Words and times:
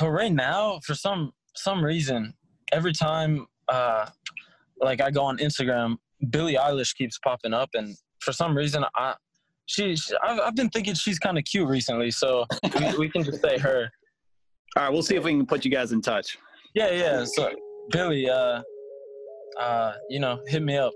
but 0.00 0.10
right 0.10 0.32
now, 0.32 0.80
for 0.84 0.94
some 0.94 1.32
some 1.54 1.84
reason, 1.84 2.32
every 2.72 2.92
time 2.92 3.46
uh, 3.68 4.06
like 4.80 5.02
I 5.02 5.10
go 5.10 5.22
on 5.22 5.36
Instagram, 5.38 5.96
Billie 6.30 6.54
Eilish 6.54 6.96
keeps 6.96 7.18
popping 7.18 7.52
up, 7.52 7.68
and 7.74 7.94
for 8.20 8.32
some 8.32 8.56
reason, 8.56 8.84
I 8.96 9.14
she, 9.66 9.94
she 9.94 10.14
I've, 10.24 10.40
I've 10.40 10.56
been 10.56 10.70
thinking 10.70 10.94
she's 10.94 11.18
kind 11.18 11.36
of 11.36 11.44
cute 11.44 11.68
recently, 11.68 12.10
so 12.10 12.46
we, 12.78 12.98
we 12.98 13.08
can 13.10 13.22
just 13.22 13.42
say 13.42 13.58
her. 13.58 13.90
All 14.76 14.84
right, 14.84 14.92
we'll 14.92 15.02
see 15.02 15.16
if 15.16 15.24
we 15.24 15.32
can 15.32 15.46
put 15.46 15.64
you 15.64 15.70
guys 15.70 15.92
in 15.92 16.00
touch. 16.00 16.38
Yeah, 16.74 16.92
yeah. 16.92 17.24
So 17.24 17.50
Billie, 17.90 18.30
uh, 18.30 18.62
uh, 19.60 19.94
you 20.08 20.20
know, 20.20 20.40
hit 20.46 20.62
me 20.62 20.78
up. 20.78 20.92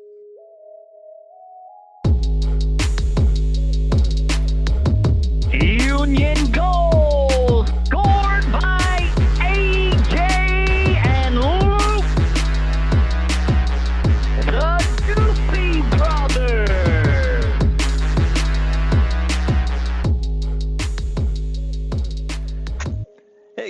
Union 5.52 6.43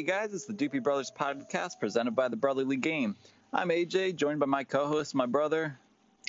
guys, 0.04 0.34
it's 0.34 0.44
the 0.44 0.52
Doopy 0.52 0.82
Brothers 0.82 1.10
podcast 1.18 1.80
presented 1.80 2.14
by 2.14 2.28
the 2.28 2.36
Brotherly 2.36 2.76
Game. 2.76 3.16
I'm 3.54 3.70
AJ, 3.70 4.16
joined 4.16 4.38
by 4.38 4.44
my 4.44 4.62
co-host, 4.62 5.14
my 5.14 5.24
brother. 5.24 5.78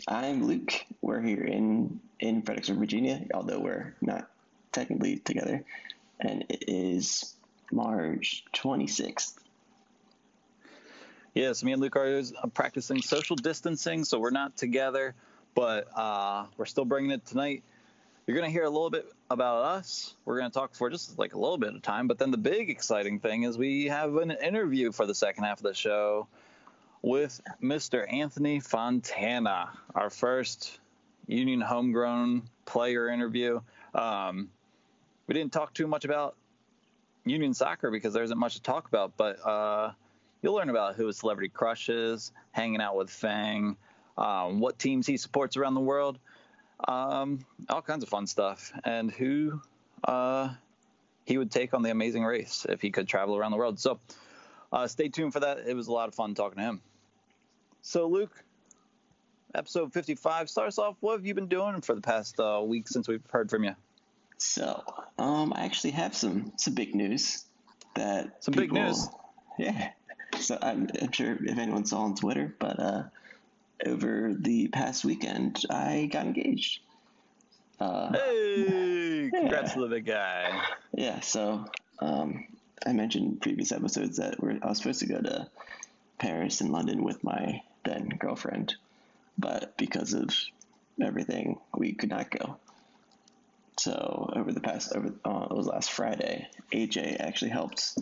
I'm 0.07 0.45
Luke. 0.45 0.71
We're 1.01 1.19
here 1.19 1.43
in 1.43 1.99
in 2.21 2.41
Fredericksburg, 2.41 2.77
Virginia, 2.77 3.25
although 3.33 3.59
we're 3.59 3.93
not 3.99 4.29
technically 4.71 5.17
together. 5.17 5.65
And 6.21 6.45
it 6.47 6.63
is 6.69 7.35
March 7.69 8.45
26th. 8.53 9.39
Yes, 11.33 11.61
me 11.61 11.73
and 11.73 11.81
Luke 11.81 11.97
are 11.97 12.19
uh, 12.19 12.47
practicing 12.53 13.01
social 13.01 13.35
distancing, 13.35 14.05
so 14.05 14.19
we're 14.19 14.29
not 14.29 14.55
together, 14.55 15.15
but 15.53 15.89
uh, 15.97 16.45
we're 16.55 16.65
still 16.65 16.85
bringing 16.85 17.11
it 17.11 17.25
tonight. 17.25 17.61
You're 18.25 18.37
going 18.37 18.47
to 18.47 18.53
hear 18.53 18.63
a 18.63 18.69
little 18.69 18.89
bit 18.89 19.05
about 19.29 19.63
us. 19.63 20.13
We're 20.23 20.39
going 20.39 20.51
to 20.51 20.53
talk 20.53 20.75
for 20.75 20.89
just 20.89 21.17
like 21.17 21.33
a 21.33 21.39
little 21.39 21.57
bit 21.57 21.73
of 21.73 21.81
time, 21.81 22.07
but 22.07 22.17
then 22.17 22.31
the 22.31 22.37
big 22.37 22.69
exciting 22.69 23.19
thing 23.19 23.43
is 23.43 23.57
we 23.57 23.85
have 23.85 24.15
an 24.17 24.31
interview 24.31 24.91
for 24.91 25.05
the 25.05 25.15
second 25.15 25.43
half 25.43 25.59
of 25.59 25.63
the 25.63 25.73
show 25.73 26.27
with 27.01 27.39
Mr. 27.61 28.11
Anthony 28.11 28.59
Fontana, 28.59 29.69
our 29.93 30.09
first 30.09 30.79
Union 31.27 31.61
homegrown 31.61 32.43
player 32.65 33.09
interview. 33.09 33.61
Um, 33.93 34.49
we 35.27 35.33
didn't 35.33 35.53
talk 35.53 35.73
too 35.73 35.87
much 35.87 36.05
about 36.05 36.35
Union 37.25 37.53
soccer 37.53 37.89
because 37.89 38.13
there 38.13 38.23
isn't 38.23 38.37
much 38.37 38.55
to 38.55 38.61
talk 38.61 38.87
about, 38.87 39.17
but 39.17 39.43
uh, 39.45 39.91
you'll 40.41 40.53
learn 40.53 40.69
about 40.69 40.95
who 40.95 41.07
his 41.07 41.17
celebrity 41.17 41.49
crush 41.49 41.89
is, 41.89 42.31
hanging 42.51 42.81
out 42.81 42.95
with 42.95 43.09
Phang, 43.09 43.75
um, 44.17 44.59
what 44.59 44.77
teams 44.77 45.07
he 45.07 45.17
supports 45.17 45.57
around 45.57 45.73
the 45.73 45.81
world, 45.81 46.19
um, 46.87 47.45
all 47.69 47.81
kinds 47.81 48.03
of 48.03 48.09
fun 48.09 48.27
stuff, 48.27 48.71
and 48.83 49.11
who 49.11 49.61
uh, 50.03 50.49
he 51.25 51.37
would 51.37 51.51
take 51.51 51.73
on 51.73 51.81
the 51.81 51.91
amazing 51.91 52.23
race 52.23 52.65
if 52.69 52.81
he 52.81 52.91
could 52.91 53.07
travel 53.07 53.35
around 53.35 53.51
the 53.51 53.57
world. 53.57 53.79
So 53.79 53.99
uh, 54.71 54.87
stay 54.87 55.09
tuned 55.09 55.33
for 55.33 55.39
that. 55.41 55.59
It 55.67 55.75
was 55.75 55.87
a 55.87 55.91
lot 55.91 56.07
of 56.07 56.15
fun 56.15 56.35
talking 56.35 56.57
to 56.57 56.63
him. 56.63 56.81
So, 57.81 58.07
Luke, 58.07 58.43
episode 59.53 59.93
55 59.93 60.49
starts 60.49 60.79
off. 60.79 60.95
What 60.99 61.13
have 61.13 61.25
you 61.25 61.33
been 61.33 61.47
doing 61.47 61.81
for 61.81 61.95
the 61.95 62.01
past 62.01 62.39
uh, 62.39 62.61
week 62.65 62.87
since 62.87 63.07
we've 63.07 63.23
heard 63.29 63.49
from 63.49 63.63
you? 63.63 63.75
So, 64.37 64.83
um, 65.17 65.53
I 65.55 65.65
actually 65.65 65.91
have 65.91 66.15
some 66.15 66.51
some 66.57 66.73
big 66.73 66.93
news 66.93 67.45
that 67.95 68.43
Some 68.43 68.53
big 68.53 68.73
news? 68.73 69.07
Yeah. 69.57 69.91
So 70.39 70.57
I'm, 70.61 70.89
I'm 71.01 71.11
sure 71.11 71.37
if 71.41 71.57
anyone 71.57 71.85
saw 71.85 72.01
on 72.01 72.15
Twitter, 72.15 72.53
but 72.59 72.79
uh, 72.79 73.03
over 73.85 74.33
the 74.37 74.67
past 74.69 75.03
weekend, 75.05 75.63
I 75.69 76.07
got 76.11 76.25
engaged. 76.27 76.79
Uh, 77.79 78.13
Hey, 78.13 79.31
congrats 79.33 79.75
Yeah. 79.75 79.81
to 79.81 79.87
the 79.87 80.01
guy. 80.01 80.61
Yeah, 80.93 81.19
so 81.19 81.65
um, 81.99 82.45
I 82.85 82.93
mentioned 82.93 83.25
in 83.25 83.37
previous 83.39 83.71
episodes 83.71 84.17
that 84.17 84.41
we're, 84.41 84.59
I 84.61 84.69
was 84.69 84.77
supposed 84.77 84.99
to 85.01 85.07
go 85.07 85.19
to 85.21 85.49
Paris 86.19 86.61
and 86.61 86.71
London 86.71 87.03
with 87.03 87.23
my 87.23 87.61
then 87.83 88.09
girlfriend, 88.19 88.75
but 89.37 89.77
because 89.77 90.13
of 90.13 90.29
everything, 91.01 91.59
we 91.77 91.93
could 91.93 92.09
not 92.09 92.31
go. 92.31 92.57
So 93.77 94.31
over 94.35 94.53
the 94.53 94.61
past, 94.61 94.95
over 94.95 95.07
uh, 95.25 95.47
it 95.51 95.55
was 95.55 95.67
last 95.67 95.91
Friday, 95.91 96.47
AJ 96.73 97.19
actually 97.19 97.51
helped 97.51 97.97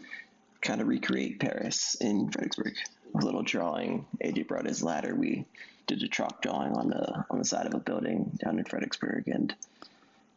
kind 0.62 0.80
of 0.82 0.88
recreate 0.88 1.40
Paris 1.40 1.96
in 2.00 2.30
Fredericksburg. 2.32 2.76
A 3.16 3.24
little 3.24 3.44
drawing. 3.44 4.06
AJ 4.24 4.47
brought 4.47 4.66
his 4.66 4.84
ladder. 4.84 5.13
We 5.16 5.46
did 5.88 6.01
a 6.01 6.07
chalk 6.07 6.41
drawing 6.41 6.74
on 6.74 6.90
the 6.90 7.25
on 7.29 7.40
the 7.40 7.46
side 7.46 7.68
of 7.68 7.74
a 7.74 7.79
building 7.79 8.31
down 8.44 8.57
in 8.57 8.66
Fredericksburg, 8.66 9.28
and 9.28 9.53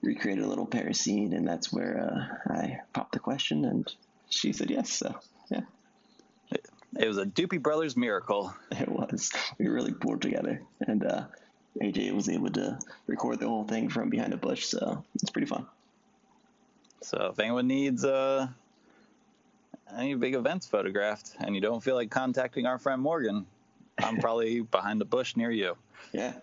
recreated 0.02 0.44
a 0.44 0.48
little 0.48 0.66
Paris 0.66 1.00
scene, 1.00 1.32
and 1.32 1.46
that's 1.46 1.72
where 1.72 2.38
uh, 2.48 2.52
I 2.52 2.80
popped 2.92 3.12
the 3.12 3.18
question, 3.18 3.64
and 3.64 3.92
she 4.28 4.52
said 4.52 4.70
yes. 4.70 4.90
So 4.90 5.14
yeah, 5.50 5.62
It 6.98 7.08
was 7.08 7.18
a 7.18 7.26
Doopy 7.26 7.62
Brothers 7.62 7.96
miracle. 7.96 8.54
it 8.70 8.88
was. 8.88 9.32
We 9.58 9.68
really 9.68 9.92
bored 9.92 10.22
together, 10.22 10.62
and 10.80 11.04
uh, 11.04 11.24
AJ 11.80 12.12
was 12.12 12.28
able 12.28 12.50
to 12.50 12.78
record 13.06 13.40
the 13.40 13.48
whole 13.48 13.64
thing 13.64 13.88
from 13.88 14.10
behind 14.10 14.32
a 14.32 14.36
bush, 14.36 14.64
so 14.64 15.04
it's 15.14 15.30
pretty 15.30 15.46
fun. 15.46 15.66
So 17.02 17.30
if 17.32 17.38
anyone 17.38 17.66
needs 17.66 18.04
uh, 18.04 18.48
any 19.96 20.14
big 20.14 20.34
events 20.34 20.66
photographed 20.66 21.32
and 21.40 21.54
you 21.54 21.60
don't 21.60 21.82
feel 21.82 21.94
like 21.94 22.10
contacting 22.10 22.66
our 22.66 22.78
friend 22.78 23.00
Morgan, 23.02 23.46
I'm 24.02 24.18
probably 24.18 24.60
behind 24.76 25.00
a 25.02 25.04
bush 25.04 25.36
near 25.36 25.50
you. 25.50 25.76
Yeah, 26.12 26.34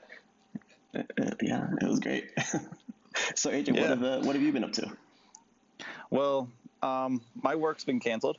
Uh, 0.95 0.99
uh, 1.21 1.31
yeah, 1.41 1.67
it 1.81 1.87
was 1.87 1.99
great. 1.99 2.29
so 3.35 3.51
AJ, 3.51 3.75
Yeah. 3.75 3.81
what 3.81 3.89
have 3.89 4.03
uh, 4.03 4.19
what 4.21 4.35
have 4.35 4.43
you 4.43 4.51
been 4.51 4.63
up 4.63 4.73
to? 4.73 4.91
Well, 6.09 6.49
um, 6.81 7.21
my 7.41 7.55
work's 7.55 7.83
been 7.83 7.99
canceled, 7.99 8.37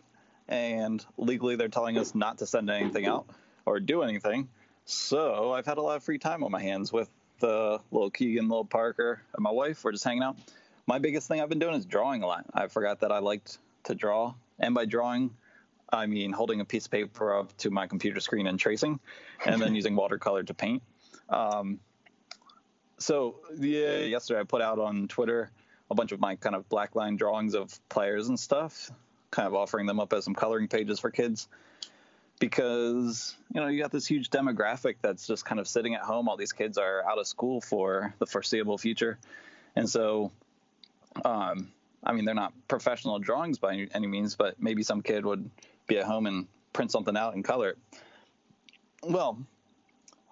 and 0.48 1.04
legally 1.16 1.56
they're 1.56 1.68
telling 1.68 1.98
us 1.98 2.14
not 2.14 2.38
to 2.38 2.46
send 2.46 2.70
anything 2.70 3.06
out 3.06 3.26
or 3.66 3.80
do 3.80 4.02
anything. 4.02 4.48
So 4.84 5.52
I've 5.52 5.66
had 5.66 5.78
a 5.78 5.82
lot 5.82 5.96
of 5.96 6.04
free 6.04 6.18
time 6.18 6.44
on 6.44 6.50
my 6.50 6.60
hands 6.60 6.92
with 6.92 7.08
the 7.40 7.80
little 7.90 8.10
Keegan, 8.10 8.48
little 8.48 8.64
Parker, 8.66 9.20
and 9.34 9.42
my 9.42 9.50
wife. 9.50 9.82
We're 9.82 9.92
just 9.92 10.04
hanging 10.04 10.22
out. 10.22 10.36
My 10.86 10.98
biggest 10.98 11.26
thing 11.28 11.40
I've 11.40 11.48
been 11.48 11.58
doing 11.58 11.74
is 11.74 11.86
drawing 11.86 12.22
a 12.22 12.26
lot. 12.26 12.44
I 12.52 12.68
forgot 12.68 13.00
that 13.00 13.10
I 13.10 13.18
liked 13.18 13.58
to 13.84 13.94
draw, 13.94 14.34
and 14.58 14.74
by 14.74 14.84
drawing, 14.84 15.30
I 15.90 16.06
mean 16.06 16.32
holding 16.32 16.60
a 16.60 16.64
piece 16.64 16.86
of 16.86 16.90
paper 16.90 17.38
up 17.38 17.56
to 17.58 17.70
my 17.70 17.86
computer 17.86 18.20
screen 18.20 18.46
and 18.46 18.58
tracing, 18.58 19.00
and 19.44 19.60
then 19.60 19.74
using 19.80 19.96
watercolor 19.96 20.42
to 20.44 20.54
paint. 20.54 20.82
Um, 21.28 21.80
so 22.98 23.36
yeah, 23.58 23.98
yesterday 23.98 24.40
I 24.40 24.44
put 24.44 24.62
out 24.62 24.78
on 24.78 25.08
Twitter 25.08 25.50
a 25.90 25.94
bunch 25.94 26.12
of 26.12 26.20
my 26.20 26.36
kind 26.36 26.54
of 26.54 26.68
black 26.68 26.94
line 26.94 27.16
drawings 27.16 27.54
of 27.54 27.78
players 27.88 28.28
and 28.28 28.38
stuff, 28.38 28.90
kind 29.30 29.46
of 29.46 29.54
offering 29.54 29.86
them 29.86 30.00
up 30.00 30.12
as 30.12 30.24
some 30.24 30.34
coloring 30.34 30.68
pages 30.68 30.98
for 30.98 31.10
kids. 31.10 31.48
Because, 32.40 33.36
you 33.54 33.60
know, 33.60 33.68
you 33.68 33.80
got 33.80 33.92
this 33.92 34.06
huge 34.06 34.28
demographic 34.28 34.96
that's 35.00 35.26
just 35.26 35.44
kind 35.44 35.60
of 35.60 35.68
sitting 35.68 35.94
at 35.94 36.00
home. 36.00 36.28
All 36.28 36.36
these 36.36 36.52
kids 36.52 36.78
are 36.78 37.04
out 37.08 37.18
of 37.18 37.28
school 37.28 37.60
for 37.60 38.12
the 38.18 38.26
foreseeable 38.26 38.76
future. 38.76 39.18
And 39.76 39.88
so, 39.88 40.32
um, 41.24 41.72
I 42.04 42.12
mean, 42.12 42.24
they're 42.24 42.34
not 42.34 42.52
professional 42.68 43.18
drawings 43.18 43.58
by 43.58 43.88
any, 43.94 44.06
means, 44.06 44.36
but 44.36 44.60
maybe 44.60 44.82
some 44.82 45.02
kid 45.02 45.24
would 45.24 45.48
be 45.86 45.98
at 45.98 46.04
home 46.04 46.26
and 46.26 46.46
print 46.72 46.90
something 46.90 47.16
out 47.16 47.34
and 47.34 47.44
color 47.44 47.70
it. 47.70 47.78
Well, 49.02 49.38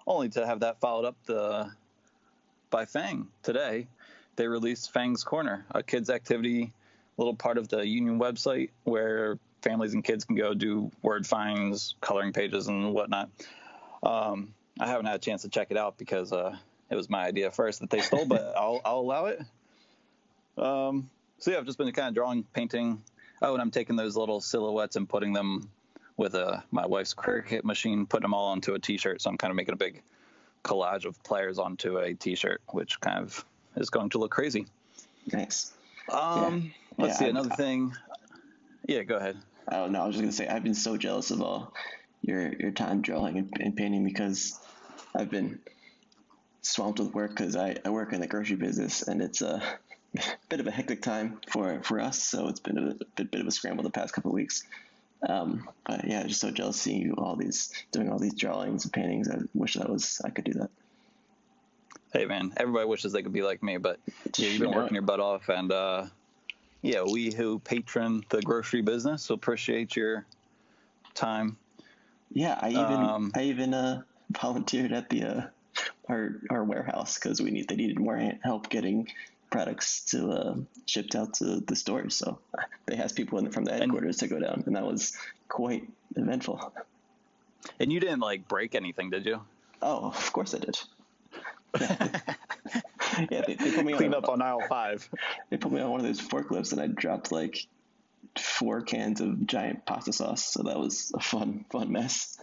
only 0.05 0.29
to 0.29 0.45
have 0.45 0.61
that 0.61 0.79
followed 0.79 1.05
up 1.05 1.15
the 1.25 1.71
by 2.69 2.85
Phang 2.85 3.27
today. 3.43 3.87
They 4.35 4.47
released 4.47 4.93
Phang's 4.93 5.23
Corner, 5.23 5.65
a 5.71 5.83
kids' 5.83 6.09
activity, 6.09 6.73
little 7.17 7.35
part 7.35 7.57
of 7.57 7.67
the 7.67 7.85
Union 7.85 8.19
website 8.19 8.71
where 8.83 9.37
families 9.61 9.93
and 9.93 10.03
kids 10.03 10.25
can 10.25 10.35
go 10.35 10.53
do 10.53 10.91
word 11.01 11.25
finds, 11.25 11.95
coloring 12.01 12.33
pages, 12.33 12.67
and 12.67 12.93
whatnot. 12.93 13.29
Um, 14.01 14.53
I 14.79 14.87
haven't 14.87 15.05
had 15.05 15.15
a 15.15 15.19
chance 15.19 15.43
to 15.43 15.49
check 15.49 15.67
it 15.69 15.77
out 15.77 15.97
because 15.97 16.33
uh, 16.33 16.55
it 16.89 16.95
was 16.95 17.09
my 17.09 17.23
idea 17.25 17.51
first 17.51 17.79
that 17.79 17.89
they 17.89 18.01
stole, 18.01 18.25
but 18.25 18.53
I'll, 18.57 18.81
I'll 18.83 18.99
allow 18.99 19.25
it. 19.27 19.41
Um, 20.57 21.09
so 21.43 21.51
yeah, 21.51 21.57
I've 21.57 21.65
just 21.65 21.77
been 21.77 21.91
kind 21.91 22.07
of 22.07 22.13
drawing, 22.15 22.43
painting. 22.53 23.03
Oh, 23.41 23.51
and 23.51 23.61
I'm 23.61 23.69
taking 23.71 23.97
those 23.97 24.15
little 24.15 24.39
silhouettes 24.39 24.95
and 24.95 25.09
putting 25.09 25.33
them 25.33 25.69
with 26.15 26.35
uh, 26.35 26.61
my 26.71 26.85
wife's 26.85 27.13
Cricut 27.13 27.65
machine, 27.65 28.05
putting 28.05 28.21
them 28.23 28.33
all 28.33 28.45
onto 28.47 28.73
a 28.75 28.79
T-shirt. 28.79 29.21
So 29.21 29.29
I'm 29.29 29.37
kind 29.37 29.51
of 29.51 29.57
making 29.57 29.73
a 29.73 29.77
big 29.77 30.01
collage 30.63 31.03
of 31.03 31.21
players 31.23 31.59
onto 31.59 31.97
a 31.97 32.13
T-shirt, 32.13 32.61
which 32.71 33.01
kind 33.01 33.19
of 33.19 33.43
is 33.75 33.89
going 33.89 34.09
to 34.11 34.19
look 34.19 34.31
crazy. 34.31 34.67
Nice. 35.33 35.73
Um, 36.09 36.73
let's 36.97 37.15
Yeah, 37.15 37.17
see 37.19 37.25
I- 37.25 37.29
another 37.29 37.49
thing. 37.49 37.93
Yeah, 38.87 39.03
go 39.03 39.17
ahead. 39.17 39.37
Oh 39.69 39.87
no, 39.87 40.01
I 40.01 40.05
was 40.07 40.15
just 40.15 40.21
gonna 40.23 40.31
say 40.31 40.47
I've 40.47 40.63
been 40.63 40.73
so 40.75 40.95
jealous 40.97 41.31
of 41.31 41.41
all 41.41 41.73
your 42.21 42.53
your 42.53 42.71
time 42.71 43.01
drawing 43.01 43.37
and, 43.37 43.53
and 43.61 43.75
painting 43.75 44.03
because 44.03 44.59
I've 45.15 45.29
been 45.29 45.59
swamped 46.61 46.99
with 46.99 47.13
work 47.13 47.29
because 47.31 47.55
I, 47.55 47.77
I 47.85 47.89
work 47.89 48.11
in 48.13 48.19
the 48.21 48.27
grocery 48.27 48.55
business 48.57 49.07
and 49.07 49.21
it's 49.21 49.41
a 49.41 49.61
bit 50.49 50.59
of 50.59 50.67
a 50.67 50.71
hectic 50.71 51.01
time 51.01 51.39
for 51.51 51.81
for 51.83 51.99
us. 51.99 52.21
So 52.21 52.47
it's 52.47 52.59
been 52.59 52.77
a 52.77 52.93
bit, 53.15 53.31
bit 53.31 53.41
of 53.41 53.47
a 53.47 53.51
scramble 53.51 53.83
the 53.83 53.89
past 53.89 54.13
couple 54.13 54.31
of 54.31 54.35
weeks. 54.35 54.63
Um, 55.27 55.69
but 55.85 56.05
yeah, 56.05 56.23
just 56.23 56.41
so 56.41 56.51
jealous 56.51 56.79
seeing 56.79 57.01
you 57.01 57.15
all 57.17 57.35
these 57.35 57.71
doing 57.91 58.09
all 58.11 58.19
these 58.19 58.33
drawings 58.33 58.83
and 58.83 58.93
paintings. 58.93 59.29
I 59.29 59.37
wish 59.53 59.75
that 59.75 59.89
was 59.89 60.21
I 60.23 60.29
could 60.29 60.43
do 60.45 60.53
that. 60.53 60.69
Hey 62.11 62.25
man, 62.25 62.53
everybody 62.57 62.85
wishes 62.85 63.11
they 63.13 63.23
could 63.23 63.33
be 63.33 63.41
like 63.41 63.63
me, 63.63 63.77
but 63.77 63.99
yeah, 64.37 64.49
you've 64.49 64.59
been 64.59 64.69
You 64.69 64.75
know 64.75 64.77
working 64.77 64.95
it. 64.95 64.99
your 64.99 65.03
butt 65.03 65.19
off, 65.19 65.49
and 65.49 65.71
uh, 65.71 66.05
yeah, 66.81 67.03
we 67.03 67.33
who 67.33 67.59
patron 67.59 68.23
the 68.29 68.41
grocery 68.41 68.81
business 68.81 69.29
appreciate 69.29 69.95
your 69.95 70.25
time. 71.15 71.57
Yeah, 72.31 72.59
I 72.61 72.69
even 72.69 73.03
Um, 73.03 73.31
I 73.35 73.43
even 73.43 73.73
uh, 73.73 74.03
volunteered 74.29 74.91
at 74.91 75.09
the 75.09 75.23
uh, 75.23 75.41
our 76.09 76.41
our 76.49 76.63
warehouse 76.63 77.15
because 77.17 77.41
we 77.41 77.49
need 77.51 77.69
they 77.69 77.75
needed 77.75 77.99
more 77.99 78.17
help 78.43 78.69
getting 78.69 79.07
products 79.53 80.05
to 80.05 80.31
uh, 80.31 80.55
shipped 80.87 81.15
out 81.15 81.35
to 81.35 81.61
the 81.61 81.75
stores. 81.75 82.15
So 82.15 82.39
they 82.87 82.95
asked 82.97 83.15
people 83.15 83.37
in, 83.37 83.51
from 83.51 83.65
the 83.65 83.71
headquarters 83.71 84.17
to 84.17 84.27
go 84.27 84.39
down, 84.39 84.63
and 84.65 84.75
that 84.75 84.83
was 84.85 85.15
quite 85.47 85.87
eventful. 86.15 86.73
And 87.79 87.93
you 87.93 87.99
didn't 87.99 88.19
like 88.19 88.47
break 88.47 88.73
anything, 88.73 89.11
did 89.11 89.25
you? 89.25 89.41
Oh, 89.81 90.07
of 90.07 90.33
course 90.33 90.55
I 90.55 90.57
did. 90.57 90.79
yeah, 93.31 93.41
they, 93.47 93.53
they 93.53 93.71
put 93.71 93.85
me 93.85 93.93
Clean 93.93 94.13
on 94.13 94.23
up 94.23 94.29
on 94.29 94.41
aisle 94.41 94.63
five. 94.67 95.07
they 95.49 95.57
put 95.57 95.71
me 95.71 95.81
on 95.81 95.91
one 95.91 95.99
of 95.99 96.05
those 96.05 96.19
forklifts, 96.19 96.71
and 96.71 96.81
I 96.81 96.87
dropped 96.87 97.31
like 97.31 97.67
four 98.35 98.81
cans 98.81 99.21
of 99.21 99.45
giant 99.45 99.85
pasta 99.85 100.13
sauce. 100.13 100.43
So 100.43 100.63
that 100.63 100.79
was 100.79 101.11
a 101.15 101.19
fun 101.19 101.65
fun 101.71 101.91
mess. 101.91 102.39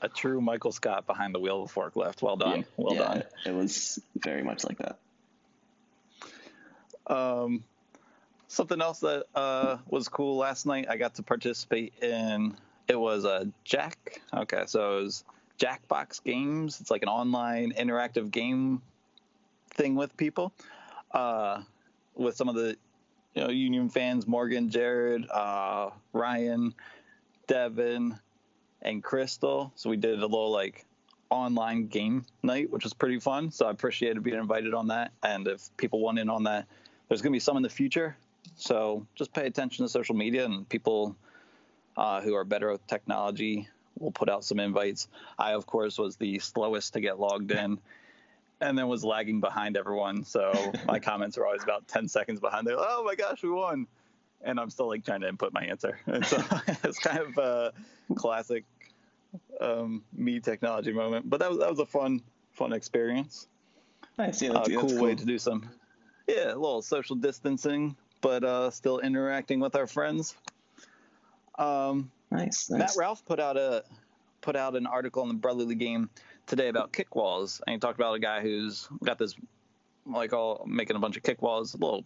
A 0.00 0.08
true 0.08 0.40
Michael 0.40 0.72
Scott 0.72 1.06
behind 1.06 1.34
the 1.34 1.38
wheel 1.38 1.62
of 1.62 1.70
a 1.70 1.72
forklift. 1.72 2.20
Well 2.20 2.36
done. 2.36 2.64
Well 2.76 2.94
yeah, 2.94 3.00
done. 3.00 3.22
It 3.46 3.54
was 3.54 4.00
very 4.16 4.42
much 4.42 4.64
like 4.64 4.78
that. 4.78 4.98
Um, 7.06 7.64
something 8.48 8.80
else 8.80 9.00
that 9.00 9.24
uh, 9.34 9.78
was 9.88 10.08
cool 10.08 10.36
last 10.36 10.66
night, 10.66 10.86
I 10.88 10.96
got 10.96 11.14
to 11.16 11.22
participate 11.22 11.94
in. 12.02 12.56
It 12.88 12.98
was 12.98 13.24
a 13.24 13.48
Jack. 13.64 14.20
Okay, 14.34 14.64
so 14.66 14.98
it 14.98 15.02
was 15.02 15.24
Jackbox 15.58 16.22
Games. 16.24 16.80
It's 16.80 16.90
like 16.90 17.02
an 17.02 17.08
online 17.08 17.72
interactive 17.72 18.30
game 18.30 18.82
thing 19.70 19.94
with 19.94 20.16
people, 20.16 20.52
uh, 21.12 21.62
with 22.14 22.36
some 22.36 22.48
of 22.48 22.54
the 22.54 22.76
you 23.34 23.42
know 23.42 23.50
Union 23.50 23.88
fans: 23.88 24.26
Morgan, 24.26 24.70
Jared, 24.70 25.28
uh, 25.30 25.90
Ryan, 26.12 26.74
Devin, 27.46 28.18
and 28.82 29.02
Crystal. 29.02 29.72
So 29.76 29.90
we 29.90 29.96
did 29.96 30.18
a 30.18 30.26
little 30.26 30.50
like 30.50 30.84
online 31.30 31.86
game 31.86 32.24
night, 32.42 32.70
which 32.70 32.84
was 32.84 32.92
pretty 32.92 33.20
fun. 33.20 33.50
So 33.50 33.66
I 33.66 33.70
appreciated 33.70 34.22
being 34.22 34.38
invited 34.38 34.74
on 34.74 34.88
that. 34.88 35.12
And 35.22 35.46
if 35.46 35.74
people 35.76 36.00
want 36.00 36.18
in 36.18 36.28
on 36.28 36.44
that, 36.44 36.66
there's 37.10 37.20
going 37.20 37.32
to 37.32 37.36
be 37.36 37.40
some 37.40 37.56
in 37.56 37.62
the 37.62 37.68
future. 37.68 38.16
So 38.54 39.06
just 39.16 39.34
pay 39.34 39.46
attention 39.46 39.84
to 39.84 39.88
social 39.88 40.14
media 40.14 40.44
and 40.44 40.66
people 40.66 41.16
uh, 41.96 42.20
who 42.20 42.34
are 42.34 42.44
better 42.44 42.70
with 42.70 42.86
technology 42.86 43.68
will 43.98 44.12
put 44.12 44.30
out 44.30 44.44
some 44.44 44.60
invites. 44.60 45.08
I, 45.36 45.52
of 45.52 45.66
course, 45.66 45.98
was 45.98 46.16
the 46.16 46.38
slowest 46.38 46.92
to 46.94 47.00
get 47.00 47.18
logged 47.18 47.50
in 47.50 47.80
and 48.60 48.78
then 48.78 48.86
was 48.86 49.04
lagging 49.04 49.40
behind 49.40 49.76
everyone. 49.76 50.24
So 50.24 50.52
my 50.86 50.98
comments 51.10 51.36
are 51.36 51.44
always 51.44 51.64
about 51.64 51.88
10 51.88 52.06
seconds 52.06 52.38
behind. 52.38 52.64
They're 52.64 52.76
like, 52.76 52.86
oh 52.88 53.04
my 53.04 53.16
gosh, 53.16 53.42
we 53.42 53.50
won. 53.50 53.88
And 54.42 54.60
I'm 54.60 54.70
still 54.70 54.88
like 54.88 55.04
trying 55.04 55.22
to 55.22 55.28
input 55.28 55.52
my 55.52 55.64
answer. 55.64 55.98
And 56.06 56.24
so 56.24 56.40
it's 56.84 57.00
kind 57.00 57.18
of 57.18 57.36
a 57.38 57.72
classic 58.14 58.64
um, 59.60 60.04
me 60.12 60.38
technology 60.38 60.92
moment. 60.92 61.28
But 61.28 61.40
that 61.40 61.50
was, 61.50 61.58
that 61.58 61.70
was 61.70 61.80
a 61.80 61.86
fun, 61.86 62.22
fun 62.52 62.72
experience 62.72 63.48
Nice. 64.20 64.42
Yeah, 64.42 64.50
a 64.50 64.52
that's, 64.54 64.68
cool, 64.68 64.80
that's 64.82 64.92
way 64.94 65.14
to 65.14 65.24
do 65.24 65.38
some 65.38 65.70
yeah 66.30 66.46
a 66.46 66.54
little 66.54 66.82
social 66.82 67.16
distancing 67.16 67.96
but 68.20 68.44
uh 68.44 68.70
still 68.70 68.98
interacting 69.00 69.60
with 69.60 69.74
our 69.76 69.86
friends 69.86 70.36
um 71.58 72.10
Nice. 72.30 72.70
matt 72.70 72.80
nice. 72.80 72.96
ralph 72.96 73.24
put 73.24 73.40
out 73.40 73.56
a 73.56 73.84
put 74.40 74.56
out 74.56 74.76
an 74.76 74.86
article 74.86 75.22
in 75.22 75.28
the 75.28 75.34
brotherly 75.34 75.74
game 75.74 76.08
today 76.46 76.68
about 76.68 76.92
kick 76.92 77.14
walls 77.14 77.60
and 77.66 77.74
he 77.74 77.78
talked 77.78 77.98
about 77.98 78.14
a 78.14 78.18
guy 78.18 78.40
who's 78.40 78.88
got 79.04 79.18
this 79.18 79.34
like 80.06 80.32
all 80.32 80.64
making 80.66 80.96
a 80.96 80.98
bunch 80.98 81.16
of 81.16 81.22
kick 81.22 81.42
walls 81.42 81.74
a 81.74 81.76
little 81.76 82.04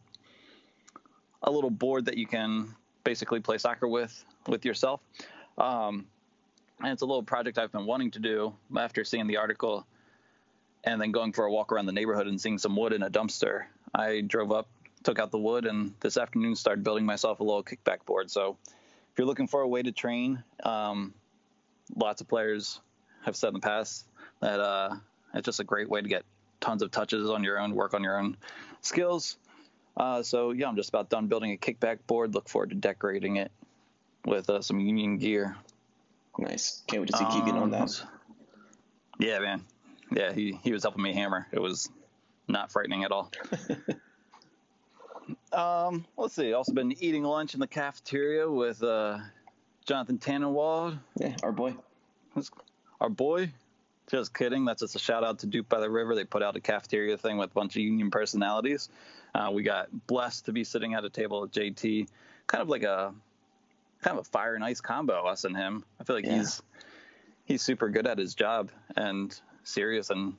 a 1.42 1.50
little 1.50 1.70
board 1.70 2.06
that 2.06 2.16
you 2.16 2.26
can 2.26 2.74
basically 3.04 3.40
play 3.40 3.58
soccer 3.58 3.86
with 3.86 4.24
with 4.48 4.64
yourself 4.64 5.00
um 5.58 6.06
and 6.80 6.92
it's 6.92 7.02
a 7.02 7.06
little 7.06 7.22
project 7.22 7.58
i've 7.58 7.70
been 7.70 7.86
wanting 7.86 8.10
to 8.10 8.18
do 8.18 8.54
after 8.76 9.04
seeing 9.04 9.26
the 9.26 9.36
article 9.36 9.86
and 10.84 11.00
then 11.00 11.12
going 11.12 11.32
for 11.32 11.44
a 11.44 11.50
walk 11.52 11.72
around 11.72 11.86
the 11.86 11.92
neighborhood 11.92 12.26
and 12.26 12.40
seeing 12.40 12.58
some 12.58 12.76
wood 12.76 12.92
in 12.92 13.02
a 13.02 13.10
dumpster. 13.10 13.64
I 13.94 14.22
drove 14.22 14.50
up, 14.52 14.68
took 15.02 15.18
out 15.18 15.30
the 15.30 15.38
wood, 15.38 15.66
and 15.66 15.94
this 16.00 16.16
afternoon 16.16 16.56
started 16.56 16.82
building 16.82 17.04
myself 17.06 17.40
a 17.40 17.44
little 17.44 17.62
kickback 17.62 18.04
board. 18.04 18.30
So 18.30 18.56
if 18.66 19.18
you're 19.18 19.26
looking 19.26 19.46
for 19.46 19.60
a 19.60 19.68
way 19.68 19.82
to 19.82 19.92
train, 19.92 20.42
um, 20.64 21.14
lots 21.94 22.20
of 22.20 22.28
players 22.28 22.80
have 23.24 23.36
said 23.36 23.48
in 23.48 23.54
the 23.54 23.60
past 23.60 24.06
that 24.40 24.58
uh, 24.60 24.96
it's 25.34 25.44
just 25.44 25.60
a 25.60 25.64
great 25.64 25.88
way 25.88 26.02
to 26.02 26.08
get 26.08 26.24
tons 26.60 26.82
of 26.82 26.90
touches 26.90 27.30
on 27.30 27.44
your 27.44 27.58
own, 27.58 27.74
work 27.74 27.94
on 27.94 28.02
your 28.02 28.18
own 28.18 28.36
skills. 28.80 29.36
Uh, 29.96 30.22
so 30.22 30.50
yeah, 30.50 30.66
I'm 30.66 30.76
just 30.76 30.88
about 30.88 31.08
done 31.08 31.28
building 31.28 31.52
a 31.52 31.56
kickback 31.56 31.98
board. 32.06 32.34
Look 32.34 32.48
forward 32.48 32.70
to 32.70 32.76
decorating 32.76 33.36
it 33.36 33.52
with 34.24 34.50
uh, 34.50 34.60
some 34.60 34.80
Union 34.80 35.18
gear. 35.18 35.56
Nice. 36.36 36.82
Can't 36.88 37.02
wait 37.02 37.10
to 37.10 37.16
see 37.16 37.24
Keegan 37.26 37.56
on 37.56 37.62
Um, 37.62 37.70
that. 37.70 38.02
Yeah, 39.20 39.38
man. 39.38 39.62
Yeah, 40.10 40.32
he, 40.32 40.58
he 40.64 40.72
was 40.72 40.82
helping 40.82 41.02
me 41.02 41.12
hammer. 41.14 41.46
It 41.52 41.60
was 41.60 41.88
not 42.48 42.70
frightening 42.72 43.04
at 43.04 43.12
all. 43.12 43.30
um, 45.52 46.04
let's 46.16 46.34
see. 46.34 46.52
Also 46.52 46.72
been 46.72 46.92
eating 47.02 47.22
lunch 47.24 47.54
in 47.54 47.60
the 47.60 47.66
cafeteria 47.66 48.50
with 48.50 48.82
uh, 48.82 49.18
Jonathan 49.86 50.18
Tannenwald, 50.18 50.98
Yeah, 51.18 51.36
our 51.42 51.52
boy. 51.52 51.74
Who's- 52.34 52.50
our 53.00 53.08
boy. 53.08 53.52
Just 54.10 54.34
kidding. 54.34 54.66
That's 54.66 54.82
just 54.82 54.94
a 54.96 54.98
shout 54.98 55.24
out 55.24 55.38
to 55.40 55.46
Duke 55.46 55.66
by 55.68 55.80
the 55.80 55.88
River. 55.90 56.14
They 56.14 56.24
put 56.24 56.42
out 56.42 56.56
a 56.56 56.60
cafeteria 56.60 57.16
thing 57.16 57.38
with 57.38 57.50
a 57.50 57.54
bunch 57.54 57.74
of 57.74 57.80
union 57.82 58.10
personalities. 58.10 58.90
Uh, 59.34 59.50
we 59.52 59.62
got 59.62 59.88
blessed 60.06 60.44
to 60.44 60.52
be 60.52 60.62
sitting 60.62 60.92
at 60.92 61.04
a 61.06 61.10
table 61.10 61.40
with 61.40 61.52
JT, 61.52 62.06
kind 62.46 62.60
of 62.60 62.68
like 62.68 62.82
a 62.82 63.14
kind 64.02 64.18
of 64.18 64.26
a 64.26 64.30
fire 64.30 64.54
and 64.54 64.62
ice 64.62 64.82
combo, 64.82 65.24
us 65.24 65.44
and 65.44 65.56
him. 65.56 65.84
I 65.98 66.04
feel 66.04 66.16
like 66.16 66.26
Yeah. 66.26 66.36
he's 66.38 66.62
he's 67.46 67.62
super 67.62 67.88
good 67.88 68.06
at 68.06 68.18
his 68.18 68.34
job 68.34 68.70
and 68.94 69.38
serious 69.64 70.10
and 70.10 70.34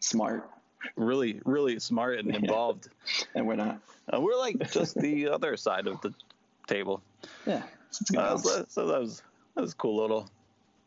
Smart. 0.00 0.48
Really 0.96 1.40
really 1.44 1.78
smart 1.78 2.18
and 2.18 2.34
involved. 2.34 2.88
And 3.34 3.46
we're 3.46 3.56
not. 3.56 3.80
Uh, 4.12 4.20
we're 4.20 4.38
like 4.38 4.70
just 4.70 4.98
the 4.98 5.28
other 5.32 5.56
side 5.56 5.86
of 5.86 6.00
the 6.00 6.14
table. 6.66 7.02
Yeah. 7.46 7.62
So 7.90 8.02
it's 8.02 8.10
a 8.10 8.12
good 8.12 8.20
Uh, 8.20 8.38
so, 8.38 8.64
so 8.68 8.86
that 8.86 9.00
was 9.00 9.22
that 9.54 9.62
was 9.62 9.72
a 9.72 9.76
cool 9.76 10.00
little 10.00 10.28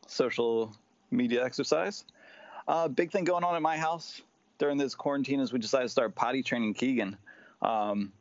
social 0.07 0.75
media 1.09 1.43
exercise. 1.43 2.05
Uh, 2.67 2.87
big 2.87 3.11
thing 3.11 3.23
going 3.23 3.43
on 3.43 3.55
at 3.55 3.61
my 3.61 3.77
house 3.77 4.21
during 4.59 4.77
this 4.77 4.95
quarantine 4.95 5.39
is 5.39 5.51
we 5.51 5.59
decided 5.59 5.85
to 5.85 5.89
start 5.89 6.15
potty 6.15 6.43
training 6.43 6.73
Keegan, 6.73 7.17
um, 7.61 8.11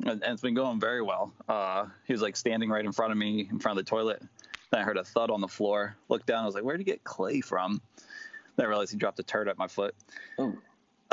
and, 0.00 0.22
and 0.22 0.32
it's 0.32 0.42
been 0.42 0.54
going 0.54 0.78
very 0.78 1.02
well. 1.02 1.32
Uh, 1.48 1.86
he 2.06 2.12
was 2.12 2.22
like 2.22 2.36
standing 2.36 2.70
right 2.70 2.84
in 2.84 2.92
front 2.92 3.12
of 3.12 3.18
me, 3.18 3.48
in 3.50 3.58
front 3.58 3.78
of 3.78 3.84
the 3.84 3.88
toilet. 3.88 4.22
Then 4.70 4.80
I 4.80 4.84
heard 4.84 4.96
a 4.96 5.04
thud 5.04 5.30
on 5.30 5.40
the 5.40 5.48
floor. 5.48 5.96
Looked 6.08 6.26
down. 6.26 6.44
I 6.44 6.46
was 6.46 6.54
like, 6.54 6.64
"Where'd 6.64 6.80
he 6.80 6.84
get 6.84 7.04
clay 7.04 7.40
from?" 7.40 7.80
Then 8.56 8.66
I 8.66 8.68
realized 8.68 8.92
he 8.92 8.96
dropped 8.96 9.18
a 9.18 9.24
turd 9.24 9.48
at 9.48 9.58
my 9.58 9.66
foot. 9.66 9.94
Oh, 10.38 10.54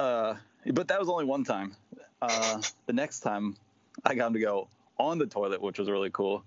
Uh, 0.02 0.36
but 0.74 0.88
that 0.88 1.00
was 1.00 1.10
only 1.10 1.26
one 1.26 1.44
time. 1.44 1.76
Uh, 2.24 2.60
the 2.88 2.94
next 2.94 3.20
time, 3.20 3.56
I 4.04 4.16
got 4.16 4.28
him 4.28 4.34
to 4.34 4.40
go 4.40 4.68
on 4.98 5.20
the 5.20 5.28
toilet, 5.28 5.62
which 5.62 5.78
was 5.78 5.92
really 5.92 6.10
cool. 6.10 6.44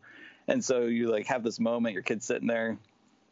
And 0.49 0.65
so 0.65 0.83
you 0.83 1.09
like 1.09 1.27
have 1.27 1.45
this 1.45 1.61
moment, 1.61 1.95
your 1.95 2.03
kid's 2.03 2.27
sitting 2.27 2.49
there, 2.49 2.77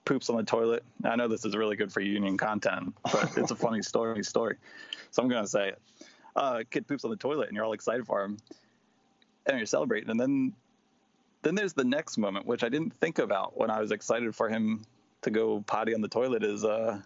poops 0.05 0.31
on 0.31 0.37
the 0.37 0.45
toilet. 0.45 0.85
I 1.05 1.17
know 1.17 1.26
this 1.26 1.45
is 1.45 1.57
really 1.57 1.75
good 1.75 1.93
for 1.93 2.00
union 2.00 2.38
content, 2.38 2.95
but 3.02 3.37
it's 3.37 3.50
a 3.50 3.57
funny 3.57 3.83
story. 3.93 4.23
Story, 4.23 4.57
so 5.11 5.23
I'm 5.23 5.29
gonna 5.29 5.45
say 5.45 5.71
it. 5.71 5.83
Uh, 6.37 6.62
kid 6.71 6.87
poops 6.87 7.05
on 7.05 7.11
the 7.11 7.17
toilet, 7.17 7.49
and 7.49 7.57
you're 7.57 7.64
all 7.64 7.73
excited 7.73 8.07
for 8.07 8.23
him, 8.23 8.38
and 9.47 9.57
you're 9.57 9.67
celebrating. 9.67 10.09
And 10.09 10.21
then, 10.21 10.52
then 11.43 11.57
there's 11.57 11.73
the 11.73 11.85
next 11.85 12.17
moment, 12.17 12.47
which 12.47 12.62
I 12.62 12.69
didn't 12.69 12.95
think 13.00 13.19
about 13.19 13.59
when 13.59 13.71
I 13.71 13.81
was 13.81 13.91
excited 13.91 14.37
for 14.37 14.49
him 14.49 14.83
to 15.23 15.31
go 15.31 15.62
potty 15.67 15.95
on 15.95 16.00
the 16.00 16.09
toilet. 16.09 16.45
Is 16.45 16.64
uh, 16.64 17.00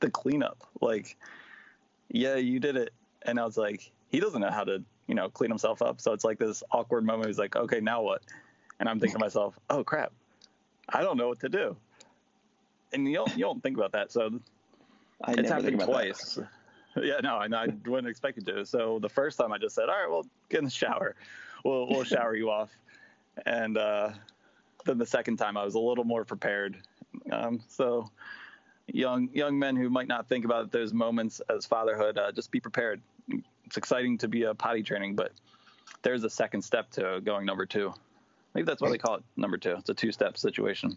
the 0.00 0.10
cleanup. 0.10 0.64
Like, 0.82 1.16
yeah, 2.08 2.36
you 2.36 2.60
did 2.60 2.76
it. 2.76 2.92
And 3.22 3.38
I 3.38 3.44
was 3.44 3.56
like, 3.56 3.90
he 4.08 4.20
doesn't 4.20 4.40
know 4.40 4.50
how 4.50 4.64
to, 4.64 4.82
you 5.06 5.14
know, 5.14 5.28
clean 5.28 5.50
himself 5.50 5.82
up. 5.82 6.00
So 6.00 6.12
it's 6.12 6.24
like 6.24 6.38
this 6.38 6.62
awkward 6.70 7.04
moment. 7.04 7.26
He's 7.26 7.38
like, 7.38 7.56
okay, 7.56 7.80
now 7.80 8.02
what? 8.02 8.22
And 8.80 8.88
I'm 8.88 9.00
thinking 9.00 9.18
to 9.18 9.24
myself, 9.24 9.58
oh 9.70 9.82
crap, 9.84 10.12
I 10.88 11.02
don't 11.02 11.16
know 11.16 11.28
what 11.28 11.40
to 11.40 11.48
do. 11.48 11.76
And 12.92 13.06
you 13.06 13.14
don't, 13.14 13.32
you 13.32 13.44
don't 13.44 13.62
think 13.62 13.76
about 13.76 13.92
that. 13.92 14.12
So 14.12 14.40
I 15.22 15.32
it's 15.32 15.50
happened 15.50 15.80
twice. 15.80 16.38
Yeah, 16.96 17.20
no, 17.22 17.36
I, 17.36 17.46
I 17.46 17.66
wouldn't 17.86 18.08
expect 18.08 18.38
it 18.38 18.46
to. 18.46 18.66
So 18.66 18.98
the 19.00 19.10
first 19.10 19.38
time 19.38 19.52
I 19.52 19.58
just 19.58 19.76
said, 19.76 19.84
all 19.88 20.00
right, 20.00 20.10
well, 20.10 20.26
get 20.48 20.58
in 20.58 20.64
the 20.64 20.70
shower. 20.70 21.14
We'll, 21.64 21.86
we'll 21.86 22.02
shower 22.16 22.34
you 22.34 22.50
off. 22.50 22.70
And 23.46 23.76
uh, 23.78 24.10
then 24.84 24.98
the 24.98 25.06
second 25.06 25.36
time 25.36 25.56
I 25.56 25.64
was 25.64 25.74
a 25.74 25.78
little 25.78 26.02
more 26.02 26.24
prepared. 26.24 26.78
Um, 27.30 27.60
so 27.68 28.10
young 28.88 29.28
young 29.32 29.58
men 29.58 29.76
who 29.76 29.90
might 29.90 30.08
not 30.08 30.28
think 30.28 30.44
about 30.44 30.72
those 30.72 30.92
moments 30.92 31.40
as 31.54 31.66
fatherhood, 31.66 32.18
uh, 32.18 32.32
just 32.32 32.50
be 32.50 32.60
prepared. 32.60 33.00
It's 33.64 33.76
exciting 33.76 34.18
to 34.18 34.28
be 34.28 34.44
a 34.44 34.54
potty 34.54 34.82
training, 34.82 35.14
but 35.14 35.32
there's 36.02 36.24
a 36.24 36.30
second 36.30 36.62
step 36.62 36.90
to 36.92 37.20
going 37.22 37.46
number 37.46 37.66
two. 37.66 37.92
Maybe 38.54 38.64
that's 38.64 38.80
why 38.80 38.90
they 38.90 38.98
call 38.98 39.16
it 39.16 39.22
number 39.36 39.58
two. 39.58 39.74
It's 39.78 39.90
a 39.90 39.94
two-step 39.94 40.38
situation. 40.38 40.96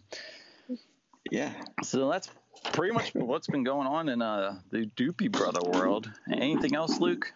Yeah. 1.30 1.52
So 1.82 2.08
that's 2.10 2.30
pretty 2.72 2.94
much 2.94 3.14
what's 3.14 3.46
been 3.46 3.64
going 3.64 3.86
on 3.86 4.08
in 4.08 4.22
uh, 4.22 4.58
the 4.70 4.90
Doopy 4.96 5.30
Brother 5.30 5.60
world. 5.62 6.10
Anything 6.32 6.74
else, 6.74 6.98
Luke? 6.98 7.32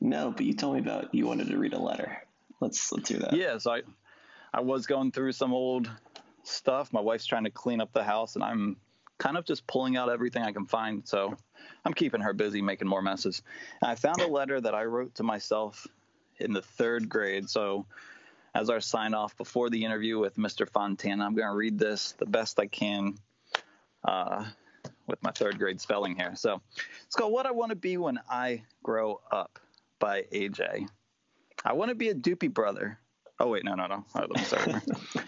No, 0.00 0.30
but 0.30 0.46
you 0.46 0.54
told 0.54 0.74
me 0.74 0.80
about 0.80 1.14
you 1.14 1.26
wanted 1.26 1.48
to 1.48 1.58
read 1.58 1.74
a 1.74 1.78
letter. 1.78 2.22
Let's 2.60 2.90
let's 2.92 3.08
hear 3.08 3.18
that. 3.18 3.34
Yeah, 3.34 3.58
so 3.58 3.72
I, 3.72 3.82
I 4.52 4.60
was 4.60 4.86
going 4.86 5.12
through 5.12 5.32
some 5.32 5.52
old 5.52 5.90
stuff. 6.42 6.92
My 6.92 7.00
wife's 7.00 7.26
trying 7.26 7.44
to 7.44 7.50
clean 7.50 7.80
up 7.80 7.92
the 7.92 8.04
house, 8.04 8.34
and 8.34 8.44
I'm 8.44 8.76
kind 9.20 9.36
of 9.36 9.44
just 9.44 9.66
pulling 9.66 9.96
out 9.96 10.08
everything 10.08 10.42
I 10.42 10.50
can 10.50 10.66
find. 10.66 11.06
So 11.06 11.36
I'm 11.84 11.92
keeping 11.92 12.22
her 12.22 12.32
busy 12.32 12.62
making 12.62 12.88
more 12.88 13.02
messes. 13.02 13.42
And 13.80 13.90
I 13.90 13.94
found 13.94 14.20
a 14.20 14.26
letter 14.26 14.60
that 14.60 14.74
I 14.74 14.84
wrote 14.84 15.14
to 15.16 15.22
myself 15.22 15.86
in 16.38 16.52
the 16.52 16.62
third 16.62 17.08
grade. 17.08 17.48
So 17.48 17.86
as 18.54 18.70
our 18.70 18.80
sign 18.80 19.14
off 19.14 19.36
before 19.36 19.68
the 19.70 19.84
interview 19.84 20.18
with 20.18 20.36
Mr. 20.36 20.68
Fontana, 20.68 21.24
I'm 21.24 21.34
going 21.34 21.48
to 21.48 21.54
read 21.54 21.78
this 21.78 22.12
the 22.12 22.26
best 22.26 22.58
I 22.58 22.66
can 22.66 23.18
uh, 24.02 24.46
with 25.06 25.22
my 25.22 25.30
third 25.32 25.58
grade 25.58 25.80
spelling 25.82 26.16
here. 26.16 26.34
So 26.34 26.62
it's 27.04 27.14
called 27.14 27.32
What 27.32 27.44
I 27.44 27.50
Want 27.50 27.70
to 27.70 27.76
Be 27.76 27.98
When 27.98 28.18
I 28.28 28.62
Grow 28.82 29.20
Up 29.30 29.58
by 29.98 30.22
AJ. 30.32 30.88
I 31.62 31.74
want 31.74 31.90
to 31.90 31.94
be 31.94 32.08
a 32.08 32.14
doopy 32.14 32.52
brother. 32.52 32.98
Oh, 33.38 33.48
wait, 33.48 33.64
no, 33.64 33.74
no, 33.74 33.86
no. 33.86 34.04
Right, 34.14 34.30
let 34.30 34.38
me 34.38 34.44
start. 34.44 34.82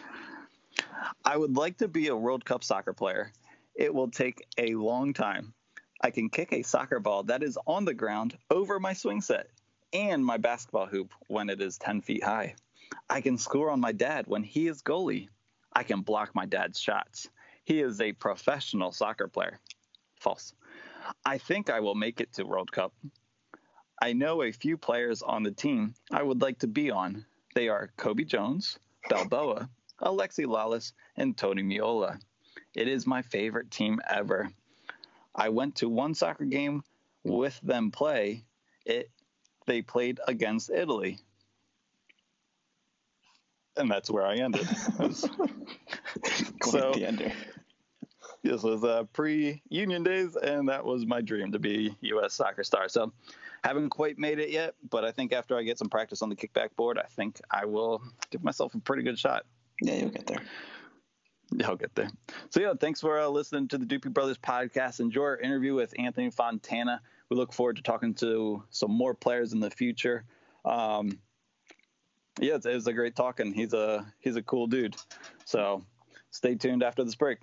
I 1.25 1.37
would 1.37 1.56
like 1.56 1.78
to 1.78 1.88
be 1.88 2.08
a 2.08 2.16
World 2.16 2.44
Cup 2.44 2.64
soccer 2.64 2.94
player. 2.94 3.32
It 3.74 3.94
will 3.94 4.10
take 4.10 4.46
a 4.58 4.74
long 4.74 5.12
time. 5.12 5.54
I 6.00 6.10
can 6.10 6.28
kick 6.28 6.52
a 6.52 6.62
soccer 6.62 7.00
ball 7.00 7.22
that 7.24 7.42
is 7.42 7.58
on 7.66 7.84
the 7.84 7.94
ground 7.94 8.36
over 8.50 8.80
my 8.80 8.92
swing 8.92 9.20
set 9.20 9.48
and 9.92 10.24
my 10.24 10.36
basketball 10.36 10.86
hoop 10.86 11.12
when 11.28 11.48
it 11.48 11.60
is 11.60 11.78
10 11.78 12.00
feet 12.02 12.24
high. 12.24 12.56
I 13.08 13.20
can 13.20 13.38
score 13.38 13.70
on 13.70 13.80
my 13.80 13.92
dad 13.92 14.26
when 14.26 14.42
he 14.42 14.66
is 14.66 14.82
goalie. 14.82 15.28
I 15.72 15.82
can 15.84 16.02
block 16.02 16.34
my 16.34 16.46
dad's 16.46 16.78
shots. 16.78 17.28
He 17.64 17.80
is 17.80 18.00
a 18.00 18.12
professional 18.12 18.92
soccer 18.92 19.28
player. 19.28 19.60
False. 20.20 20.52
I 21.24 21.38
think 21.38 21.70
I 21.70 21.80
will 21.80 21.94
make 21.94 22.20
it 22.20 22.32
to 22.34 22.44
World 22.44 22.72
Cup. 22.72 22.92
I 24.00 24.12
know 24.12 24.42
a 24.42 24.52
few 24.52 24.76
players 24.76 25.22
on 25.22 25.42
the 25.42 25.52
team 25.52 25.94
I 26.10 26.22
would 26.22 26.42
like 26.42 26.58
to 26.60 26.66
be 26.66 26.90
on. 26.90 27.24
They 27.54 27.68
are 27.68 27.92
Cobi 27.96 28.24
Jones, 28.24 28.78
Balboa, 29.08 29.68
Alexi 30.00 30.44
Lalas, 30.44 30.92
and 31.16 31.36
Tony 31.36 31.62
Meola. 31.62 32.18
It 32.74 32.88
is 32.88 33.06
my 33.06 33.22
favorite 33.22 33.70
team 33.70 34.00
ever. 34.08 34.50
I 35.34 35.48
went 35.50 35.76
to 35.76 35.88
one 35.88 36.14
soccer 36.14 36.44
game 36.44 36.82
with 37.24 37.58
them 37.62 37.90
play. 37.90 38.44
It 38.84 39.10
they 39.66 39.82
played 39.82 40.20
against 40.26 40.70
Italy. 40.70 41.18
And 43.76 43.90
that's 43.90 44.10
where 44.10 44.26
I 44.26 44.36
ended. 44.36 44.68
So- 46.64 46.92
the 46.92 47.06
ender. 47.06 47.32
this 48.42 48.62
was 48.62 48.84
uh, 48.84 49.04
pre-union 49.12 50.02
days, 50.02 50.36
and 50.36 50.68
that 50.68 50.84
was 50.84 51.04
my 51.06 51.20
dream 51.20 51.52
to 51.52 51.58
be 51.58 51.94
U.S. 52.00 52.34
soccer 52.34 52.62
star. 52.64 52.88
So, 52.88 53.12
haven't 53.64 53.90
quite 53.90 54.18
made 54.18 54.38
it 54.38 54.50
yet, 54.50 54.74
but 54.90 55.04
I 55.04 55.10
think 55.12 55.32
after 55.32 55.56
I 55.56 55.62
get 55.62 55.78
some 55.78 55.88
practice 55.88 56.22
on 56.22 56.28
the 56.28 56.36
kickback 56.36 56.74
board, 56.76 56.98
I 56.98 57.06
think 57.08 57.40
I 57.50 57.64
will 57.64 58.02
give 58.30 58.42
myself 58.44 58.74
a 58.74 58.78
pretty 58.80 59.02
good 59.02 59.18
shot. 59.18 59.44
Yeah, 59.80 59.94
you'll 59.96 60.10
get 60.10 60.26
there. 60.26 60.42
I'll 61.64 61.76
get 61.76 61.94
there. 61.94 62.11
So 62.50 62.61
yeah, 62.61 62.73
thanks 62.78 63.00
for 63.00 63.21
uh, 63.21 63.28
listening 63.28 63.68
to 63.68 63.78
the 63.78 63.87
Doopy 63.87 64.12
Brothers 64.12 64.38
podcast. 64.38 65.00
Enjoy 65.00 65.23
our 65.23 65.38
interview 65.38 65.75
with 65.75 65.94
Anthony 65.99 66.30
Fontana. 66.30 67.00
We 67.30 67.37
look 67.37 67.52
forward 67.52 67.76
to 67.76 67.82
talking 67.82 68.14
to 68.14 68.62
some 68.71 68.90
more 68.90 69.14
players 69.14 69.52
in 69.52 69.61
the 69.61 69.71
future. 69.71 70.25
Um, 70.64 71.18
yeah, 72.40 72.54
it 72.54 72.64
was 72.64 72.87
a 72.87 72.92
great 72.92 73.14
talk, 73.14 73.40
and 73.40 73.54
he's 73.54 73.75
a 73.75 74.06
he's 74.21 74.37
a 74.37 74.42
cool 74.42 74.66
dude. 74.66 74.97
So 75.44 75.85
stay 76.30 76.54
tuned 76.54 76.82
after 76.82 77.04
this 77.04 77.14
break. 77.14 77.38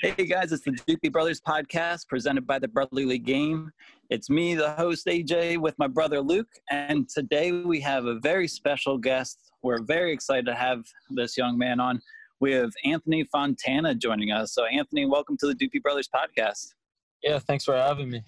Hey 0.00 0.26
guys, 0.26 0.52
it's 0.52 0.62
the 0.62 0.70
Doopy 0.70 1.10
Brothers 1.10 1.40
podcast 1.40 2.06
presented 2.06 2.46
by 2.46 2.58
the 2.58 2.68
Brotherly 2.68 3.04
League 3.04 3.24
Game. 3.24 3.72
It's 4.10 4.30
me, 4.30 4.54
the 4.54 4.70
host 4.72 5.06
AJ, 5.06 5.58
with 5.58 5.76
my 5.78 5.88
brother 5.88 6.20
Luke, 6.20 6.48
and 6.70 7.08
today 7.08 7.50
we 7.50 7.80
have 7.80 8.04
a 8.04 8.18
very 8.20 8.46
special 8.46 8.96
guest. 8.96 9.50
We're 9.62 9.82
very 9.82 10.12
excited 10.12 10.46
to 10.46 10.54
have 10.54 10.84
this 11.10 11.36
young 11.36 11.58
man 11.58 11.80
on. 11.80 12.00
We 12.40 12.52
have 12.52 12.70
Anthony 12.84 13.24
Fontana 13.24 13.96
joining 13.96 14.30
us. 14.30 14.52
So, 14.52 14.64
Anthony, 14.66 15.06
welcome 15.06 15.36
to 15.38 15.46
the 15.46 15.54
Doopy 15.54 15.82
Brothers 15.82 16.08
podcast. 16.08 16.74
Yeah, 17.22 17.40
thanks 17.40 17.64
for 17.64 17.76
having 17.76 18.10
me. 18.10 18.22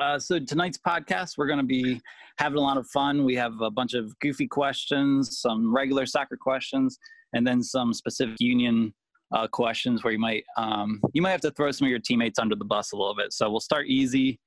Uh, 0.00 0.18
so 0.20 0.38
tonight's 0.38 0.78
podcast, 0.78 1.36
we're 1.36 1.48
going 1.48 1.58
to 1.58 1.64
be 1.64 2.00
having 2.38 2.58
a 2.58 2.60
lot 2.60 2.76
of 2.76 2.86
fun. 2.86 3.24
We 3.24 3.34
have 3.34 3.60
a 3.60 3.70
bunch 3.70 3.94
of 3.94 4.16
goofy 4.20 4.46
questions, 4.46 5.40
some 5.40 5.74
regular 5.74 6.06
soccer 6.06 6.36
questions, 6.36 6.96
and 7.32 7.44
then 7.44 7.60
some 7.60 7.92
specific 7.92 8.36
union 8.38 8.94
uh, 9.34 9.48
questions 9.48 10.04
where 10.04 10.12
you 10.12 10.18
might 10.18 10.44
um, 10.56 11.00
you 11.14 11.22
might 11.22 11.30
have 11.30 11.40
to 11.40 11.50
throw 11.50 11.72
some 11.72 11.86
of 11.86 11.90
your 11.90 11.98
teammates 11.98 12.38
under 12.38 12.54
the 12.54 12.64
bus 12.64 12.92
a 12.92 12.96
little 12.96 13.16
bit. 13.16 13.32
So 13.32 13.50
we'll 13.50 13.60
start 13.60 13.86
easy 13.88 14.38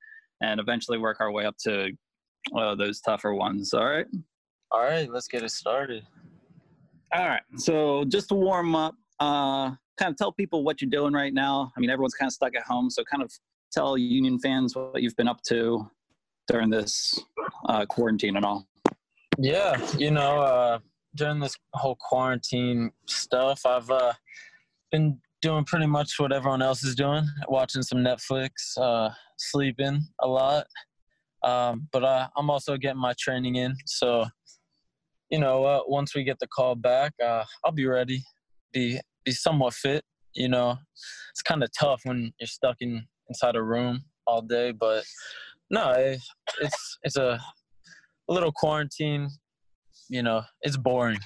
and 0.42 0.60
eventually 0.60 0.98
work 0.98 1.18
our 1.20 1.32
way 1.32 1.46
up 1.46 1.58
to 1.64 1.90
uh, 2.58 2.76
those 2.76 3.02
tougher 3.02 3.34
ones. 3.34 3.74
All 3.74 3.86
right. 3.86 4.08
All 4.72 4.82
right, 4.82 5.12
let's 5.12 5.28
get 5.28 5.44
it 5.44 5.52
started. 5.52 6.04
All 7.14 7.28
right. 7.28 7.42
So 7.58 8.04
just 8.06 8.30
to 8.30 8.36
warm 8.36 8.76
up, 8.76 8.96
uh, 9.20 9.72
kind 9.98 10.12
of 10.12 10.18
tell 10.18 10.32
people 10.32 10.64
what 10.64 10.82
you're 10.82 10.90
doing 10.90 11.14
right 11.14 11.34
now. 11.34 11.72
I 11.76 11.80
mean, 11.80 11.90
everyone's 11.90 12.16
kind 12.16 12.28
of 12.28 12.34
stuck 12.34 12.56
at 12.56 12.64
home, 12.64 12.90
so 12.90 13.04
kind 13.04 13.24
of 13.24 13.32
tell 13.72 13.98
Union 13.98 14.40
fans 14.40 14.76
what 14.76 15.02
you've 15.02 15.16
been 15.16 15.28
up 15.28 15.42
to 15.48 15.90
during 16.48 16.70
this 16.70 17.20
uh, 17.68 17.86
quarantine 17.86 18.36
and 18.36 18.46
all. 18.46 18.68
Yeah, 19.38 19.80
you 19.98 20.12
know, 20.12 20.40
uh, 20.40 20.80
during 21.16 21.40
this 21.40 21.56
whole 21.74 21.96
quarantine 21.96 22.92
stuff, 23.06 23.66
I've 23.66 23.90
uh, 23.90 24.14
been 24.92 25.20
doing 25.42 25.66
pretty 25.66 25.88
much 25.88 26.20
what 26.20 26.32
everyone 26.32 26.62
else 26.62 26.84
is 26.84 26.96
doing, 26.96 27.28
watching 27.48 27.82
some 27.82 28.00
Netflix, 28.00 28.50
uh, 28.78 29.10
sleeping 29.38 30.02
a 30.22 30.28
lot. 30.28 30.68
Um, 31.44 31.88
but 31.92 32.04
uh, 32.04 32.28
I'm 32.36 32.50
also 32.50 32.78
getting 32.78 33.00
my 33.00 33.14
training 33.20 33.56
in. 33.56 33.76
So, 33.86 34.26
you 35.30 35.40
know, 35.40 35.66
uh, 35.66 35.82
once 35.88 36.16
we 36.16 36.24
get 36.24 36.40
the 36.40 36.48
call 36.48 36.76
back, 36.76 37.14
uh, 37.24 37.44
I'll 37.64 37.72
be 37.72 37.86
ready, 37.86 38.24
be 38.74 39.00
be 39.24 39.32
somewhat 39.32 39.74
fit. 39.74 40.04
You 40.34 40.50
know, 40.50 40.78
it's 41.32 41.42
kind 41.42 41.64
of 41.64 41.70
tough 41.78 42.02
when 42.04 42.32
you're 42.40 42.48
stuck 42.48 42.78
in 42.82 43.06
inside 43.30 43.56
a 43.56 43.64
room 43.64 44.04
all 44.28 44.42
day, 44.42 44.72
but 44.72 45.04
no, 45.70 45.92
it, 45.92 46.20
it's 46.62 46.98
it's 47.04 47.18
a, 47.18 47.40
a 48.30 48.34
little 48.34 48.52
quarantine. 48.52 49.30
You 50.10 50.24
know, 50.24 50.44
it's 50.62 50.78
boring. 50.78 51.20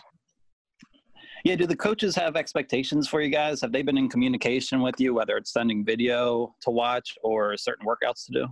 Yeah, 1.45 1.55
do 1.55 1.65
the 1.65 1.75
coaches 1.75 2.15
have 2.15 2.35
expectations 2.35 3.07
for 3.07 3.21
you 3.21 3.29
guys? 3.29 3.61
Have 3.61 3.71
they 3.71 3.81
been 3.81 3.97
in 3.97 4.09
communication 4.09 4.81
with 4.81 4.99
you, 4.99 5.13
whether 5.13 5.37
it's 5.37 5.53
sending 5.53 5.85
video 5.85 6.53
to 6.63 6.69
watch 6.69 7.15
or 7.23 7.55
certain 7.55 7.85
workouts 7.87 8.25
to 8.25 8.33
do? 8.33 8.47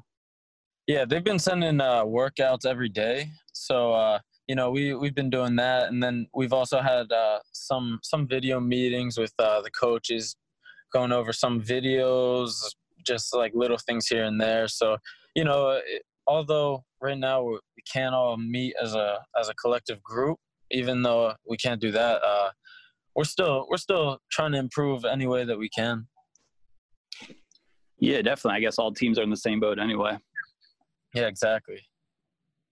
Yeah, 0.88 1.04
they've 1.04 1.24
been 1.24 1.40
sending 1.40 1.82
uh, 1.82 2.06
workouts 2.06 2.66
every 2.66 2.88
day. 2.88 3.30
So 3.52 3.92
uh, 3.92 4.20
you 4.48 4.56
know, 4.56 4.72
we 4.72 4.94
we've 4.94 5.16
been 5.16 5.30
doing 5.30 5.58
that, 5.58 5.90
and 5.90 6.02
then 6.02 6.28
we've 6.34 6.54
also 6.54 6.80
had 6.80 7.12
uh, 7.12 7.40
some 7.52 8.00
some 8.02 8.28
video 8.28 8.60
meetings 8.60 9.18
with 9.18 9.34
uh, 9.40 9.62
the 9.62 9.72
coaches, 9.72 10.36
going 10.94 11.12
over 11.12 11.34
some 11.34 11.62
videos, 11.62 12.54
just 13.06 13.36
like 13.36 13.52
little 13.54 13.78
things 13.78 14.08
here 14.08 14.24
and 14.24 14.40
there. 14.40 14.68
So 14.68 14.98
you 15.36 15.44
know, 15.44 15.82
it, 15.86 16.04
although 16.26 16.86
right 17.02 17.18
now 17.18 17.44
we 17.44 17.60
can't 17.92 18.16
all 18.16 18.38
meet 18.38 18.74
as 18.82 18.96
a 18.96 19.20
as 19.40 19.50
a 19.50 19.54
collective 19.56 20.02
group, 20.02 20.38
even 20.72 21.02
though 21.02 21.34
we 21.48 21.58
can't 21.58 21.82
do 21.82 21.92
that, 21.92 22.22
uh, 22.24 22.50
we're 23.16 23.26
still 23.26 23.68
we're 23.70 23.78
still 23.78 24.20
trying 24.32 24.54
to 24.54 24.60
improve 24.60 25.04
any 25.04 25.28
way 25.28 25.44
that 25.44 25.58
we 25.58 25.68
can. 25.70 26.08
Yeah, 28.00 28.22
definitely. 28.22 28.58
I 28.58 28.62
guess 28.62 28.78
all 28.78 28.94
teams 28.94 29.20
are 29.20 29.24
in 29.24 29.30
the 29.30 29.38
same 29.38 29.60
boat 29.60 29.80
anyway. 29.80 30.18
Yeah, 31.14 31.28
exactly. 31.28 31.82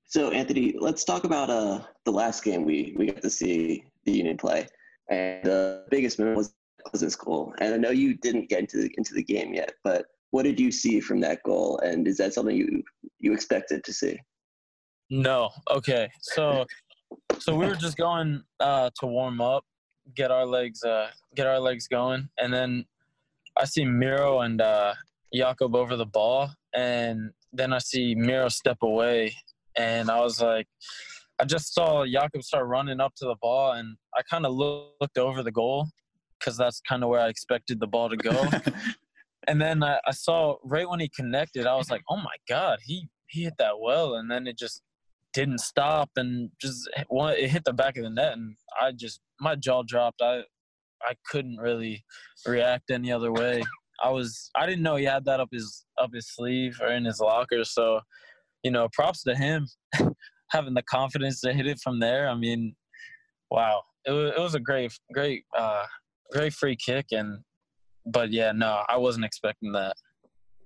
So 0.07 0.31
Anthony, 0.31 0.75
let's 0.79 1.03
talk 1.03 1.23
about 1.23 1.49
uh 1.49 1.81
the 2.05 2.11
last 2.11 2.43
game 2.43 2.63
we 2.63 2.93
we 2.97 3.07
got 3.07 3.21
to 3.21 3.29
see 3.29 3.83
the 4.05 4.11
Union 4.11 4.37
play, 4.37 4.67
and 5.09 5.43
the 5.43 5.85
biggest 5.89 6.19
moment 6.19 6.37
was 6.37 6.53
Glesnes 6.93 7.17
goal. 7.17 7.53
And 7.59 7.73
I 7.73 7.77
know 7.77 7.89
you 7.89 8.15
didn't 8.15 8.49
get 8.49 8.59
into 8.59 8.77
the, 8.77 8.91
into 8.97 9.13
the 9.13 9.23
game 9.23 9.53
yet, 9.53 9.73
but 9.83 10.05
what 10.31 10.43
did 10.43 10.59
you 10.59 10.71
see 10.71 10.99
from 10.99 11.19
that 11.21 11.41
goal? 11.43 11.79
And 11.79 12.07
is 12.07 12.17
that 12.17 12.33
something 12.33 12.55
you 12.55 12.83
you 13.19 13.33
expected 13.33 13.83
to 13.83 13.93
see? 13.93 14.17
No. 15.09 15.49
Okay. 15.71 16.09
So 16.21 16.65
so 17.39 17.55
we 17.55 17.65
were 17.65 17.75
just 17.75 17.97
going 17.97 18.43
uh 18.59 18.91
to 18.99 19.07
warm 19.07 19.41
up, 19.41 19.63
get 20.15 20.31
our 20.31 20.45
legs 20.45 20.83
uh 20.83 21.09
get 21.35 21.47
our 21.47 21.59
legs 21.59 21.87
going, 21.87 22.29
and 22.37 22.53
then 22.53 22.85
I 23.57 23.65
see 23.65 23.85
Miro 23.85 24.41
and 24.41 24.61
uh 24.61 24.93
Jakob 25.33 25.75
over 25.75 25.97
the 25.97 26.05
ball 26.05 26.51
and 26.73 27.31
then 27.51 27.73
I 27.73 27.79
see 27.79 28.15
Miro 28.15 28.49
step 28.49 28.77
away 28.81 29.33
and 29.77 30.09
I 30.09 30.19
was 30.19 30.41
like 30.41 30.67
I 31.39 31.45
just 31.45 31.73
saw 31.73 32.05
Jakob 32.05 32.43
start 32.43 32.67
running 32.67 33.01
up 33.01 33.13
to 33.17 33.25
the 33.25 33.35
ball 33.41 33.73
and 33.73 33.97
I 34.15 34.21
kind 34.29 34.45
of 34.45 34.53
looked 34.53 35.17
over 35.17 35.43
the 35.43 35.51
goal 35.51 35.87
cuz 36.39 36.57
that's 36.57 36.81
kind 36.87 37.03
of 37.03 37.09
where 37.09 37.21
I 37.21 37.27
expected 37.27 37.79
the 37.79 37.87
ball 37.87 38.09
to 38.09 38.17
go. 38.17 38.47
and 39.47 39.61
then 39.61 39.83
I, 39.83 39.99
I 40.07 40.11
saw 40.11 40.57
right 40.63 40.89
when 40.89 40.99
he 40.99 41.09
connected, 41.09 41.65
I 41.65 41.75
was 41.75 41.89
like, 41.89 42.03
"Oh 42.09 42.17
my 42.17 42.37
god, 42.47 42.79
he 42.83 43.09
he 43.27 43.43
hit 43.43 43.55
that 43.57 43.79
well!" 43.79 44.15
And 44.15 44.31
then 44.31 44.47
it 44.47 44.57
just 44.57 44.81
didn't 45.33 45.59
stop 45.59 46.09
and 46.15 46.49
just 46.61 46.89
it 46.95 47.49
hit 47.49 47.65
the 47.65 47.73
back 47.73 47.97
of 47.97 48.03
the 48.03 48.09
net 48.09 48.33
and 48.33 48.55
I 48.79 48.93
just 48.93 49.19
my 49.39 49.55
jaw 49.55 49.83
dropped. 49.83 50.21
I 50.21 50.43
I 51.03 51.13
couldn't 51.29 51.57
really 51.57 52.05
react 52.45 52.91
any 52.91 53.11
other 53.11 53.31
way. 53.31 53.61
I 54.03 54.09
was 54.09 54.49
I 54.55 54.65
didn't 54.65 54.83
know 54.83 54.95
he 54.95 55.05
had 55.05 55.25
that 55.25 55.39
up 55.39 55.49
his 55.51 55.85
up 55.97 56.11
his 56.13 56.27
sleeve 56.27 56.79
or 56.81 56.87
in 56.87 57.05
his 57.05 57.19
locker. 57.19 57.63
So, 57.63 58.01
you 58.65 58.71
know, 58.71 58.89
props 58.93 59.21
to 59.21 59.35
him 59.35 59.67
having 60.49 60.73
the 60.73 60.81
confidence 60.83 61.39
to 61.41 61.53
hit 61.53 61.67
it 61.67 61.79
from 61.83 61.99
there. 61.99 62.27
I 62.27 62.33
mean, 62.33 62.75
wow, 63.51 63.83
it 64.05 64.11
was 64.11 64.31
it 64.35 64.39
was 64.39 64.55
a 64.55 64.59
great 64.59 64.91
great 65.13 65.43
uh, 65.55 65.85
great 66.31 66.51
free 66.51 66.75
kick 66.75 67.05
and 67.11 67.39
but 68.07 68.31
yeah, 68.31 68.51
no, 68.51 68.81
I 68.89 68.97
wasn't 68.97 69.25
expecting 69.25 69.71
that. 69.73 69.95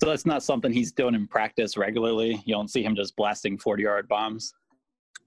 So 0.02 0.10
that's 0.10 0.26
not 0.26 0.44
something 0.44 0.72
he's 0.72 0.94
doing 0.94 1.14
in 1.14 1.28
practice 1.28 1.76
regularly. 1.76 2.42
You 2.46 2.56
don't 2.56 2.70
see 2.70 2.82
him 2.82 2.96
just 2.96 3.18
blasting 3.18 3.58
40 3.58 3.84
yard 3.84 4.08
bombs. 4.08 4.54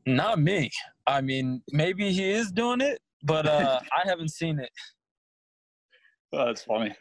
Not 0.07 0.41
me. 0.41 0.71
I 1.07 1.21
mean, 1.21 1.63
maybe 1.73 2.11
he 2.11 2.31
is 2.31 2.51
doing 2.51 2.81
it, 2.81 3.01
but 3.23 3.47
uh, 3.47 3.81
I 3.93 4.09
haven't 4.09 4.31
seen 4.31 4.59
it. 4.59 4.71
Oh, 6.33 6.47
that's 6.47 6.65
funny. 6.65 6.95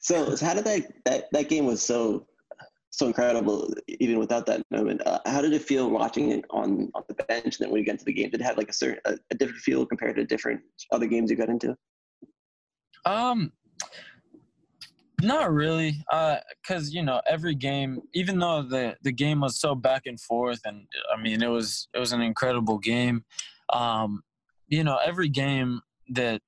So, 0.00 0.36
so 0.36 0.46
how 0.46 0.54
did 0.54 0.64
that, 0.66 0.82
that 1.04 1.24
that 1.32 1.48
game 1.48 1.66
was 1.66 1.82
so 1.82 2.26
so 2.96 3.06
incredible 3.06 3.72
even 3.88 4.18
without 4.18 4.46
that 4.46 4.62
moment? 4.70 5.02
Uh, 5.06 5.18
how 5.26 5.42
did 5.42 5.52
it 5.52 5.62
feel 5.62 5.90
watching 5.90 6.30
it 6.32 6.44
on 6.50 6.90
on 6.94 7.02
the 7.08 7.14
bench? 7.14 7.44
And 7.44 7.54
then 7.60 7.70
when 7.70 7.78
you 7.78 7.84
get 7.84 7.92
into 7.92 8.06
the 8.06 8.12
game, 8.12 8.30
did 8.30 8.40
it 8.40 8.44
have 8.44 8.56
like 8.56 8.70
a 8.70 8.72
certain 8.72 9.00
a, 9.04 9.16
a 9.30 9.34
different 9.34 9.60
feel 9.60 9.84
compared 9.84 10.16
to 10.16 10.24
different 10.24 10.62
other 10.90 11.06
games 11.06 11.30
you 11.30 11.36
got 11.36 11.50
into? 11.50 11.76
Um, 13.04 13.52
not 15.22 15.52
really, 15.52 16.04
because 16.62 16.92
you 16.92 17.02
know 17.02 17.20
every 17.26 17.54
game, 17.54 18.00
even 18.14 18.38
though 18.38 18.62
the 18.62 18.96
the 19.02 19.12
game 19.12 19.40
was 19.40 19.60
so 19.60 19.74
back 19.74 20.06
and 20.06 20.20
forth, 20.20 20.60
and 20.64 20.86
I 21.14 21.20
mean 21.20 21.42
it 21.42 21.48
was 21.48 21.88
it 21.94 21.98
was 21.98 22.12
an 22.12 22.22
incredible 22.22 22.78
game. 22.78 23.24
Um, 23.70 24.22
you 24.68 24.84
know 24.84 24.98
every 25.04 25.28
game 25.28 25.80
that 26.10 26.40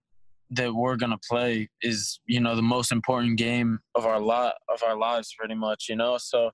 that 0.50 0.74
we're 0.74 0.96
gonna 0.96 1.18
play 1.28 1.68
is 1.82 2.20
you 2.26 2.40
know 2.40 2.56
the 2.56 2.62
most 2.62 2.92
important 2.92 3.36
game 3.36 3.78
of 3.94 4.06
our 4.06 4.20
lot 4.20 4.54
of 4.68 4.82
our 4.82 4.96
lives, 4.96 5.34
pretty 5.38 5.54
much. 5.54 5.86
You 5.88 5.96
know, 5.96 6.18
so 6.18 6.50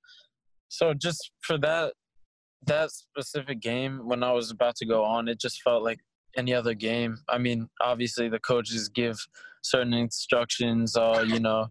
so 0.68 0.94
just 0.94 1.30
for 1.42 1.58
that 1.58 1.94
that 2.66 2.90
specific 2.90 3.60
game 3.60 4.00
when 4.04 4.22
I 4.22 4.32
was 4.32 4.50
about 4.50 4.76
to 4.76 4.86
go 4.86 5.04
on, 5.04 5.28
it 5.28 5.40
just 5.40 5.62
felt 5.62 5.82
like 5.82 6.00
any 6.36 6.54
other 6.54 6.74
game. 6.74 7.18
I 7.28 7.38
mean, 7.38 7.68
obviously 7.80 8.28
the 8.28 8.40
coaches 8.40 8.88
give 8.88 9.18
certain 9.62 9.94
instructions, 9.94 10.96
uh, 10.96 11.24
you 11.26 11.40
know, 11.40 11.68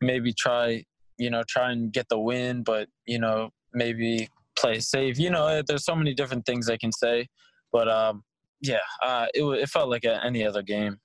maybe 0.00 0.32
try, 0.32 0.84
you 1.18 1.30
know, 1.30 1.42
try 1.48 1.72
and 1.72 1.92
get 1.92 2.08
the 2.08 2.18
win, 2.18 2.62
but 2.62 2.88
you 3.06 3.18
know, 3.18 3.50
maybe 3.72 4.28
play 4.58 4.80
safe. 4.80 5.18
You 5.18 5.30
know, 5.30 5.62
there's 5.66 5.84
so 5.84 5.94
many 5.94 6.14
different 6.14 6.46
things 6.46 6.68
I 6.68 6.76
can 6.76 6.92
say, 6.92 7.28
but 7.72 7.88
um, 7.88 8.24
yeah, 8.60 8.80
uh, 9.02 9.26
it 9.34 9.44
it 9.44 9.68
felt 9.68 9.88
like 9.88 10.04
a, 10.04 10.24
any 10.24 10.44
other 10.44 10.62
game. 10.62 10.98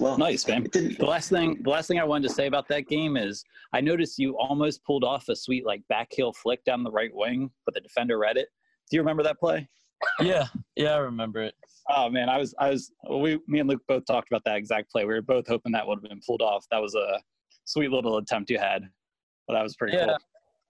Well, 0.00 0.16
Nice, 0.18 0.46
man. 0.46 0.66
The 0.72 0.96
last 1.06 1.28
thing, 1.30 1.58
the 1.62 1.70
last 1.70 1.86
thing 1.88 1.98
I 1.98 2.04
wanted 2.04 2.28
to 2.28 2.34
say 2.34 2.46
about 2.46 2.68
that 2.68 2.88
game 2.88 3.16
is, 3.16 3.44
I 3.72 3.80
noticed 3.80 4.18
you 4.18 4.36
almost 4.38 4.82
pulled 4.84 5.04
off 5.04 5.28
a 5.28 5.36
sweet 5.36 5.66
like 5.66 5.82
back 5.88 6.08
heel 6.12 6.32
flick 6.32 6.64
down 6.64 6.82
the 6.82 6.90
right 6.90 7.10
wing, 7.14 7.50
but 7.64 7.74
the 7.74 7.80
defender 7.80 8.18
read 8.18 8.36
it. 8.36 8.48
Do 8.90 8.96
you 8.96 9.00
remember 9.02 9.22
that 9.24 9.38
play? 9.38 9.68
Yeah, 10.20 10.46
yeah, 10.76 10.94
I 10.94 10.98
remember 10.98 11.42
it. 11.42 11.54
Oh 11.90 12.08
man, 12.08 12.28
I 12.28 12.38
was, 12.38 12.54
I 12.58 12.70
was, 12.70 12.92
well, 13.08 13.20
we, 13.20 13.40
me 13.48 13.58
and 13.60 13.68
Luke 13.68 13.82
both 13.88 14.04
talked 14.06 14.28
about 14.30 14.42
that 14.44 14.56
exact 14.56 14.90
play. 14.92 15.04
We 15.04 15.12
were 15.14 15.22
both 15.22 15.46
hoping 15.48 15.72
that 15.72 15.86
would 15.86 15.96
have 16.02 16.08
been 16.08 16.20
pulled 16.26 16.40
off. 16.42 16.64
That 16.70 16.80
was 16.80 16.94
a 16.94 17.20
sweet 17.64 17.90
little 17.90 18.16
attempt 18.18 18.48
you 18.50 18.58
had, 18.58 18.82
but 19.46 19.54
that 19.54 19.62
was 19.62 19.74
pretty 19.76 19.96
Yeah. 19.96 20.06
cool. 20.06 20.16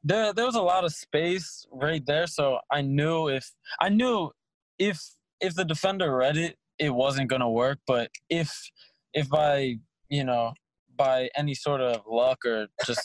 there 0.05 0.33
there 0.33 0.47
was 0.47 0.55
a 0.55 0.63
lot 0.63 0.85
of 0.85 0.93
space 0.93 1.67
right 1.73 2.07
there 2.07 2.27
so 2.29 2.59
i 2.71 2.81
knew 2.81 3.27
if 3.29 3.51
i 3.81 3.89
knew 3.89 4.31
if 4.79 5.01
if 5.41 5.55
the 5.57 5.65
defender 5.65 6.15
read 6.15 6.37
it 6.37 6.57
it 6.79 6.91
wasn't 6.91 7.29
going 7.29 7.41
to 7.43 7.49
work 7.49 7.79
but 7.85 8.09
if 8.31 8.71
if 9.15 9.29
by 9.29 9.77
you 10.09 10.25
know 10.25 10.53
by 10.97 11.29
any 11.37 11.55
sort 11.55 11.81
of 11.81 12.03
luck 12.09 12.45
or 12.45 12.67
just 12.85 13.03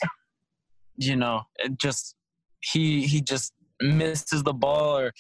you 0.98 1.16
know 1.16 1.42
it 1.60 1.78
just 1.80 2.16
he 2.62 3.06
he 3.06 3.22
just 3.22 3.54
misses 3.82 4.44
the 4.44 4.54
ball 4.54 4.98
or 4.98 5.12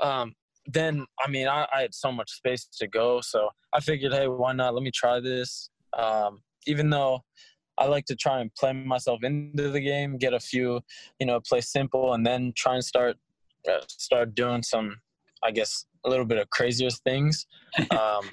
um 0.00 0.34
then 0.66 1.04
i 1.24 1.28
mean 1.28 1.48
I, 1.48 1.66
I 1.74 1.80
had 1.82 1.94
so 1.94 2.12
much 2.12 2.30
space 2.30 2.66
to 2.78 2.86
go. 2.86 3.20
So 3.20 3.48
i 3.72 3.80
figured 3.80 4.12
hey 4.12 4.28
why 4.28 4.52
not? 4.52 4.74
Let 4.74 4.82
me 4.82 4.90
try 4.94 5.20
this. 5.20 5.70
Um 5.98 6.42
even 6.66 6.90
though 6.90 7.24
I 7.78 7.86
like 7.86 8.04
to 8.06 8.16
try 8.16 8.40
and 8.40 8.54
play 8.54 8.72
myself 8.72 9.24
into 9.24 9.70
the 9.70 9.80
game, 9.80 10.18
get 10.18 10.34
a 10.34 10.40
few, 10.40 10.80
you 11.18 11.26
know, 11.26 11.40
play 11.40 11.60
simple, 11.60 12.12
and 12.12 12.24
then 12.24 12.52
try 12.54 12.74
and 12.74 12.84
start 12.84 13.16
uh, 13.68 13.80
start 13.88 14.34
doing 14.34 14.62
some, 14.62 14.96
I 15.42 15.50
guess, 15.52 15.86
a 16.04 16.10
little 16.10 16.24
bit 16.24 16.38
of 16.38 16.50
crazier 16.50 16.90
things. 16.90 17.46
Um, 17.90 18.30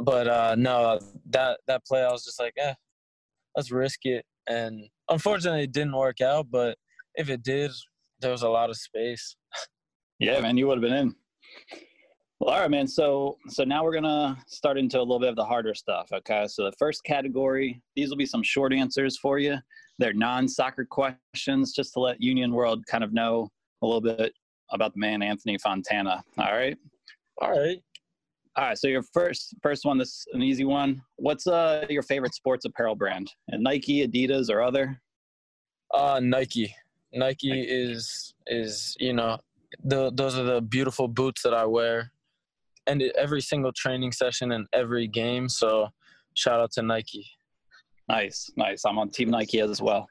but 0.00 0.28
uh, 0.28 0.54
no, 0.56 0.98
that 1.30 1.60
that 1.66 1.84
play, 1.86 2.02
I 2.02 2.12
was 2.12 2.24
just 2.24 2.40
like, 2.40 2.54
eh, 2.58 2.74
let's 3.56 3.70
risk 3.70 4.00
it. 4.04 4.24
And 4.48 4.84
unfortunately, 5.08 5.62
it 5.62 5.72
didn't 5.72 5.96
work 5.96 6.20
out. 6.20 6.46
But 6.50 6.76
if 7.14 7.30
it 7.30 7.42
did, 7.42 7.70
there 8.20 8.30
was 8.30 8.42
a 8.42 8.48
lot 8.48 8.70
of 8.70 8.76
space. 8.76 9.36
Yeah, 10.18 10.40
man, 10.40 10.56
you 10.56 10.66
would 10.66 10.78
have 10.78 10.82
been 10.82 10.94
in. 10.94 11.14
Well, 12.40 12.54
all 12.54 12.60
right, 12.62 12.70
man. 12.70 12.86
So, 12.86 13.36
so 13.48 13.64
now 13.64 13.84
we're 13.84 13.92
gonna 13.92 14.34
start 14.46 14.78
into 14.78 14.98
a 14.98 15.00
little 15.00 15.20
bit 15.20 15.28
of 15.28 15.36
the 15.36 15.44
harder 15.44 15.74
stuff. 15.74 16.08
Okay. 16.10 16.46
So 16.48 16.64
the 16.64 16.72
first 16.78 17.04
category, 17.04 17.82
these 17.94 18.08
will 18.08 18.16
be 18.16 18.24
some 18.24 18.42
short 18.42 18.72
answers 18.72 19.18
for 19.18 19.38
you. 19.38 19.58
They're 19.98 20.14
non-soccer 20.14 20.86
questions, 20.90 21.74
just 21.74 21.92
to 21.92 22.00
let 22.00 22.18
Union 22.18 22.52
World 22.52 22.82
kind 22.86 23.04
of 23.04 23.12
know 23.12 23.50
a 23.82 23.86
little 23.86 24.00
bit 24.00 24.32
about 24.70 24.94
the 24.94 25.00
man 25.00 25.20
Anthony 25.20 25.58
Fontana. 25.58 26.22
All 26.38 26.52
right. 26.52 26.78
All 27.42 27.50
right. 27.50 27.78
All 28.56 28.64
right. 28.64 28.78
So 28.78 28.88
your 28.88 29.02
first 29.02 29.54
first 29.62 29.84
one, 29.84 29.98
this 29.98 30.08
is 30.08 30.26
an 30.32 30.42
easy 30.42 30.64
one. 30.64 31.02
What's 31.16 31.46
uh 31.46 31.84
your 31.90 32.02
favorite 32.02 32.34
sports 32.34 32.64
apparel 32.64 32.94
brand? 32.94 33.30
And 33.48 33.62
Nike, 33.62 34.06
Adidas, 34.06 34.48
or 34.48 34.62
other? 34.62 35.00
Uh, 35.92 36.20
Nike. 36.22 36.74
Nike 37.12 37.60
is 37.60 38.34
is 38.46 38.96
you 38.98 39.12
know 39.12 39.38
the 39.84 40.10
those 40.12 40.38
are 40.38 40.42
the 40.42 40.60
beautiful 40.60 41.06
boots 41.06 41.42
that 41.42 41.54
I 41.54 41.66
wear, 41.66 42.12
and 42.86 43.02
every 43.16 43.42
single 43.42 43.72
training 43.72 44.12
session 44.12 44.52
and 44.52 44.66
every 44.72 45.06
game. 45.06 45.48
So, 45.48 45.88
shout 46.34 46.60
out 46.60 46.72
to 46.72 46.82
Nike. 46.82 47.26
Nice, 48.08 48.50
nice. 48.56 48.84
I'm 48.84 48.98
on 48.98 49.10
Team 49.10 49.30
Nike 49.30 49.60
as 49.60 49.82
well. 49.82 50.08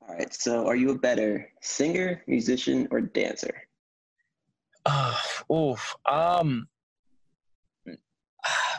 All 0.00 0.14
right. 0.14 0.32
So, 0.32 0.66
are 0.66 0.76
you 0.76 0.90
a 0.90 0.98
better 0.98 1.50
singer, 1.60 2.22
musician, 2.26 2.88
or 2.90 3.00
dancer? 3.00 3.54
Uh, 4.86 5.16
oof. 5.52 5.94
Um, 6.06 6.68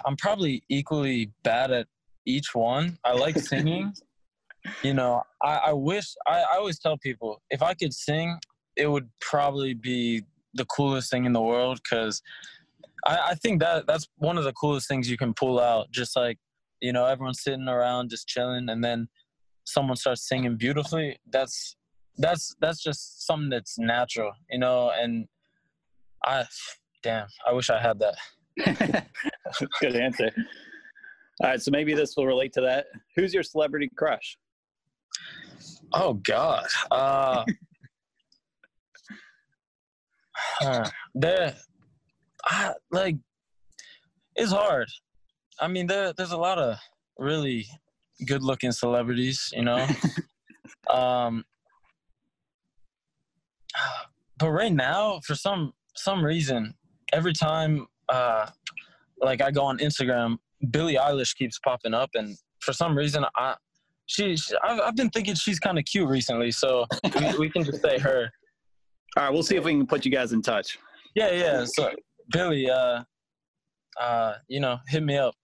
I'm 0.06 0.16
probably 0.18 0.64
equally 0.70 1.32
bad 1.44 1.72
at 1.72 1.88
each 2.26 2.54
one. 2.54 2.98
I 3.04 3.14
like 3.14 3.38
singing. 3.38 3.94
you 4.84 4.94
know, 4.94 5.24
I, 5.42 5.56
I 5.68 5.74
wish 5.74 6.16
I, 6.28 6.42
I 6.42 6.58
always 6.58 6.80
tell 6.80 6.98
people 6.98 7.42
if 7.50 7.62
I 7.62 7.74
could 7.74 7.94
sing, 7.94 8.38
it 8.76 8.88
would 8.88 9.10
probably 9.20 9.74
be 9.74 10.24
the 10.54 10.66
coolest 10.66 11.10
thing 11.12 11.26
in 11.26 11.34
the 11.34 11.42
world 11.42 11.80
because 11.84 12.22
I, 13.06 13.20
I 13.30 13.36
think 13.36 13.60
that 13.62 13.88
that's 13.88 14.08
one 14.18 14.38
of 14.38 14.44
the 14.44 14.54
coolest 14.54 14.88
things 14.88 15.10
you 15.10 15.18
can 15.18 15.34
pull 15.34 15.60
out. 15.60 15.92
Just 15.92 16.16
like 16.16 16.38
you 16.84 16.92
know, 16.92 17.06
everyone's 17.06 17.42
sitting 17.42 17.70
around 17.70 18.10
just 18.10 18.28
chilling, 18.28 18.68
and 18.70 18.84
then 18.84 19.08
someone 19.64 19.96
starts 19.96 20.28
singing 20.28 20.58
beautifully. 20.58 21.18
That's 21.32 21.76
that's 22.18 22.54
that's 22.60 22.84
just 22.84 23.26
something 23.26 23.50
that's 23.50 23.80
natural, 23.80 24.34
you 24.50 24.60
know. 24.60 24.92
And 24.92 25.28
I, 26.26 26.46
damn, 27.02 27.28
I 27.48 27.54
wish 27.54 27.70
I 27.70 27.82
had 27.82 28.00
that. 28.00 28.16
Good 29.82 29.96
answer. 29.96 30.32
All 31.42 31.50
right, 31.50 31.62
so 31.62 31.72
maybe 31.72 31.94
this 31.94 32.16
will 32.16 32.28
relate 32.28 32.54
to 32.54 32.62
that. 32.62 32.86
Who's 33.16 33.34
your 33.34 33.44
celebrity 33.44 33.90
crush? 33.96 34.38
Oh 35.94 36.14
God. 36.14 36.66
Uh, 36.92 37.44
huh. 40.36 40.86
there, 41.16 41.56
I, 42.46 42.74
like, 42.92 43.18
it's 44.36 44.52
hard. 44.52 44.88
I 45.60 45.68
mean, 45.68 45.88
there, 45.88 46.14
there's 46.14 46.32
a 46.32 46.38
lot 46.38 46.58
of 46.58 46.78
really 47.18 47.66
good-looking 48.26 48.72
celebrities, 48.72 49.52
you 49.54 49.64
know. 49.64 49.88
um, 50.94 51.44
but 54.38 54.50
right 54.50 54.74
now, 54.74 55.20
for 55.26 55.36
some 55.36 55.74
some 55.96 56.24
reason, 56.24 56.74
every 57.12 57.34
time, 57.34 57.88
uh, 58.14 58.48
like, 59.18 59.42
I 59.42 59.52
go 59.52 59.64
on 59.64 59.78
Instagram, 59.80 60.38
Billie 60.72 60.96
Eilish 60.96 61.36
keeps 61.36 61.60
popping 61.60 61.94
up, 61.94 62.10
and 62.14 62.38
for 62.60 62.74
some 62.74 62.98
reason, 62.98 63.26
I 63.36 63.56
she, 64.06 64.36
she 64.36 64.56
I've, 64.64 64.80
I've 64.82 64.96
been 64.96 65.10
thinking 65.10 65.36
she's 65.36 65.60
kind 65.60 65.78
of 65.80 65.86
cute 65.86 66.08
recently, 66.10 66.52
so 66.52 66.86
we, 67.20 67.38
we 67.38 67.50
can 67.50 67.64
just 67.64 67.82
say 67.82 67.98
her. 68.00 68.30
All 69.18 69.24
right, 69.24 69.34
we'll 69.34 69.44
see 69.44 69.56
if 69.56 69.64
we 69.64 69.72
can 69.72 69.86
put 69.88 70.06
you 70.06 70.12
guys 70.12 70.34
in 70.34 70.42
touch. 70.42 70.78
Yeah, 71.16 71.32
yeah. 71.32 71.66
So 71.66 71.92
Billie, 72.32 72.70
uh, 72.70 73.04
uh, 74.00 74.34
you 74.48 74.60
know, 74.60 74.78
hit 74.88 75.04
me 75.04 75.18
up. 75.18 75.36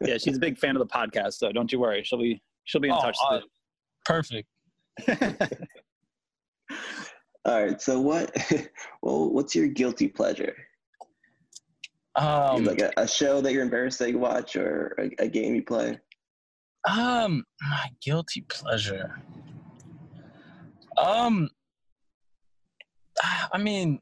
Yeah, 0.00 0.18
she's 0.18 0.36
a 0.36 0.40
big 0.40 0.56
fan 0.58 0.76
of 0.76 0.80
the 0.80 0.86
podcast, 0.86 1.34
so 1.34 1.50
don't 1.52 1.70
you 1.72 1.78
worry. 1.80 2.02
She'll 2.04 2.18
be 2.18 2.40
she'll 2.64 2.80
be 2.80 2.88
in 2.88 2.94
Oh, 2.94 3.00
touch. 3.00 3.16
uh, 3.30 3.40
perfect. 4.04 4.48
All 7.44 7.62
right. 7.64 7.80
So 7.80 8.00
what? 8.00 8.34
well, 9.02 9.30
what's 9.32 9.54
your 9.54 9.66
guilty 9.68 10.08
pleasure? 10.08 10.54
Um, 12.14 12.64
like 12.64 12.80
a, 12.80 12.92
a 12.98 13.08
show 13.08 13.40
that 13.40 13.52
you're 13.52 13.62
embarrassed 13.62 13.98
that 14.00 14.10
you 14.10 14.18
watch, 14.18 14.56
or 14.56 14.94
a, 14.98 15.24
a 15.24 15.28
game 15.28 15.54
you 15.54 15.62
play? 15.62 15.98
um, 16.88 17.44
my 17.62 17.88
guilty 18.04 18.44
pleasure. 18.48 19.22
Um, 21.02 21.48
I 23.52 23.58
mean, 23.58 24.00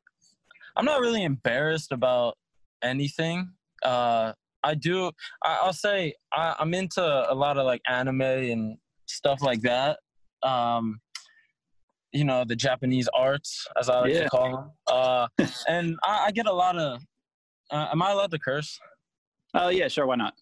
I'm 0.76 0.84
not 0.84 1.00
really 1.00 1.24
embarrassed 1.24 1.92
about 1.92 2.36
anything. 2.82 3.50
Uh, 3.84 4.32
I 4.62 4.74
do. 4.74 5.10
I, 5.44 5.60
I'll 5.62 5.72
say 5.72 6.14
I, 6.32 6.56
I'm 6.58 6.74
into 6.74 7.02
a 7.02 7.34
lot 7.34 7.58
of 7.58 7.64
like 7.66 7.80
anime 7.88 8.22
and 8.22 8.78
stuff 9.06 9.42
like 9.42 9.60
that. 9.62 9.98
Um, 10.42 11.00
you 12.12 12.24
know, 12.24 12.44
the 12.44 12.56
Japanese 12.56 13.08
arts, 13.14 13.66
as 13.78 13.88
I 13.88 14.00
like 14.00 14.12
Yeah. 14.12 14.24
to 14.24 14.30
call 14.30 14.56
them. 14.56 14.70
Uh, 14.88 15.28
and 15.68 15.96
I, 16.02 16.26
I 16.26 16.30
get 16.32 16.46
a 16.46 16.52
lot 16.52 16.76
of. 16.76 17.00
Uh, 17.70 17.88
am 17.92 18.02
I 18.02 18.10
allowed 18.10 18.30
to 18.32 18.38
curse? 18.38 18.78
Oh 19.54 19.68
yeah, 19.68 19.88
sure. 19.88 20.06
Why 20.06 20.16
not? 20.16 20.34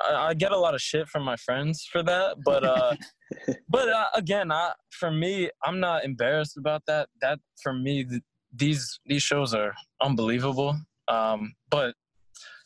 I, 0.00 0.28
I 0.28 0.34
get 0.34 0.52
a 0.52 0.58
lot 0.58 0.74
of 0.74 0.80
shit 0.80 1.08
from 1.08 1.22
my 1.24 1.36
friends 1.36 1.88
for 1.90 2.02
that, 2.02 2.38
but 2.44 2.64
uh, 2.64 2.94
but 3.68 3.88
uh, 3.88 4.06
again, 4.14 4.52
I 4.52 4.72
for 4.90 5.10
me, 5.10 5.50
I'm 5.64 5.80
not 5.80 6.04
embarrassed 6.04 6.56
about 6.56 6.82
that. 6.86 7.08
That 7.20 7.38
for 7.62 7.72
me, 7.72 8.04
th- 8.04 8.22
these 8.54 9.00
these 9.06 9.22
shows 9.22 9.54
are 9.54 9.74
unbelievable. 10.02 10.76
Um, 11.08 11.54
but 11.70 11.94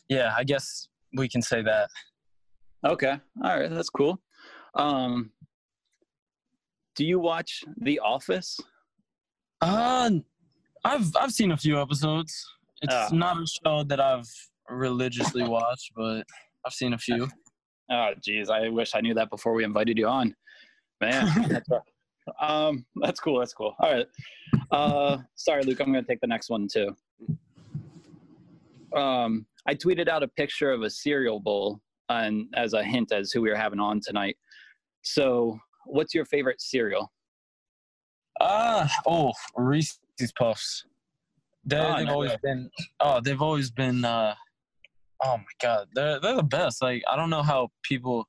yeah, 0.09 0.33
I 0.37 0.43
guess 0.43 0.87
we 1.15 1.27
can 1.29 1.41
say 1.41 1.61
that. 1.61 1.89
Okay. 2.85 3.19
All 3.43 3.59
right. 3.59 3.69
That's 3.69 3.89
cool. 3.89 4.19
Um, 4.75 5.31
do 6.95 7.05
you 7.05 7.19
watch 7.19 7.63
The 7.77 7.99
Office? 7.99 8.59
Uh, 9.61 10.09
I've 10.83 11.15
I've 11.15 11.31
seen 11.31 11.51
a 11.51 11.57
few 11.57 11.79
episodes. 11.79 12.45
It's 12.81 12.93
Ah. 12.93 13.09
not 13.11 13.37
a 13.37 13.45
show 13.47 13.83
that 13.83 13.99
I've 13.99 14.27
religiously 14.69 15.43
watched, 15.43 15.91
but 15.95 16.23
I've 16.65 16.73
seen 16.73 16.93
a 16.93 16.97
few. 16.97 17.27
Oh, 17.91 18.11
geez. 18.23 18.49
I 18.49 18.69
wish 18.69 18.95
I 18.95 19.01
knew 19.01 19.13
that 19.13 19.29
before 19.29 19.53
we 19.53 19.63
invited 19.63 19.97
you 19.97 20.07
on. 20.07 20.35
Man, 20.99 21.25
that's. 21.49 21.69
Um, 22.39 22.85
that's 23.01 23.19
cool. 23.19 23.39
That's 23.39 23.53
cool. 23.53 23.75
All 23.79 23.91
right. 23.91 24.07
Uh, 24.71 25.17
sorry, 25.35 25.63
Luke. 25.63 25.79
I'm 25.79 25.91
going 25.91 26.03
to 26.03 26.07
take 26.07 26.21
the 26.21 26.27
next 26.27 26.49
one 26.49 26.67
too. 26.71 26.95
Um, 28.95 29.45
I 29.67 29.73
tweeted 29.75 30.07
out 30.07 30.21
a 30.23 30.27
picture 30.27 30.71
of 30.71 30.81
a 30.83 30.89
cereal 30.89 31.39
bowl 31.39 31.81
and 32.09 32.47
as 32.55 32.73
a 32.73 32.83
hint 32.83 33.11
as 33.11 33.31
who 33.31 33.41
we 33.41 33.49
were 33.49 33.55
having 33.55 33.79
on 33.79 33.99
tonight. 34.01 34.37
So, 35.03 35.57
what's 35.85 36.13
your 36.13 36.25
favorite 36.25 36.61
cereal? 36.61 37.11
Ah, 38.39 38.91
oh, 39.07 39.31
Reese's 39.55 39.99
Puffs. 40.37 40.85
They, 41.65 41.77
Oh, 41.77 41.97
they've 41.97 42.07
no 42.07 42.13
always 42.13 42.31
way. 42.31 42.37
been. 42.43 42.69
Oh, 42.99 43.19
they've 43.21 43.41
always 43.41 43.71
been. 43.71 44.03
uh 44.05 44.35
Oh 45.23 45.37
my 45.37 45.43
God, 45.61 45.87
they're 45.93 46.19
they're 46.19 46.35
the 46.35 46.43
best. 46.43 46.81
Like 46.81 47.03
I 47.11 47.15
don't 47.15 47.29
know 47.29 47.43
how 47.43 47.69
people. 47.83 48.27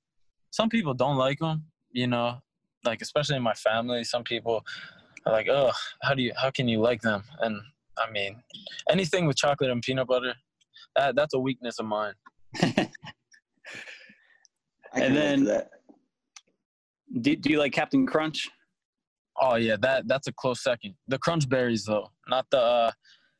Some 0.50 0.68
people 0.68 0.92
don't 0.94 1.16
like 1.16 1.38
them. 1.38 1.64
You 1.90 2.06
know, 2.06 2.42
like 2.84 3.00
especially 3.00 3.36
in 3.36 3.42
my 3.42 3.54
family, 3.54 4.04
some 4.04 4.24
people 4.24 4.62
are 5.24 5.32
like, 5.32 5.48
"Oh, 5.48 5.72
how 6.02 6.12
do 6.14 6.22
you? 6.22 6.32
How 6.36 6.50
can 6.50 6.68
you 6.68 6.80
like 6.80 7.00
them?" 7.00 7.24
And 7.40 7.58
I 7.98 8.10
mean, 8.10 8.42
anything 8.90 9.26
with 9.26 9.36
chocolate 9.36 9.70
and 9.70 9.80
peanut 9.80 10.06
butter, 10.08 10.34
that 10.96 11.16
that's 11.16 11.32
a 11.32 11.38
weakness 11.38 11.78
of 11.78 11.86
mine. 11.86 12.14
And 14.94 15.04
can 15.04 15.14
relate 15.14 15.36
to 15.38 15.44
then- 15.44 17.22
Do, 17.22 17.36
do 17.36 17.50
you 17.50 17.58
like 17.58 17.72
Captain 17.72 18.06
Crunch? 18.06 18.50
Oh 19.40 19.54
yeah, 19.56 19.76
that 19.80 20.06
that's 20.06 20.26
a 20.26 20.32
close 20.32 20.62
second. 20.62 20.94
The 21.08 21.18
crunch 21.18 21.48
berries 21.48 21.84
though, 21.84 22.08
not 22.28 22.46
the. 22.50 22.60
Uh, 22.60 22.90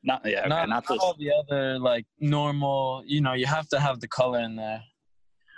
Not 0.05 0.23
yeah, 0.25 0.41
okay, 0.41 0.49
not, 0.49 0.69
not, 0.69 0.85
not 0.89 0.99
all 0.99 1.15
the 1.19 1.31
other 1.33 1.79
like 1.79 2.07
normal. 2.19 3.03
You 3.07 3.21
know, 3.21 3.35
you 3.35 3.47
have 3.47 3.69
to 3.69 3.79
have 3.79 4.01
the 4.01 4.09
color 4.09 4.41
in 4.41 4.57
there. 4.57 4.83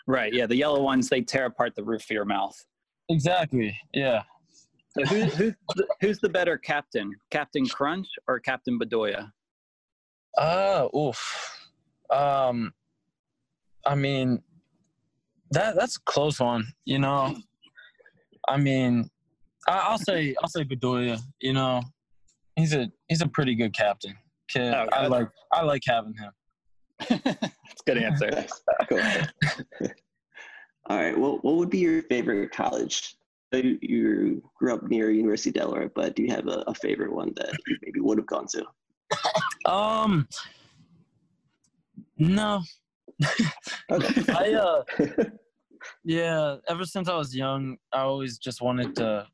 right. 0.07 0.33
Yeah, 0.33 0.47
the 0.47 0.57
yellow 0.57 0.83
ones 0.83 1.09
they 1.09 1.23
tear 1.23 1.47
apart 1.47 1.75
the 1.75 1.85
roof 1.85 2.03
of 2.03 2.11
your 2.11 2.27
mouth. 2.27 2.55
Exactly. 3.09 3.79
Yeah. 3.93 4.23
So 4.91 5.05
who, 5.07 5.23
who's, 5.23 5.55
the, 5.75 5.87
who's 6.01 6.19
the 6.21 6.29
better 6.29 6.57
captain, 6.57 7.13
Captain 7.31 7.67
Crunch 7.67 8.07
or 8.29 8.39
Captain 8.39 8.79
Bedoya? 8.79 9.31
Uh, 10.39 10.89
oof. 10.97 11.59
Um, 12.11 12.73
I 13.87 13.95
mean, 13.95 14.43
that 15.51 15.77
that's 15.77 15.97
a 15.97 16.01
close 16.03 16.39
one. 16.39 16.67
You 16.85 16.99
know, 16.99 17.37
I 18.49 18.57
mean, 18.57 19.09
I, 19.67 19.79
I'll 19.79 19.99
say 19.99 20.35
I'll 20.43 20.49
say 20.49 20.65
Bedoya. 20.65 21.21
You 21.41 21.55
know, 21.55 21.83
he's 22.57 22.75
a 22.75 22.91
he's 23.09 23.23
a 23.23 23.29
pretty 23.29 23.55
good 23.55 23.75
captain. 23.75 24.15
Kid, 24.49 24.75
Oh, 24.75 24.87
I 24.93 25.07
like 25.07 25.29
I 25.53 25.63
like 25.63 25.83
having 25.87 26.15
him. 26.15 26.31
That's 27.09 27.47
a 27.47 27.85
good 27.87 27.99
answer. 27.99 28.31
Nice. 28.33 28.63
Cool. 28.89 29.01
All 30.87 30.99
right. 30.99 31.19
Well, 31.19 31.39
what 31.43 31.57
would 31.57 31.71
be 31.71 31.79
your 31.79 32.03
favorite 32.03 32.53
college? 32.53 33.17
You, 33.53 33.79
you 33.81 34.51
grew 34.59 34.75
up 34.75 34.83
near 34.83 35.11
University 35.11 35.51
of 35.51 35.55
Delaware, 35.55 35.89
but 35.95 36.17
do 36.17 36.23
you 36.23 36.31
have 36.31 36.49
a, 36.49 36.65
a 36.67 36.75
favorite 36.75 37.13
one 37.13 37.33
that 37.37 37.53
you 37.67 37.77
maybe 37.83 38.01
would 38.01 38.19
have 38.19 38.27
gone 38.27 38.47
to? 38.49 39.71
Um, 39.71 40.27
no, 42.19 42.63
I 43.89 44.55
uh, 44.55 44.83
yeah. 46.05 46.57
Ever 46.69 46.85
since 46.85 47.09
I 47.09 47.17
was 47.17 47.35
young, 47.35 47.77
I 47.93 48.01
always 48.01 48.39
just 48.39 48.61
wanted 48.61 48.97
to 48.97 49.27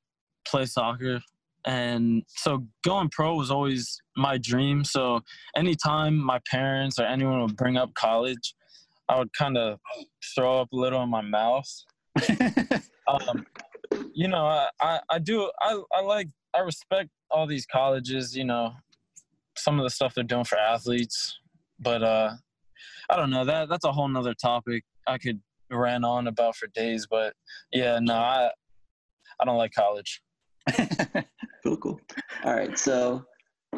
play 0.46 0.66
soccer, 0.66 1.20
and 1.66 2.22
so 2.28 2.66
going 2.84 3.08
pro 3.10 3.34
was 3.34 3.50
always 3.50 4.00
my 4.16 4.38
dream. 4.38 4.84
So 4.84 5.20
anytime 5.56 6.16
my 6.16 6.40
parents 6.50 6.98
or 6.98 7.04
anyone 7.04 7.42
would 7.42 7.56
bring 7.56 7.76
up 7.76 7.92
college, 7.94 8.54
I 9.08 9.18
would 9.18 9.32
kind 9.32 9.58
of 9.58 9.78
throw 10.34 10.60
up 10.60 10.72
a 10.72 10.76
little 10.76 11.02
in 11.02 11.10
my 11.10 11.22
mouth. 11.22 11.68
Um, 13.08 13.44
you 14.12 14.28
know, 14.28 14.46
I, 14.46 14.68
I, 14.80 15.00
I 15.10 15.18
do 15.18 15.50
I, 15.60 15.80
I 15.92 16.00
like 16.02 16.28
I 16.54 16.60
respect 16.60 17.10
all 17.30 17.46
these 17.46 17.66
colleges. 17.66 18.36
You 18.36 18.44
know, 18.44 18.72
some 19.56 19.78
of 19.78 19.84
the 19.84 19.90
stuff 19.90 20.14
they're 20.14 20.24
doing 20.24 20.44
for 20.44 20.58
athletes, 20.58 21.38
but 21.80 22.02
uh, 22.02 22.32
I 23.08 23.16
don't 23.16 23.30
know 23.30 23.44
that 23.44 23.68
that's 23.68 23.84
a 23.84 23.92
whole 23.92 24.08
nother 24.08 24.34
topic 24.34 24.84
I 25.06 25.18
could 25.18 25.40
rant 25.70 26.04
on 26.04 26.28
about 26.28 26.56
for 26.56 26.68
days. 26.68 27.06
But 27.10 27.34
yeah, 27.72 27.98
no, 28.00 28.14
I 28.14 28.50
I 29.40 29.44
don't 29.44 29.58
like 29.58 29.72
college. 29.72 30.22
Cool, 31.62 31.76
cool. 31.76 32.00
All 32.44 32.54
right. 32.54 32.78
So, 32.78 33.22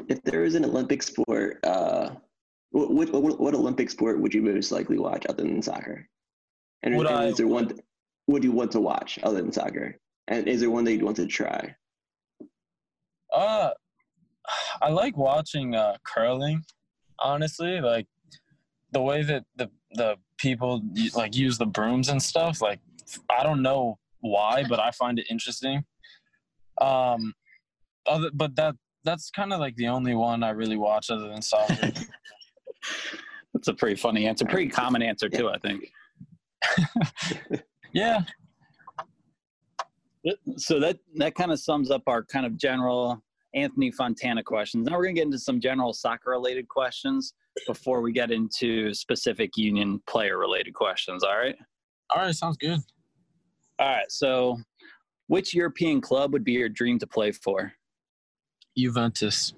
if 0.08 0.22
there 0.22 0.42
was 0.42 0.54
an 0.54 0.64
Olympic 0.64 1.02
sport, 1.02 1.58
uh, 1.64 2.10
what, 2.70 2.90
what, 2.92 3.12
what, 3.12 3.40
what 3.40 3.54
Olympic 3.54 3.90
sport 3.90 4.20
would 4.20 4.32
you 4.32 4.40
most 4.40 4.70
likely 4.70 4.98
watch 4.98 5.26
other 5.28 5.42
than 5.42 5.60
soccer? 5.60 6.08
And, 6.84 6.96
Would 6.96 7.08
and 7.08 7.16
I- 7.16 7.24
is 7.26 7.36
there 7.38 7.48
one 7.48 7.72
would 8.28 8.44
you 8.44 8.52
want 8.52 8.70
to 8.72 8.80
watch 8.80 9.18
other 9.24 9.42
than 9.42 9.50
soccer? 9.52 9.98
And 10.28 10.46
is 10.46 10.60
there 10.60 10.70
one 10.70 10.84
that 10.84 10.92
you'd 10.92 11.02
want 11.02 11.16
to 11.16 11.26
try? 11.26 11.74
Uh, 13.34 13.70
I 14.80 14.90
like 14.90 15.16
watching 15.16 15.74
uh, 15.74 15.96
curling. 16.06 16.62
Honestly, 17.18 17.80
like 17.80 18.06
the 18.92 19.00
way 19.02 19.22
that 19.24 19.44
the 19.56 19.70
the 19.94 20.16
people 20.38 20.82
like 21.14 21.34
use 21.34 21.58
the 21.58 21.66
brooms 21.66 22.08
and 22.08 22.22
stuff. 22.22 22.60
Like 22.62 22.78
I 23.28 23.42
don't 23.42 23.62
know 23.62 23.98
why, 24.20 24.64
but 24.68 24.78
I 24.78 24.92
find 24.92 25.18
it 25.18 25.26
interesting. 25.30 25.84
Um, 26.80 27.32
other 28.06 28.30
but 28.32 28.56
that 28.56 28.74
that's 29.04 29.30
kind 29.30 29.52
of 29.52 29.60
like 29.60 29.76
the 29.76 29.88
only 29.88 30.14
one 30.14 30.42
I 30.42 30.50
really 30.50 30.76
watch 30.76 31.10
other 31.10 31.28
than 31.28 31.42
soccer. 31.42 31.92
That's 33.54 33.68
a 33.68 33.74
pretty 33.74 33.96
funny 33.96 34.26
answer. 34.26 34.44
Pretty 34.44 34.70
common 34.70 35.02
answer 35.02 35.28
too, 35.28 35.50
I 35.50 35.58
think. 35.58 35.92
yeah, 37.92 38.22
So 40.56 40.78
that 40.80 40.98
that 41.16 41.34
kind 41.34 41.52
of 41.52 41.58
sums 41.60 41.90
up 41.90 42.02
our 42.06 42.24
kind 42.24 42.46
of 42.46 42.56
general 42.56 43.22
Anthony 43.54 43.90
Fontana 43.90 44.42
questions. 44.42 44.86
Now 44.86 44.96
we're 44.96 45.04
gonna 45.04 45.14
get 45.14 45.26
into 45.26 45.38
some 45.38 45.60
general 45.60 45.92
soccer 45.92 46.30
related 46.30 46.68
questions 46.68 47.34
before 47.66 48.00
we 48.00 48.12
get 48.12 48.30
into 48.30 48.94
specific 48.94 49.56
Union 49.56 50.00
player 50.08 50.38
related 50.38 50.74
questions. 50.74 51.22
All 51.24 51.36
right. 51.36 51.56
all 52.14 52.22
right, 52.22 52.34
sounds 52.34 52.56
good. 52.56 52.78
All 53.78 53.88
right. 53.88 54.10
So, 54.10 54.58
which 55.32 55.54
European 55.54 55.98
club 55.98 56.30
would 56.34 56.44
be 56.44 56.52
your 56.52 56.68
dream 56.68 56.98
to 56.98 57.06
play 57.06 57.32
for? 57.32 57.72
Juventus. 58.76 59.54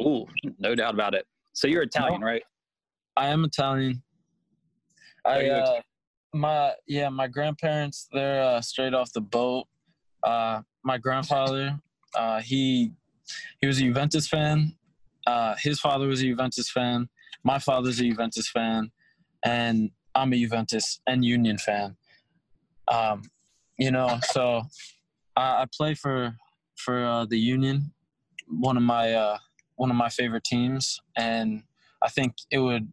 Ooh, 0.00 0.24
no 0.60 0.76
doubt 0.76 0.94
about 0.94 1.14
it. 1.14 1.26
So 1.52 1.66
you're 1.66 1.82
Italian, 1.82 2.20
right? 2.20 2.44
I 3.16 3.26
am 3.26 3.44
Italian. 3.44 4.04
I 5.24 5.48
Are 5.48 5.62
uh, 5.62 5.80
my 6.32 6.74
yeah, 6.86 7.08
my 7.08 7.26
grandparents 7.26 8.06
they're 8.12 8.40
uh, 8.40 8.60
straight 8.60 8.94
off 8.94 9.12
the 9.12 9.20
boat. 9.20 9.66
Uh, 10.22 10.62
my 10.84 10.96
grandfather, 10.96 11.76
uh, 12.14 12.40
he 12.40 12.92
he 13.60 13.66
was 13.66 13.78
a 13.78 13.82
Juventus 13.82 14.28
fan. 14.28 14.76
Uh, 15.26 15.56
his 15.58 15.80
father 15.80 16.06
was 16.06 16.20
a 16.20 16.26
Juventus 16.26 16.70
fan. 16.70 17.08
My 17.42 17.58
father's 17.58 17.98
a 17.98 18.04
Juventus 18.04 18.48
fan, 18.48 18.92
and 19.44 19.90
I'm 20.14 20.32
a 20.32 20.36
Juventus 20.36 21.00
and 21.08 21.24
Union 21.24 21.58
fan. 21.58 21.96
Um, 22.86 23.22
you 23.76 23.90
know, 23.90 24.20
so 24.22 24.62
I, 25.40 25.62
I 25.62 25.64
play 25.74 25.94
for 25.94 26.36
for 26.76 27.04
uh, 27.04 27.24
the 27.26 27.38
Union, 27.38 27.92
one 28.48 28.76
of 28.76 28.82
my 28.82 29.12
uh, 29.12 29.38
one 29.76 29.90
of 29.90 29.96
my 29.96 30.08
favorite 30.08 30.44
teams, 30.44 31.00
and 31.16 31.62
I 32.02 32.08
think 32.08 32.34
it 32.50 32.58
would 32.58 32.92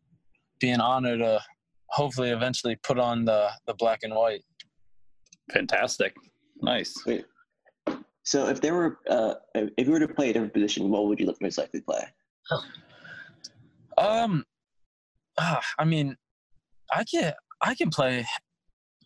be 0.60 0.70
an 0.70 0.82
honor 0.82 1.18
to 1.18 1.42
hopefully 1.90 2.30
eventually 2.30 2.78
put 2.84 2.98
on 3.00 3.26
the 3.26 3.50
the 3.68 3.74
black 3.74 4.00
and 4.04 4.14
white. 4.16 4.44
Fantastic. 5.52 6.16
Nice. 6.62 6.94
Wait. 7.06 7.26
So 8.24 8.50
if 8.50 8.60
there 8.60 8.74
were, 8.74 9.00
uh, 9.10 9.36
if 9.56 9.88
you 9.88 9.94
were 9.94 10.00
to 10.00 10.08
play 10.08 10.32
a 10.32 10.34
different 10.34 10.54
position, 10.54 10.90
what 10.90 11.08
would 11.08 11.18
you 11.20 11.26
look 11.26 11.42
most 11.42 11.58
likely 11.58 11.80
to 11.80 11.86
play? 11.86 12.04
Um, 13.98 14.44
ah, 15.40 15.62
I 15.80 15.86
mean, 15.86 16.18
I 16.92 17.04
can 17.04 17.34
I 17.62 17.74
can 17.76 17.90
play 17.90 18.26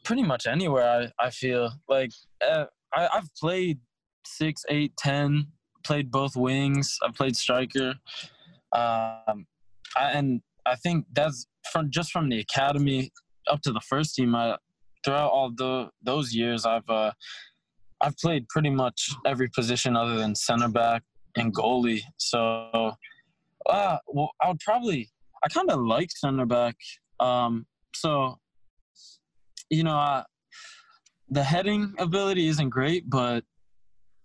pretty 0.04 0.23
much 0.23 0.47
anywhere. 0.47 1.12
I 1.19 1.27
I 1.27 1.30
feel 1.30 1.71
like 1.88 2.12
uh, 2.47 2.65
I 2.93 3.08
I've 3.13 3.34
played 3.39 3.80
six, 4.25 4.63
eight, 4.69 4.95
ten. 4.97 5.47
Played 5.84 6.12
both 6.12 6.36
wings. 6.36 6.97
I've 7.04 7.15
played 7.15 7.36
striker. 7.36 7.95
Um, 8.71 9.47
I, 9.95 10.12
and 10.13 10.41
I 10.65 10.75
think 10.75 11.06
that's 11.12 11.47
from 11.71 11.89
just 11.89 12.12
from 12.12 12.30
the 12.30 12.39
academy 12.39 13.12
up 13.49 13.62
to 13.62 13.71
the 13.71 13.82
first 13.82 14.15
team. 14.15 14.36
I 14.36 14.58
throughout 15.04 15.32
all 15.32 15.51
the 15.51 15.89
those 16.04 16.34
years, 16.34 16.65
I've 16.65 16.88
uh, 16.89 17.12
I've 18.01 18.17
played 18.17 18.47
pretty 18.49 18.69
much 18.69 19.10
every 19.25 19.49
position 19.49 19.95
other 19.95 20.15
than 20.15 20.36
center 20.36 20.67
back 20.67 21.04
and 21.36 21.54
goalie. 21.54 22.01
So, 22.17 22.91
uh, 23.69 23.97
well, 24.08 24.32
I 24.41 24.49
would 24.49 24.60
probably 24.60 25.10
I 25.43 25.47
kind 25.49 25.69
of 25.69 25.80
like 25.80 26.12
center 26.12 26.45
back. 26.45 26.75
Um, 27.19 27.65
so, 27.95 28.38
you 29.69 29.84
know, 29.84 29.97
uh, 29.97 30.23
the 31.31 31.43
heading 31.43 31.93
ability 31.97 32.47
isn't 32.47 32.69
great, 32.69 33.09
but 33.09 33.43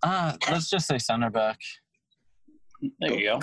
uh, 0.02 0.36
let's 0.50 0.68
just 0.68 0.86
say 0.86 0.98
center 0.98 1.30
back. 1.30 1.58
There 3.00 3.12
you 3.12 3.40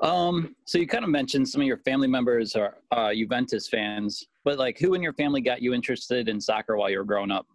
go. 0.00 0.06
Um, 0.06 0.56
so 0.66 0.78
you 0.78 0.88
kind 0.88 1.04
of 1.04 1.10
mentioned 1.10 1.48
some 1.48 1.60
of 1.60 1.66
your 1.66 1.78
family 1.78 2.08
members 2.08 2.56
are 2.56 2.78
uh, 2.90 3.14
Juventus 3.14 3.68
fans, 3.68 4.26
but 4.44 4.58
like, 4.58 4.78
who 4.78 4.94
in 4.94 5.02
your 5.02 5.12
family 5.12 5.40
got 5.40 5.62
you 5.62 5.72
interested 5.72 6.28
in 6.28 6.40
soccer 6.40 6.76
while 6.76 6.90
you 6.90 6.98
were 6.98 7.04
growing 7.04 7.30
up? 7.30 7.46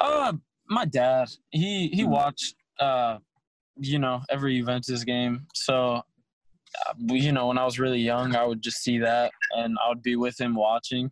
Uh, 0.00 0.34
my 0.68 0.84
dad, 0.84 1.28
he 1.50 1.88
he 1.88 2.04
watched 2.04 2.54
uh, 2.78 3.18
you 3.76 3.98
know, 3.98 4.22
every 4.30 4.58
Juventus 4.58 5.04
game. 5.04 5.46
So, 5.54 5.94
uh, 5.96 6.94
you 6.98 7.32
know, 7.32 7.48
when 7.48 7.58
I 7.58 7.64
was 7.64 7.78
really 7.78 8.00
young, 8.00 8.34
I 8.34 8.44
would 8.44 8.62
just 8.62 8.82
see 8.82 8.98
that, 8.98 9.32
and 9.56 9.76
I 9.84 9.88
would 9.88 10.02
be 10.02 10.16
with 10.16 10.40
him 10.40 10.54
watching, 10.54 11.10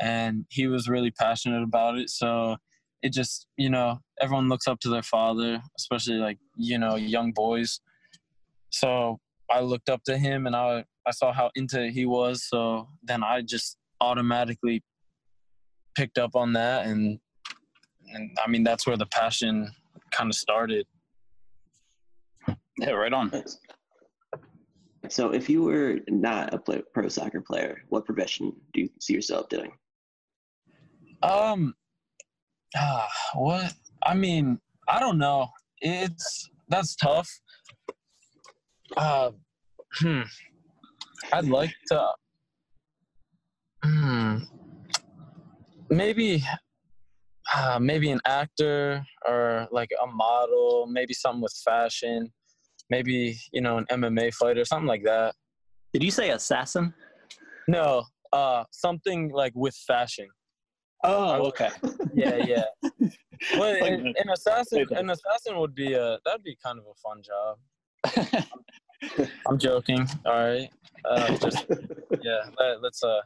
and 0.00 0.44
he 0.48 0.66
was 0.66 0.88
really 0.88 1.10
passionate 1.10 1.62
about 1.62 1.98
it. 1.98 2.10
So 2.10 2.56
it 3.02 3.12
just, 3.12 3.46
you 3.56 3.68
know, 3.68 3.98
everyone 4.20 4.48
looks 4.48 4.68
up 4.68 4.78
to 4.80 4.88
their 4.88 5.02
father, 5.02 5.60
especially 5.78 6.16
like 6.16 6.38
you 6.56 6.78
know 6.78 6.96
young 6.96 7.32
boys. 7.32 7.80
So 8.70 9.18
I 9.50 9.60
looked 9.60 9.88
up 9.88 10.02
to 10.04 10.16
him, 10.16 10.46
and 10.46 10.56
I 10.56 10.84
I 11.06 11.10
saw 11.10 11.32
how 11.32 11.50
into 11.54 11.82
it 11.82 11.92
he 11.92 12.06
was. 12.06 12.46
So 12.48 12.88
then 13.02 13.22
I 13.22 13.42
just 13.42 13.76
automatically 14.00 14.82
picked 15.94 16.18
up 16.18 16.36
on 16.36 16.52
that, 16.54 16.86
and 16.86 17.18
and 18.12 18.36
I 18.44 18.48
mean 18.48 18.62
that's 18.62 18.86
where 18.86 18.96
the 18.96 19.06
passion 19.06 19.70
kind 20.12 20.30
of 20.30 20.36
started. 20.36 20.86
Yeah, 22.78 22.90
right 22.90 23.12
on. 23.12 23.30
So 25.08 25.30
if 25.30 25.50
you 25.50 25.62
were 25.62 25.98
not 26.08 26.54
a 26.54 26.58
play, 26.58 26.82
pro 26.94 27.08
soccer 27.08 27.40
player, 27.40 27.82
what 27.88 28.06
profession 28.06 28.52
do 28.72 28.82
you 28.82 28.88
see 29.00 29.12
yourself 29.12 29.48
doing? 29.48 29.72
Um, 31.22 31.74
ah, 32.76 33.08
what? 33.34 33.72
I 34.04 34.14
mean, 34.14 34.58
I 34.88 34.98
don't 34.98 35.18
know. 35.18 35.48
It's 35.80 36.50
that's 36.68 36.96
tough. 36.96 37.28
Uh, 38.96 39.30
hmm. 39.98 40.22
I'd 41.32 41.46
like 41.46 41.72
to. 41.88 42.06
Hmm. 43.84 44.36
Maybe, 45.90 46.42
uh, 47.54 47.78
maybe 47.80 48.10
an 48.10 48.20
actor 48.26 49.04
or 49.26 49.68
like 49.70 49.90
a 50.02 50.06
model. 50.06 50.86
Maybe 50.90 51.14
something 51.14 51.42
with 51.42 51.54
fashion. 51.64 52.32
Maybe 52.90 53.38
you 53.52 53.60
know 53.60 53.78
an 53.78 53.86
MMA 53.90 54.34
fighter, 54.34 54.64
something 54.64 54.88
like 54.88 55.04
that. 55.04 55.34
Did 55.92 56.02
you 56.02 56.10
say 56.10 56.30
assassin? 56.30 56.94
No, 57.68 58.04
uh, 58.32 58.64
something 58.72 59.30
like 59.30 59.52
with 59.54 59.76
fashion. 59.86 60.26
Oh, 61.04 61.46
okay. 61.48 61.70
Yeah, 62.14 62.36
yeah. 62.36 62.64
Well, 63.56 63.80
Like 63.80 63.92
an, 63.92 64.14
an 64.18 64.28
assassin, 64.32 64.86
an 64.90 65.08
assassin 65.10 65.58
would 65.58 65.74
be 65.74 65.94
a 65.94 66.18
that'd 66.24 66.44
be 66.44 66.56
kind 66.62 66.78
of 66.78 66.84
a 66.84 66.94
fun 66.94 67.22
job. 67.22 68.44
I'm 69.48 69.58
joking. 69.58 70.06
All 70.26 70.32
right. 70.32 70.68
Uh, 71.04 71.36
just 71.38 71.64
yeah. 72.22 72.42
Let, 72.58 72.82
let's 72.82 73.02
uh 73.02 73.20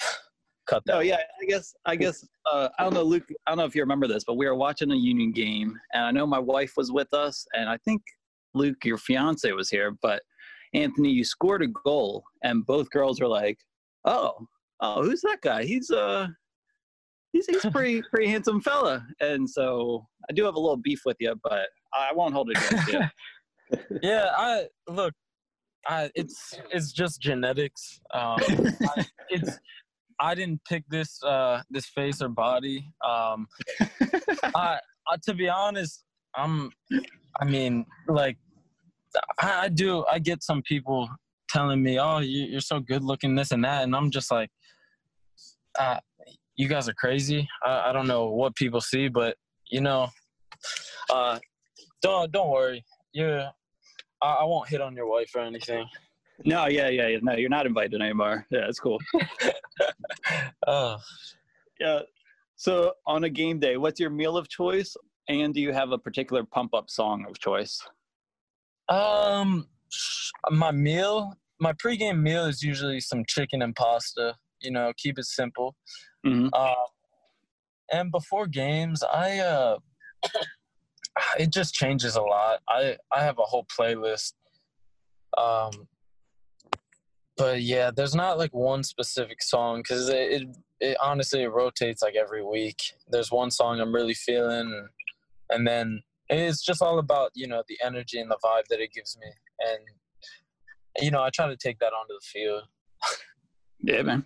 cut 0.66 0.84
that. 0.84 0.92
No, 0.92 1.00
yeah, 1.00 1.16
I 1.40 1.46
guess 1.46 1.74
I 1.86 1.96
guess 1.96 2.26
uh, 2.52 2.68
I 2.78 2.84
don't 2.84 2.92
know, 2.94 3.02
Luke. 3.02 3.24
I 3.46 3.50
don't 3.50 3.58
know 3.58 3.64
if 3.64 3.74
you 3.74 3.82
remember 3.82 4.06
this, 4.06 4.24
but 4.24 4.36
we 4.36 4.46
were 4.46 4.54
watching 4.54 4.90
a 4.92 4.96
Union 4.96 5.32
game, 5.32 5.78
and 5.94 6.04
I 6.04 6.10
know 6.10 6.26
my 6.26 6.38
wife 6.38 6.74
was 6.76 6.92
with 6.92 7.12
us, 7.14 7.46
and 7.54 7.68
I 7.68 7.78
think 7.78 8.02
Luke, 8.54 8.84
your 8.84 8.98
fiance, 8.98 9.50
was 9.52 9.70
here. 9.70 9.96
But 10.02 10.22
Anthony, 10.74 11.10
you 11.10 11.24
scored 11.24 11.62
a 11.62 11.68
goal, 11.68 12.24
and 12.44 12.66
both 12.66 12.90
girls 12.90 13.20
were 13.20 13.28
like, 13.28 13.58
"Oh, 14.04 14.46
oh, 14.80 15.02
who's 15.02 15.22
that 15.22 15.40
guy? 15.40 15.64
He's 15.64 15.90
uh, 15.90 16.28
he's 17.32 17.46
he's 17.46 17.64
pretty 17.66 18.02
pretty 18.10 18.28
handsome 18.28 18.60
fella." 18.60 19.06
And 19.20 19.48
so 19.48 20.06
I 20.28 20.32
do 20.32 20.44
have 20.44 20.54
a 20.54 20.60
little 20.60 20.76
beef 20.76 21.00
with 21.04 21.16
you, 21.20 21.34
but 21.42 21.66
I 21.92 22.12
won't 22.14 22.34
hold 22.34 22.50
it 22.50 22.58
against 22.58 22.92
you. 22.92 23.00
Yeah. 24.02 24.26
I 24.36 24.66
look. 24.86 25.14
I 25.86 26.10
it's 26.14 26.60
it's 26.70 26.92
just 26.92 27.22
genetics. 27.22 28.00
Um, 28.12 28.36
I, 28.46 29.06
it's 29.30 29.58
I 30.20 30.34
didn't 30.34 30.60
pick 30.64 30.84
this 30.88 31.22
uh 31.24 31.62
this 31.70 31.86
face 31.86 32.22
or 32.22 32.28
body. 32.28 32.86
Um, 33.06 33.46
I, 34.54 34.78
I 35.08 35.16
to 35.24 35.34
be 35.34 35.48
honest, 35.48 36.04
I'm. 36.34 36.70
I 37.40 37.44
mean, 37.46 37.86
like, 38.08 38.36
I, 39.40 39.64
I 39.64 39.68
do. 39.68 40.04
I 40.04 40.18
get 40.18 40.42
some 40.42 40.62
people 40.62 41.08
telling 41.48 41.82
me, 41.82 41.98
"Oh, 41.98 42.18
you, 42.18 42.44
you're 42.44 42.60
so 42.60 42.78
good 42.78 43.02
looking, 43.02 43.34
this 43.34 43.50
and 43.50 43.64
that," 43.64 43.82
and 43.82 43.96
I'm 43.96 44.10
just 44.10 44.30
like, 44.30 44.50
uh, 45.78 45.98
"You 46.56 46.68
guys 46.68 46.88
are 46.88 46.94
crazy." 46.94 47.48
I, 47.64 47.90
I 47.90 47.92
don't 47.92 48.06
know 48.06 48.28
what 48.28 48.54
people 48.56 48.80
see, 48.80 49.08
but 49.08 49.36
you 49.70 49.80
know, 49.80 50.08
uh, 51.12 51.38
don't 52.02 52.30
don't 52.32 52.50
worry. 52.50 52.84
You, 53.12 53.42
I, 54.22 54.28
I 54.40 54.44
won't 54.44 54.68
hit 54.68 54.80
on 54.80 54.94
your 54.94 55.06
wife 55.06 55.30
or 55.34 55.40
anything. 55.42 55.86
no, 56.44 56.66
yeah, 56.66 56.88
yeah, 56.88 57.08
yeah. 57.08 57.18
No, 57.22 57.32
you're 57.34 57.50
not 57.50 57.66
invited 57.66 58.00
anymore. 58.00 58.46
Yeah, 58.50 58.66
it's 58.68 58.80
cool. 58.80 58.98
Oh, 60.66 60.98
Yeah. 61.80 62.00
So 62.56 62.92
on 63.06 63.24
a 63.24 63.28
game 63.28 63.58
day, 63.58 63.76
what's 63.76 63.98
your 63.98 64.10
meal 64.10 64.36
of 64.36 64.48
choice? 64.48 64.96
And 65.28 65.52
do 65.52 65.60
you 65.60 65.72
have 65.72 65.90
a 65.90 65.98
particular 65.98 66.44
pump 66.44 66.74
up 66.74 66.88
song 66.88 67.26
of 67.28 67.38
choice? 67.40 67.80
Um, 68.88 69.66
my 70.50 70.70
meal, 70.70 71.34
my 71.60 71.72
pregame 71.72 72.20
meal 72.20 72.44
is 72.44 72.62
usually 72.62 73.00
some 73.00 73.24
chicken 73.26 73.62
and 73.62 73.74
pasta. 73.74 74.36
You 74.60 74.70
know, 74.70 74.92
keep 74.96 75.18
it 75.18 75.24
simple. 75.24 75.74
Mhm. 76.24 76.50
Uh, 76.52 76.74
and 77.92 78.10
before 78.10 78.46
games, 78.46 79.02
I 79.02 79.38
uh, 79.38 79.78
it 81.38 81.50
just 81.52 81.74
changes 81.74 82.16
a 82.16 82.22
lot. 82.22 82.60
I 82.68 82.96
I 83.12 83.22
have 83.22 83.38
a 83.38 83.42
whole 83.42 83.66
playlist. 83.66 84.34
Um, 85.38 85.88
but 87.36 87.62
yeah, 87.62 87.90
there's 87.94 88.14
not 88.14 88.38
like 88.38 88.52
one 88.52 88.82
specific 88.82 89.42
song 89.42 89.80
because 89.80 90.08
it, 90.08 90.16
it 90.42 90.48
it 90.80 90.96
honestly 91.02 91.42
it 91.42 91.48
rotates 91.48 92.02
like 92.02 92.14
every 92.14 92.44
week. 92.44 92.80
There's 93.08 93.30
one 93.30 93.50
song 93.50 93.80
I'm 93.80 93.94
really 93.94 94.14
feeling, 94.14 94.88
and 95.50 95.66
then 95.66 96.02
it's 96.28 96.62
just 96.62 96.82
all 96.82 96.98
about 96.98 97.30
you 97.34 97.46
know 97.46 97.62
the 97.68 97.78
energy 97.84 98.20
and 98.20 98.30
the 98.30 98.38
vibe 98.44 98.64
that 98.70 98.80
it 98.80 98.92
gives 98.92 99.16
me, 99.18 99.28
and 99.60 99.78
you 101.04 101.10
know 101.10 101.22
I 101.22 101.30
try 101.30 101.46
to 101.48 101.56
take 101.56 101.78
that 101.78 101.92
onto 101.92 102.14
the 102.14 102.26
field. 102.32 102.62
Yeah, 103.84 104.02
man. 104.02 104.24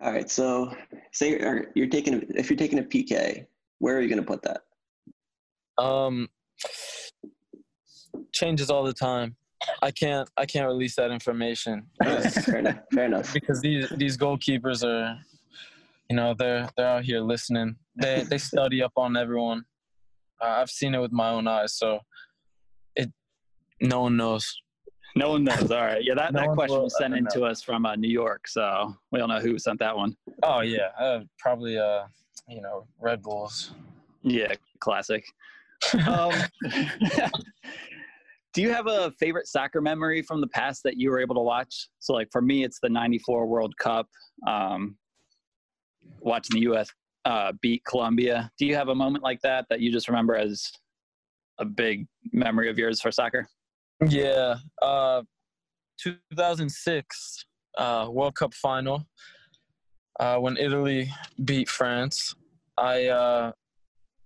All 0.00 0.12
right. 0.12 0.30
So 0.30 0.72
say 1.12 1.30
you're, 1.30 1.66
you're 1.74 1.88
taking 1.88 2.24
if 2.30 2.50
you're 2.50 2.56
taking 2.56 2.78
a 2.78 2.82
PK, 2.82 3.46
where 3.78 3.96
are 3.96 4.00
you 4.00 4.08
going 4.08 4.20
to 4.20 4.26
put 4.26 4.42
that? 4.42 4.62
Um, 5.82 6.28
changes 8.32 8.70
all 8.70 8.84
the 8.84 8.92
time. 8.92 9.36
I 9.82 9.90
can't 9.90 10.28
I 10.36 10.46
can't 10.46 10.66
release 10.66 10.96
that 10.96 11.10
information 11.10 11.86
fair 12.02 12.58
enough. 12.58 12.78
Fair 12.92 13.04
enough. 13.06 13.32
because 13.32 13.60
these 13.60 13.88
these 13.96 14.16
goalkeepers 14.16 14.84
are, 14.84 15.18
you 16.08 16.16
know, 16.16 16.34
they're 16.38 16.68
they're 16.76 16.88
out 16.88 17.04
here 17.04 17.20
listening. 17.20 17.76
They 17.96 18.24
they 18.28 18.38
study 18.38 18.82
up 18.82 18.92
on 18.96 19.16
everyone. 19.16 19.64
Uh, 20.40 20.56
I've 20.60 20.70
seen 20.70 20.94
it 20.94 21.00
with 21.00 21.12
my 21.12 21.30
own 21.30 21.48
eyes, 21.48 21.74
so 21.74 22.00
it 22.94 23.10
no 23.80 24.02
one 24.02 24.16
knows. 24.16 24.60
No 25.16 25.30
one 25.30 25.44
knows. 25.44 25.70
All 25.70 25.80
right. 25.80 26.04
Yeah, 26.04 26.14
that, 26.14 26.34
No 26.34 26.40
that 26.40 26.50
question 26.50 26.82
was 26.82 26.96
sent 26.98 27.14
in 27.14 27.26
to 27.32 27.44
us 27.44 27.62
from 27.62 27.86
uh, 27.86 27.96
New 27.96 28.10
York, 28.10 28.46
so 28.46 28.94
we 29.10 29.18
don't 29.18 29.30
know 29.30 29.40
who 29.40 29.58
sent 29.58 29.78
that 29.78 29.96
one. 29.96 30.14
Oh 30.42 30.60
yeah, 30.60 30.90
uh, 31.00 31.20
probably 31.38 31.78
uh, 31.78 32.04
you 32.48 32.60
know, 32.60 32.86
Red 33.00 33.22
Bulls. 33.22 33.72
Yeah, 34.22 34.52
classic. 34.80 35.24
Um, 36.06 36.32
do 38.52 38.60
you 38.60 38.70
have 38.70 38.86
a 38.88 39.10
favorite 39.12 39.46
soccer 39.46 39.80
memory 39.80 40.20
from 40.20 40.42
the 40.42 40.48
past 40.48 40.82
that 40.84 40.98
you 40.98 41.10
were 41.10 41.18
able 41.18 41.34
to 41.36 41.40
watch? 41.40 41.88
So, 41.98 42.12
like 42.12 42.28
for 42.30 42.42
me, 42.42 42.62
it's 42.64 42.78
the 42.80 42.90
'94 42.90 43.46
World 43.46 43.74
Cup. 43.78 44.08
Um, 44.46 44.98
watching 46.20 46.56
the 46.56 46.62
U.S. 46.62 46.90
Uh, 47.24 47.52
beat 47.62 47.82
Colombia. 47.86 48.50
Do 48.58 48.66
you 48.66 48.74
have 48.74 48.88
a 48.88 48.94
moment 48.94 49.24
like 49.24 49.40
that 49.40 49.64
that 49.70 49.80
you 49.80 49.90
just 49.90 50.08
remember 50.08 50.36
as 50.36 50.70
a 51.58 51.64
big 51.64 52.06
memory 52.32 52.68
of 52.68 52.78
yours 52.78 53.00
for 53.00 53.10
soccer? 53.10 53.48
Yeah, 54.04 54.56
uh, 54.82 55.22
2006 55.98 57.44
uh, 57.78 58.08
World 58.10 58.34
Cup 58.34 58.52
final 58.52 59.06
uh, 60.20 60.36
when 60.36 60.56
Italy 60.58 61.10
beat 61.44 61.68
France. 61.68 62.34
I 62.76 63.06
uh, 63.06 63.52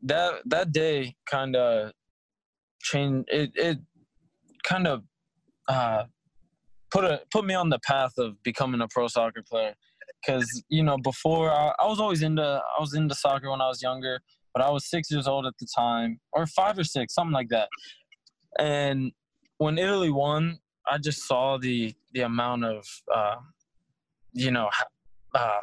that 0.02 0.42
that 0.46 0.72
day 0.72 1.14
kind 1.30 1.54
of 1.54 1.92
changed. 2.82 3.28
It 3.30 3.52
it 3.54 3.78
kind 4.64 4.88
of 4.88 5.02
uh, 5.68 6.04
put 6.90 7.04
a 7.04 7.20
put 7.30 7.44
me 7.44 7.54
on 7.54 7.68
the 7.68 7.78
path 7.86 8.12
of 8.18 8.42
becoming 8.42 8.80
a 8.80 8.88
pro 8.88 9.06
soccer 9.06 9.42
player. 9.48 9.74
Because 10.20 10.64
you 10.68 10.82
know, 10.82 10.98
before 10.98 11.52
I, 11.52 11.72
I 11.80 11.86
was 11.86 12.00
always 12.00 12.22
into 12.22 12.42
I 12.42 12.80
was 12.80 12.94
into 12.94 13.14
soccer 13.14 13.50
when 13.50 13.60
I 13.60 13.68
was 13.68 13.82
younger, 13.82 14.20
but 14.52 14.64
I 14.64 14.70
was 14.70 14.90
six 14.90 15.12
years 15.12 15.28
old 15.28 15.46
at 15.46 15.54
the 15.60 15.66
time, 15.76 16.18
or 16.32 16.46
five 16.46 16.76
or 16.76 16.84
six, 16.84 17.14
something 17.14 17.32
like 17.32 17.50
that. 17.50 17.68
And 18.58 19.12
when 19.60 19.76
Italy 19.76 20.10
won, 20.10 20.58
I 20.90 20.96
just 20.96 21.28
saw 21.28 21.58
the 21.58 21.94
the 22.14 22.22
amount 22.22 22.64
of 22.64 22.86
uh, 23.14 23.36
you 24.32 24.50
know 24.50 24.70
uh, 25.34 25.60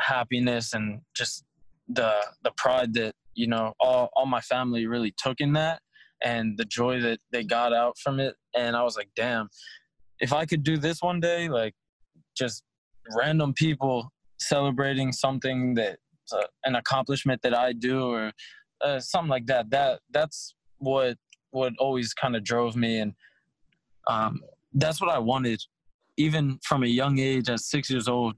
happiness 0.00 0.74
and 0.74 1.00
just 1.14 1.44
the 1.88 2.12
the 2.42 2.50
pride 2.56 2.92
that 2.94 3.14
you 3.34 3.46
know 3.46 3.74
all 3.78 4.10
all 4.14 4.26
my 4.26 4.40
family 4.40 4.86
really 4.86 5.14
took 5.16 5.40
in 5.40 5.52
that 5.52 5.80
and 6.22 6.58
the 6.58 6.64
joy 6.64 7.00
that 7.00 7.20
they 7.30 7.44
got 7.44 7.72
out 7.72 7.96
from 7.96 8.18
it. 8.18 8.34
And 8.56 8.74
I 8.74 8.82
was 8.82 8.96
like 8.96 9.10
damn 9.14 9.48
if 10.18 10.32
I 10.32 10.44
could 10.44 10.64
do 10.64 10.76
this 10.76 11.00
one 11.00 11.20
day 11.20 11.48
like 11.48 11.74
just 12.36 12.64
random 13.16 13.52
people 13.52 14.12
celebrating 14.40 15.12
something 15.12 15.74
that 15.74 15.98
uh, 16.32 16.42
an 16.64 16.74
accomplishment 16.74 17.40
that 17.42 17.56
I 17.56 17.72
do 17.72 18.10
or 18.10 18.32
uh, 18.80 18.98
something 18.98 19.30
like 19.30 19.46
that 19.46 19.70
that 19.70 20.00
that's 20.10 20.54
what 20.78 21.16
what 21.50 21.72
always 21.78 22.14
kind 22.14 22.36
of 22.36 22.44
drove 22.44 22.76
me. 22.76 22.98
And 22.98 23.14
um, 24.08 24.40
that's 24.74 25.00
what 25.00 25.10
I 25.10 25.18
wanted 25.18 25.60
even 26.16 26.58
from 26.64 26.82
a 26.82 26.86
young 26.86 27.18
age 27.18 27.48
at 27.48 27.60
six 27.60 27.88
years 27.88 28.08
old 28.08 28.34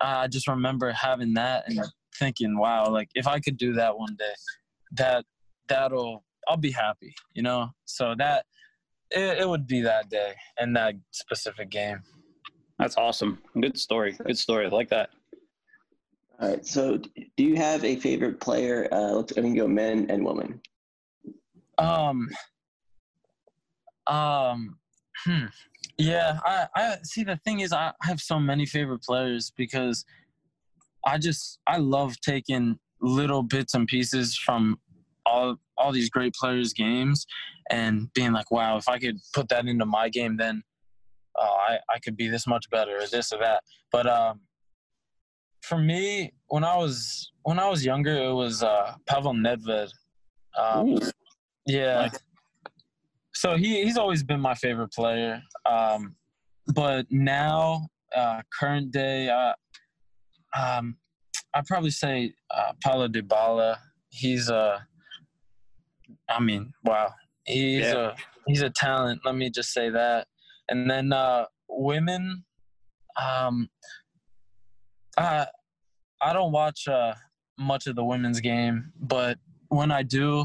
I 0.00 0.28
just 0.28 0.48
remember 0.48 0.92
having 0.92 1.34
that 1.34 1.64
and 1.68 1.80
thinking, 2.18 2.58
wow, 2.58 2.86
like 2.90 3.08
if 3.14 3.26
I 3.26 3.40
could 3.40 3.56
do 3.56 3.74
that 3.74 3.96
one 3.96 4.16
day, 4.18 4.32
that 4.92 5.24
that'll 5.68 6.24
I'll 6.48 6.56
be 6.56 6.70
happy, 6.70 7.14
you 7.34 7.42
know. 7.42 7.70
So 7.84 8.14
that 8.18 8.46
it, 9.10 9.40
it 9.40 9.48
would 9.48 9.66
be 9.66 9.82
that 9.82 10.08
day 10.08 10.34
and 10.58 10.74
that 10.76 10.94
specific 11.10 11.70
game. 11.70 12.00
That's 12.78 12.96
awesome. 12.96 13.38
Good 13.60 13.78
story. 13.78 14.16
Good 14.24 14.38
story. 14.38 14.66
I 14.66 14.68
like 14.70 14.88
that. 14.88 15.10
All 16.40 16.48
right. 16.48 16.64
So, 16.64 16.96
do 16.96 17.44
you 17.44 17.56
have 17.56 17.84
a 17.84 17.96
favorite 17.96 18.40
player? 18.40 18.88
Uh, 18.90 19.12
let's 19.12 19.32
I 19.32 19.42
can 19.42 19.54
go 19.54 19.68
men 19.68 20.06
and 20.08 20.24
women. 20.24 20.60
Um. 21.76 22.30
Um. 24.06 24.78
Hmm. 25.24 25.46
Yeah. 25.98 26.38
I. 26.44 26.66
I 26.74 26.96
see. 27.02 27.24
The 27.24 27.36
thing 27.44 27.60
is, 27.60 27.72
I, 27.72 27.92
have 28.02 28.20
so 28.20 28.38
many 28.38 28.66
favorite 28.66 29.02
players 29.02 29.52
because 29.56 30.04
I 31.06 31.18
just 31.18 31.58
I 31.66 31.78
love 31.78 32.20
taking 32.20 32.78
little 33.00 33.42
bits 33.42 33.74
and 33.74 33.86
pieces 33.86 34.36
from 34.36 34.78
all 35.26 35.56
all 35.76 35.92
these 35.92 36.10
great 36.10 36.34
players' 36.34 36.72
games 36.72 37.26
and 37.70 38.12
being 38.14 38.32
like, 38.32 38.50
wow, 38.50 38.76
if 38.76 38.88
I 38.88 38.98
could 38.98 39.16
put 39.34 39.48
that 39.48 39.66
into 39.66 39.86
my 39.86 40.08
game, 40.08 40.36
then 40.36 40.62
uh, 41.38 41.42
I 41.42 41.78
I 41.94 41.98
could 41.98 42.16
be 42.16 42.28
this 42.28 42.46
much 42.46 42.68
better 42.70 42.96
or 42.96 43.06
this 43.06 43.32
or 43.32 43.38
that. 43.38 43.62
But 43.92 44.06
um, 44.06 44.40
for 45.62 45.78
me, 45.78 46.32
when 46.48 46.64
I 46.64 46.76
was 46.76 47.32
when 47.42 47.58
I 47.58 47.68
was 47.68 47.84
younger, 47.84 48.16
it 48.16 48.32
was 48.32 48.62
uh, 48.62 48.94
Pavel 49.06 49.32
Nedved. 49.32 49.90
Um, 50.58 50.98
yeah. 51.66 52.02
Nice. 52.02 52.18
So 53.40 53.56
he 53.56 53.82
he's 53.84 53.96
always 53.96 54.22
been 54.22 54.38
my 54.38 54.54
favorite 54.54 54.92
player. 54.92 55.42
Um, 55.64 56.14
but 56.74 57.06
now, 57.10 57.88
uh, 58.14 58.42
current 58.58 58.90
day, 58.90 59.30
uh, 59.30 59.54
um, 60.54 60.98
I'd 61.54 61.64
probably 61.64 61.90
say 61.90 62.34
uh, 62.54 62.72
Paulo 62.84 63.08
Dybala. 63.08 63.78
He's 64.10 64.50
a, 64.50 64.86
I 66.28 66.38
mean, 66.38 66.74
wow, 66.84 67.14
he's 67.46 67.86
Yeah. 67.86 68.10
a 68.10 68.14
he's 68.46 68.60
a 68.60 68.68
talent. 68.68 69.22
Let 69.24 69.36
me 69.36 69.48
just 69.48 69.72
say 69.72 69.88
that. 69.88 70.26
And 70.68 70.90
then 70.90 71.10
uh, 71.14 71.46
women, 71.66 72.44
um, 73.18 73.70
I 75.16 75.46
I 76.20 76.34
don't 76.34 76.52
watch 76.52 76.86
uh, 76.88 77.14
much 77.58 77.86
of 77.86 77.96
the 77.96 78.04
women's 78.04 78.40
game, 78.42 78.92
but 79.00 79.38
when 79.68 79.90
I 79.90 80.02
do, 80.02 80.44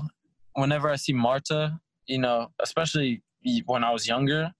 whenever 0.54 0.90
I 0.90 0.96
see 0.96 1.12
Marta, 1.12 1.78
you 2.08 2.20
know, 2.20 2.48
especially 2.62 3.22
when 3.66 3.84
I 3.84 3.92
was 3.92 4.08
younger, 4.08 4.52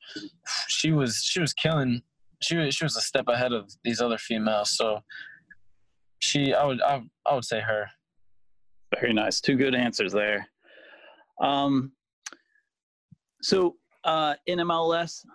she 0.68 0.92
was 0.92 1.18
she 1.24 1.40
was 1.40 1.54
killing. 1.54 2.02
She 2.42 2.58
was, 2.58 2.76
she 2.76 2.84
was 2.84 2.98
a 2.98 3.02
step 3.02 3.28
ahead 3.28 3.54
of 3.54 3.72
these 3.84 4.02
other 4.02 4.18
females. 4.18 4.76
So 4.78 5.00
she, 6.20 6.54
I 6.54 6.66
would 6.66 6.82
I, 6.82 7.02
I 7.26 7.34
would 7.36 7.46
say 7.46 7.62
her. 7.62 7.88
Very 9.00 9.14
nice. 9.14 9.42
Two 9.42 9.56
good 9.56 9.74
answers 9.74 10.12
there. 10.14 10.48
Um, 11.42 11.94
so 13.42 13.76
uh, 14.04 14.36
in 14.48 14.60
MLS, 14.60 15.26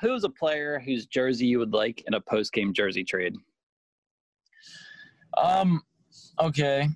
who's 0.00 0.24
a 0.24 0.28
player 0.28 0.80
whose 0.84 1.06
jersey 1.06 1.46
you 1.46 1.58
would 1.58 1.72
like 1.72 2.02
in 2.06 2.14
a 2.14 2.20
post-game 2.20 2.72
jersey 2.72 3.04
trade? 3.04 3.36
Um, 5.38 5.82
okay. 6.40 6.88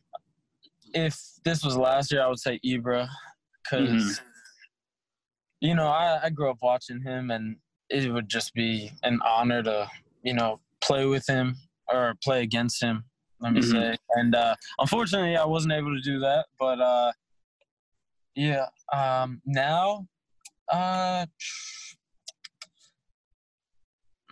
If 0.92 1.18
this 1.44 1.64
was 1.64 1.76
last 1.76 2.12
year, 2.12 2.22
I 2.22 2.28
would 2.28 2.38
say 2.40 2.60
Ibra, 2.64 3.08
because 3.62 3.88
Mhm. 3.90 4.20
You 5.64 5.74
know 5.74 5.86
I, 5.88 6.20
I 6.24 6.30
grew 6.30 6.50
up 6.50 6.58
watching 6.62 7.00
him, 7.00 7.30
and 7.30 7.56
it 7.88 8.12
would 8.12 8.28
just 8.28 8.52
be 8.54 8.90
an 9.02 9.18
honor 9.26 9.62
to 9.62 9.88
you 10.22 10.34
know 10.34 10.60
play 10.82 11.06
with 11.06 11.26
him 11.26 11.56
or 11.92 12.14
play 12.22 12.42
against 12.42 12.82
him. 12.82 13.04
Let 13.40 13.52
me 13.54 13.60
Mhm. 13.60 13.72
say, 13.72 13.96
and 14.16 14.34
uh, 14.34 14.54
unfortunately, 14.78 15.36
I 15.36 15.44
wasn't 15.44 15.72
able 15.74 15.94
to 15.94 16.00
do 16.02 16.18
that. 16.20 16.46
But 16.58 16.80
uh, 16.80 17.12
yeah, 18.34 18.66
um, 18.92 19.40
now, 19.46 20.06
uh, 20.70 21.26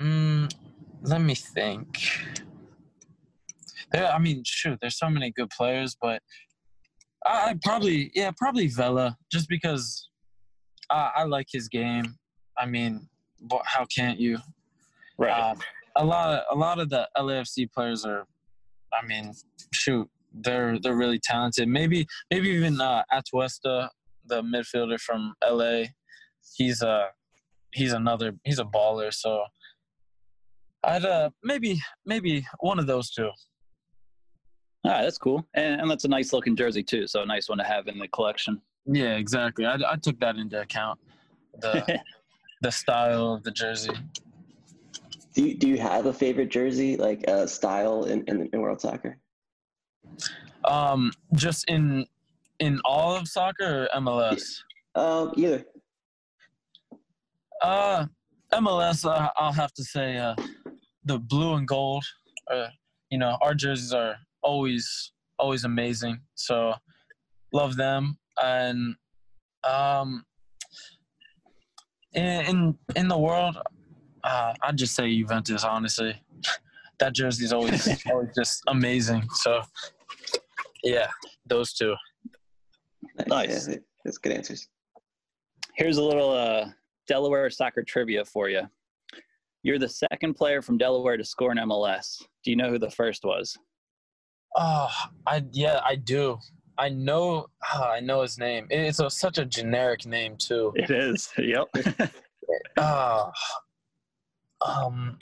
mm, 0.01 0.53
let 1.03 1.21
me 1.21 1.35
think. 1.35 1.99
There, 3.93 4.11
I 4.11 4.19
mean, 4.19 4.43
shoot, 4.47 4.79
there's 4.81 4.99
so 4.99 5.11
many 5.11 5.31
good 5.31 5.51
players, 5.51 5.97
but 6.01 6.23
I 7.27 7.55
probably, 7.63 8.11
yeah, 8.15 8.31
probably 8.37 8.69
Vela, 8.69 9.19
just 9.31 9.49
because 9.49 10.09
I, 10.93 11.11
I 11.17 11.25
like 11.25 11.47
his 11.51 11.69
game. 11.69 12.17
I 12.59 12.67
mean, 12.67 13.09
how 13.65 13.87
can't 13.87 14.21
you? 14.21 14.39
Uh, 15.19 15.55
a 15.97 16.05
lot, 16.05 16.35
of, 16.35 16.57
a 16.57 16.59
lot 16.59 16.79
of 16.79 16.91
the 16.91 17.09
LAFC 17.17 17.73
players 17.73 18.05
are, 18.05 18.27
I 18.93 19.05
mean, 19.07 19.33
shoot, 19.73 20.09
they're 20.35 20.79
they're 20.79 20.97
really 20.97 21.19
talented. 21.19 21.69
Maybe, 21.69 22.07
maybe 22.31 22.49
even 22.51 22.81
uh, 22.81 23.03
Atuesta, 23.13 23.89
the 24.27 24.43
midfielder 24.43 25.01
from 25.01 25.35
LA, 25.47 25.85
he's 26.57 26.83
a, 26.83 27.09
he's 27.73 27.93
another, 27.93 28.35
he's 28.45 28.59
a 28.59 28.65
baller. 28.65 29.13
So, 29.13 29.45
I'd 30.85 31.05
uh, 31.05 31.31
maybe, 31.43 31.81
maybe 32.05 32.47
one 32.61 32.79
of 32.79 32.87
those 32.87 33.11
two. 33.11 33.31
All 34.85 34.91
right, 34.91 35.03
that's 35.03 35.19
cool, 35.19 35.47
and, 35.55 35.81
and 35.81 35.91
that's 35.91 36.05
a 36.05 36.09
nice 36.09 36.33
looking 36.33 36.57
jersey 36.57 36.83
too. 36.83 37.07
So 37.07 37.23
a 37.23 37.27
nice 37.27 37.49
one 37.49 37.59
to 37.59 37.65
have 37.65 37.87
in 37.87 37.99
the 37.99 38.09
collection. 38.09 38.61
Yeah, 38.87 39.17
exactly. 39.17 39.65
I, 39.67 39.77
I 39.87 39.97
took 39.97 40.19
that 40.21 40.37
into 40.37 40.61
account. 40.61 40.99
The 41.61 42.01
the 42.63 42.71
style 42.71 43.35
of 43.35 43.43
the 43.43 43.51
jersey. 43.51 43.93
Do 45.35 45.47
you, 45.47 45.55
do 45.57 45.69
you 45.69 45.79
have 45.79 46.07
a 46.07 46.13
favorite 46.13 46.51
jersey, 46.51 46.97
like 46.97 47.25
uh, 47.27 47.47
style 47.47 48.05
in, 48.05 48.25
in, 48.27 48.49
in 48.53 48.61
world 48.61 48.81
soccer? 48.81 49.19
Um, 50.65 51.11
just 51.35 51.65
in 51.69 52.07
in 52.61 52.81
all 52.85 53.17
of 53.17 53.27
soccer 53.29 53.89
or 53.95 54.01
MLS. 54.01 54.59
Um, 54.95 55.33
either. 55.37 55.65
Uh, 57.63 58.07
MLS. 58.53 59.05
Uh, 59.05 59.31
I'll 59.37 59.53
have 59.53 59.73
to 59.75 59.85
say 59.85 60.19
uh, 60.19 60.35
the 61.05 61.19
blue 61.19 61.55
and 61.55 61.67
gold. 61.67 62.05
Uh, 62.51 62.69
you 63.11 63.19
know, 63.19 63.39
our 63.41 63.55
jerseys 63.55 63.93
are 63.93 64.17
always 64.43 65.13
always 65.39 65.65
amazing. 65.65 66.21
So 66.35 66.75
love 67.53 67.77
them 67.77 68.19
and 68.41 68.95
um 69.65 70.25
in 72.15 72.25
in, 72.25 72.79
in 72.97 73.09
the 73.09 73.19
world 73.19 73.59
uh, 74.25 74.55
I'd 74.63 74.77
just 74.77 74.95
say 74.95 75.15
Juventus 75.15 75.65
honestly. 75.65 76.21
That 77.01 77.15
jersey 77.15 77.45
is 77.45 77.53
always 77.53 77.89
always 78.07 78.29
just 78.33 78.63
amazing. 78.69 79.29
So 79.33 79.63
yeah, 80.85 81.09
those 81.47 81.73
two. 81.73 81.97
Nice. 83.27 83.67
Yeah. 83.67 83.79
That's 84.05 84.19
good 84.19 84.31
answers. 84.31 84.69
Here's 85.75 85.97
a 85.97 86.03
little 86.03 86.31
uh, 86.31 86.67
Delaware 87.09 87.51
soccer 87.51 87.83
trivia 87.83 88.25
for 88.25 88.49
you. 88.49 88.63
You're 89.65 89.81
the 89.81 89.89
second 89.89 90.35
player 90.35 90.63
from 90.63 90.79
Delaware 90.79 91.17
to 91.17 91.25
score 91.25 91.51
in 91.51 91.59
MLS. 91.59 92.23
Do 92.45 92.51
you 92.53 92.57
know 92.57 92.71
who 92.71 92.79
the 92.79 92.91
first 92.91 93.25
was? 93.25 93.57
Oh, 94.57 94.91
I 95.27 95.43
yeah, 95.51 95.81
I 95.85 95.97
do. 95.97 96.39
I 96.83 96.89
know. 96.89 97.47
ah, 97.63 97.93
I 97.93 98.01
know 98.01 98.23
his 98.23 98.39
name. 98.39 98.67
It's 98.69 98.99
a, 98.99 99.09
such 99.09 99.39
a 99.39 99.45
generic 99.45 100.05
name 100.05 100.37
too. 100.37 100.73
It 100.75 100.91
is. 100.91 101.31
Yep. 101.39 101.69
Uh, 102.77 103.31
um, 104.67 105.17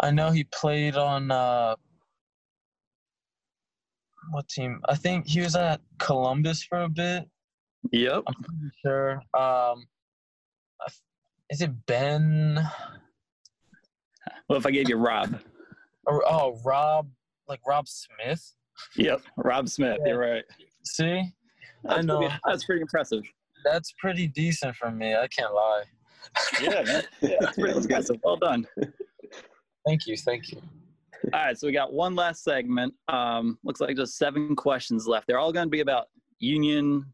I 0.00 0.10
know 0.10 0.32
he 0.32 0.42
played 0.52 0.96
on 0.96 1.30
uh, 1.30 1.76
what 4.32 4.48
team? 4.48 4.80
I 4.88 4.96
think 4.96 5.28
he 5.28 5.40
was 5.40 5.54
at 5.54 5.80
Columbus 6.00 6.64
for 6.64 6.80
a 6.80 6.88
bit. 6.88 7.28
yep. 7.92 8.24
I'm 8.26 8.34
pretty 8.34 8.70
sure. 8.84 9.22
Um, 9.38 9.84
is 11.50 11.60
it 11.60 11.70
Ben? 11.86 12.68
What 14.48 14.56
if 14.56 14.66
I 14.66 14.72
gave 14.72 14.88
you 14.88 14.96
Rob? 14.96 15.38
Oh, 16.08 16.58
Rob, 16.64 17.08
like 17.50 17.60
Rob 17.66 17.86
Smith. 17.88 18.54
Yep. 18.96 19.20
Rob 19.36 19.68
Smith. 19.68 19.98
You're 20.06 20.18
right. 20.18 20.44
See, 20.84 21.22
That's 21.84 21.98
I 21.98 22.00
know. 22.02 22.20
Pretty, 22.20 22.34
that's 22.46 22.64
pretty 22.64 22.80
impressive. 22.80 23.22
that's 23.64 23.92
pretty 23.98 24.26
decent 24.28 24.74
for 24.76 24.90
me. 24.90 25.14
I 25.14 25.26
can't 25.28 25.52
lie. 25.52 25.82
Yeah, 26.62 26.82
man. 26.82 27.02
Yeah, 27.20 27.36
that's 27.40 27.54
pretty 27.56 27.72
That 27.72 27.76
was 27.76 27.86
good. 27.86 27.92
impressive. 27.96 28.16
Well 28.24 28.36
done. 28.36 28.66
Thank 29.86 30.06
you, 30.06 30.16
thank 30.16 30.52
you. 30.52 30.60
All 31.34 31.44
right, 31.44 31.58
so 31.58 31.66
we 31.66 31.72
got 31.72 31.92
one 31.92 32.14
last 32.14 32.42
segment. 32.44 32.94
Um, 33.08 33.58
looks 33.64 33.80
like 33.80 33.94
just 33.96 34.16
seven 34.16 34.54
questions 34.56 35.06
left. 35.06 35.26
They're 35.26 35.38
all 35.38 35.52
going 35.52 35.66
to 35.66 35.70
be 35.70 35.80
about 35.80 36.06
union, 36.38 37.04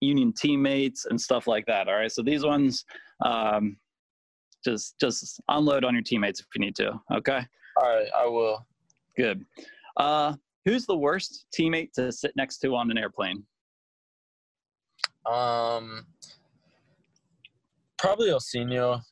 union 0.00 0.32
teammates, 0.32 1.06
and 1.06 1.20
stuff 1.20 1.46
like 1.48 1.66
that. 1.66 1.88
All 1.88 1.94
right, 1.94 2.12
so 2.12 2.22
these 2.22 2.44
ones, 2.44 2.84
um, 3.24 3.76
just 4.64 4.94
just 5.00 5.40
unload 5.48 5.84
on 5.84 5.94
your 5.94 6.02
teammates 6.02 6.38
if 6.40 6.46
you 6.54 6.60
need 6.60 6.76
to. 6.76 7.00
Okay, 7.12 7.40
All 7.82 7.88
right, 7.88 8.08
I 8.16 8.26
will. 8.26 8.64
Good. 9.20 9.44
Uh, 9.98 10.34
who's 10.64 10.86
the 10.86 10.96
worst 10.96 11.46
teammate 11.54 11.92
to 11.92 12.10
sit 12.10 12.32
next 12.36 12.58
to 12.60 12.74
on 12.74 12.90
an 12.90 12.96
airplane? 12.96 13.44
Um, 15.30 16.06
probably 17.98 18.30
Ilsinho 18.30 19.02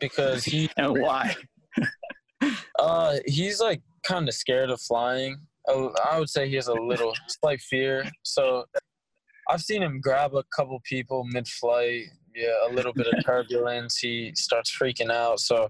because 0.00 0.44
he 0.44 0.68
And 0.76 0.98
why? 1.00 1.36
uh 2.78 3.16
he's 3.26 3.60
like 3.60 3.82
kind 4.02 4.28
of 4.28 4.34
scared 4.34 4.70
of 4.70 4.80
flying. 4.80 5.38
I 5.68 6.18
would 6.18 6.28
say 6.28 6.48
he 6.48 6.56
has 6.56 6.68
a 6.68 6.74
little 6.74 7.12
slight 7.28 7.60
fear. 7.60 8.04
So 8.22 8.64
I've 9.48 9.62
seen 9.62 9.82
him 9.82 10.00
grab 10.00 10.34
a 10.34 10.42
couple 10.54 10.80
people 10.84 11.24
mid-flight. 11.30 12.04
Yeah, 12.34 12.68
a 12.68 12.72
little 12.72 12.92
bit 12.92 13.06
of 13.06 13.24
turbulence. 13.24 13.96
He 13.98 14.32
starts 14.34 14.76
freaking 14.76 15.10
out. 15.10 15.40
So 15.40 15.68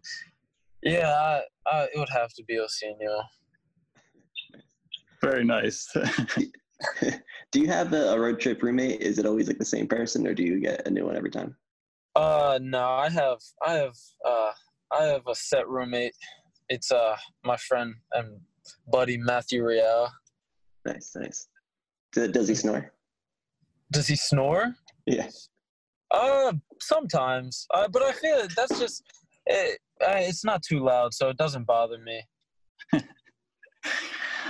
yeah, 0.82 1.08
I, 1.08 1.42
I, 1.70 1.82
it 1.84 1.98
would 1.98 2.08
have 2.08 2.32
to 2.34 2.44
be 2.44 2.56
Ilsinho. 2.56 3.22
Very 5.22 5.44
nice. 5.44 5.88
do 7.52 7.60
you 7.60 7.68
have 7.68 7.92
a, 7.92 8.10
a 8.10 8.20
road 8.20 8.40
trip 8.40 8.62
roommate? 8.62 9.00
Is 9.00 9.18
it 9.18 9.26
always 9.26 9.48
like 9.48 9.58
the 9.58 9.64
same 9.64 9.86
person, 9.86 10.26
or 10.26 10.34
do 10.34 10.42
you 10.42 10.60
get 10.60 10.86
a 10.86 10.90
new 10.90 11.06
one 11.06 11.16
every 11.16 11.30
time? 11.30 11.56
Uh, 12.14 12.58
no, 12.62 12.88
I 12.88 13.10
have, 13.10 13.38
I 13.64 13.72
have, 13.74 13.96
uh, 14.24 14.52
I 14.92 15.04
have 15.04 15.26
a 15.26 15.34
set 15.34 15.68
roommate. 15.68 16.14
It's 16.68 16.90
uh 16.90 17.16
my 17.44 17.56
friend 17.56 17.94
and 18.12 18.40
buddy 18.90 19.16
Matthew 19.18 19.64
Real. 19.64 20.08
Nice, 20.84 21.12
nice. 21.14 21.48
Does, 22.12 22.30
does 22.30 22.48
he 22.48 22.54
snore? 22.54 22.92
Does 23.92 24.08
he 24.08 24.16
snore? 24.16 24.74
Yeah. 25.06 25.28
Uh, 26.10 26.52
sometimes. 26.80 27.66
Uh, 27.72 27.88
but 27.88 28.02
I 28.02 28.12
feel 28.12 28.40
like 28.40 28.54
that's 28.54 28.78
just, 28.78 29.02
it, 29.46 29.78
uh, 30.00 30.16
it's 30.16 30.44
not 30.44 30.62
too 30.62 30.80
loud, 30.80 31.14
so 31.14 31.28
it 31.28 31.36
doesn't 31.36 31.66
bother 31.66 31.98
me. 31.98 32.22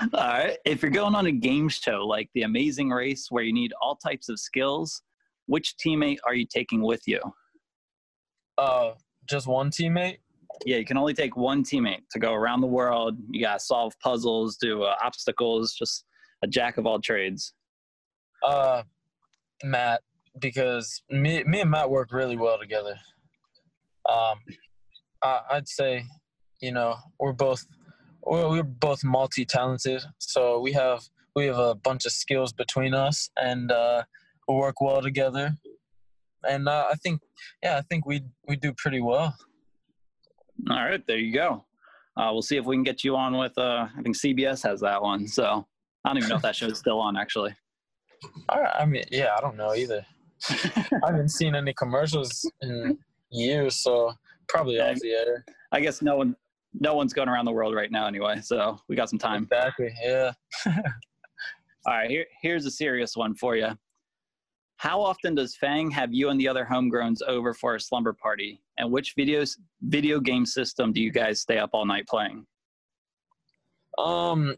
All 0.01 0.09
right. 0.13 0.59
If 0.65 0.83
you're 0.83 0.91
going 0.91 1.15
on 1.15 1.27
a 1.27 1.33
game 1.33 1.69
show 1.69 2.07
like 2.07 2.29
The 2.35 2.43
Amazing 2.43 2.91
Race 2.91 3.29
where 3.31 3.45
you 3.45 3.53
need 3.53 3.73
all 3.81 3.97
types 3.97 4.29
of 4.29 4.39
skills, 4.39 5.03
which 5.47 5.75
teammate 5.85 6.19
are 6.27 6.35
you 6.35 6.47
taking 6.47 6.83
with 6.83 7.03
you? 7.07 7.21
Uh, 8.59 8.93
just 9.29 9.47
one 9.47 9.71
teammate. 9.71 10.19
Yeah, 10.65 10.77
you 10.77 10.85
can 10.85 10.97
only 10.97 11.15
take 11.15 11.37
one 11.37 11.65
teammate 11.65 12.03
to 12.11 12.19
go 12.19 12.35
around 12.35 12.61
the 12.61 12.67
world. 12.67 13.17
You 13.31 13.43
got 13.43 13.59
to 13.59 13.65
solve 13.65 13.95
puzzles, 14.01 14.57
do 14.57 14.83
uh, 14.83 14.95
obstacles, 15.03 15.75
just 15.75 16.05
a 16.43 16.47
jack 16.47 16.77
of 16.77 16.87
all 16.87 17.01
trades. 17.01 17.55
Uh, 18.45 18.83
Matt, 19.65 20.03
because 20.41 21.03
me, 21.11 21.43
me 21.45 21.61
and 21.61 21.71
Matt 21.71 21.89
work 21.89 22.13
really 22.13 22.37
well 22.37 22.59
together. 22.59 22.99
Um, 24.09 24.39
I, 25.23 25.41
I'd 25.53 25.69
say, 25.69 26.05
you 26.61 26.73
know, 26.73 26.97
we're 27.19 27.33
both 27.33 27.65
we're, 28.27 28.49
we're 28.49 28.63
both 28.63 29.05
multi-talented, 29.05 30.03
so 30.19 30.61
we 30.61 30.73
have 30.73 31.03
we 31.35 31.47
have 31.47 31.59
a 31.59 31.75
bunch 31.75 32.07
of 32.07 32.13
skills 32.13 32.53
between 32.53 32.95
us, 32.95 33.31
and 33.37 33.71
uh, 33.71 34.03
we 34.49 34.55
work 34.55 34.81
well 34.81 35.03
together. 35.03 35.57
And 36.49 36.69
uh, 36.69 36.87
I 36.91 36.95
think, 36.95 37.21
yeah, 37.63 37.77
I 37.77 37.83
think 37.83 38.07
we 38.07 38.23
we 38.49 38.57
do 38.57 38.73
pretty 38.77 39.01
well. 39.01 39.35
All 40.71 40.85
right, 40.85 41.03
there 41.07 41.19
you 41.19 41.33
go. 41.33 41.65
Uh, 42.17 42.31
we'll 42.33 42.43
see 42.43 42.57
if 42.57 42.65
we 42.65 42.75
can 42.75 42.83
get 42.83 43.05
you 43.05 43.15
on 43.15 43.37
with, 43.37 43.57
uh, 43.59 43.87
I 43.97 44.03
think 44.03 44.17
CBS 44.17 44.63
has 44.63 44.81
that 44.81 45.03
one. 45.03 45.29
So 45.29 45.67
I 46.05 46.09
don't 46.09 46.19
even 46.19 46.31
know 46.31 46.37
if 46.37 46.43
that 46.43 46.57
show's 46.57 46.79
still 46.85 46.99
on, 46.99 47.17
actually. 47.17 47.55
I, 48.49 48.61
I 48.81 48.87
mean, 48.87 49.05
yeah, 49.11 49.35
I 49.37 49.41
don't 49.41 49.57
know 49.57 49.75
either. 49.75 50.05
I 50.49 51.07
haven't 51.11 51.29
seen 51.29 51.55
any 51.55 51.75
commercials 51.75 52.51
in 52.63 52.99
years, 53.31 53.77
so 53.77 54.15
probably 54.49 54.81
off 54.81 54.99
the 55.01 55.11
air. 55.11 55.45
I 55.73 55.81
guess 55.81 56.01
no 56.01 56.17
one, 56.17 56.37
no 56.81 56.95
one's 56.95 57.13
going 57.13 57.29
around 57.29 57.45
the 57.45 57.53
world 57.53 57.75
right 57.75 57.91
now 57.91 58.07
anyway. 58.07 58.41
So 58.43 58.79
we 58.89 58.97
got 58.97 59.09
some 59.09 59.19
time. 59.19 59.45
Exactly. 59.45 59.93
Yeah. 60.03 60.33
All 60.67 61.95
right, 61.95 62.11
here, 62.11 62.27
here's 62.43 62.67
a 62.67 62.71
serious 62.71 63.17
one 63.17 63.35
for 63.35 63.55
you. 63.55 63.69
How 64.77 65.01
often 65.01 65.35
does 65.35 65.57
Phang 65.63 65.91
have 65.93 66.13
you 66.13 66.29
and 66.29 66.39
the 66.39 66.49
other 66.49 66.67
homegrowns 66.71 67.23
over 67.27 67.55
for 67.55 67.77
a 67.77 67.81
slumber 67.81 68.13
party? 68.13 68.61
And 68.77 68.91
which 68.91 69.15
videos, 69.17 69.57
video 69.83 70.21
game 70.21 70.45
system 70.45 70.93
do 70.93 71.01
you 71.01 71.11
guys 71.11 71.41
stay 71.41 71.59
up 71.59 71.71
all 71.73 71.87
night 71.87 72.07
playing? 72.09 72.45
Um, 73.99 74.57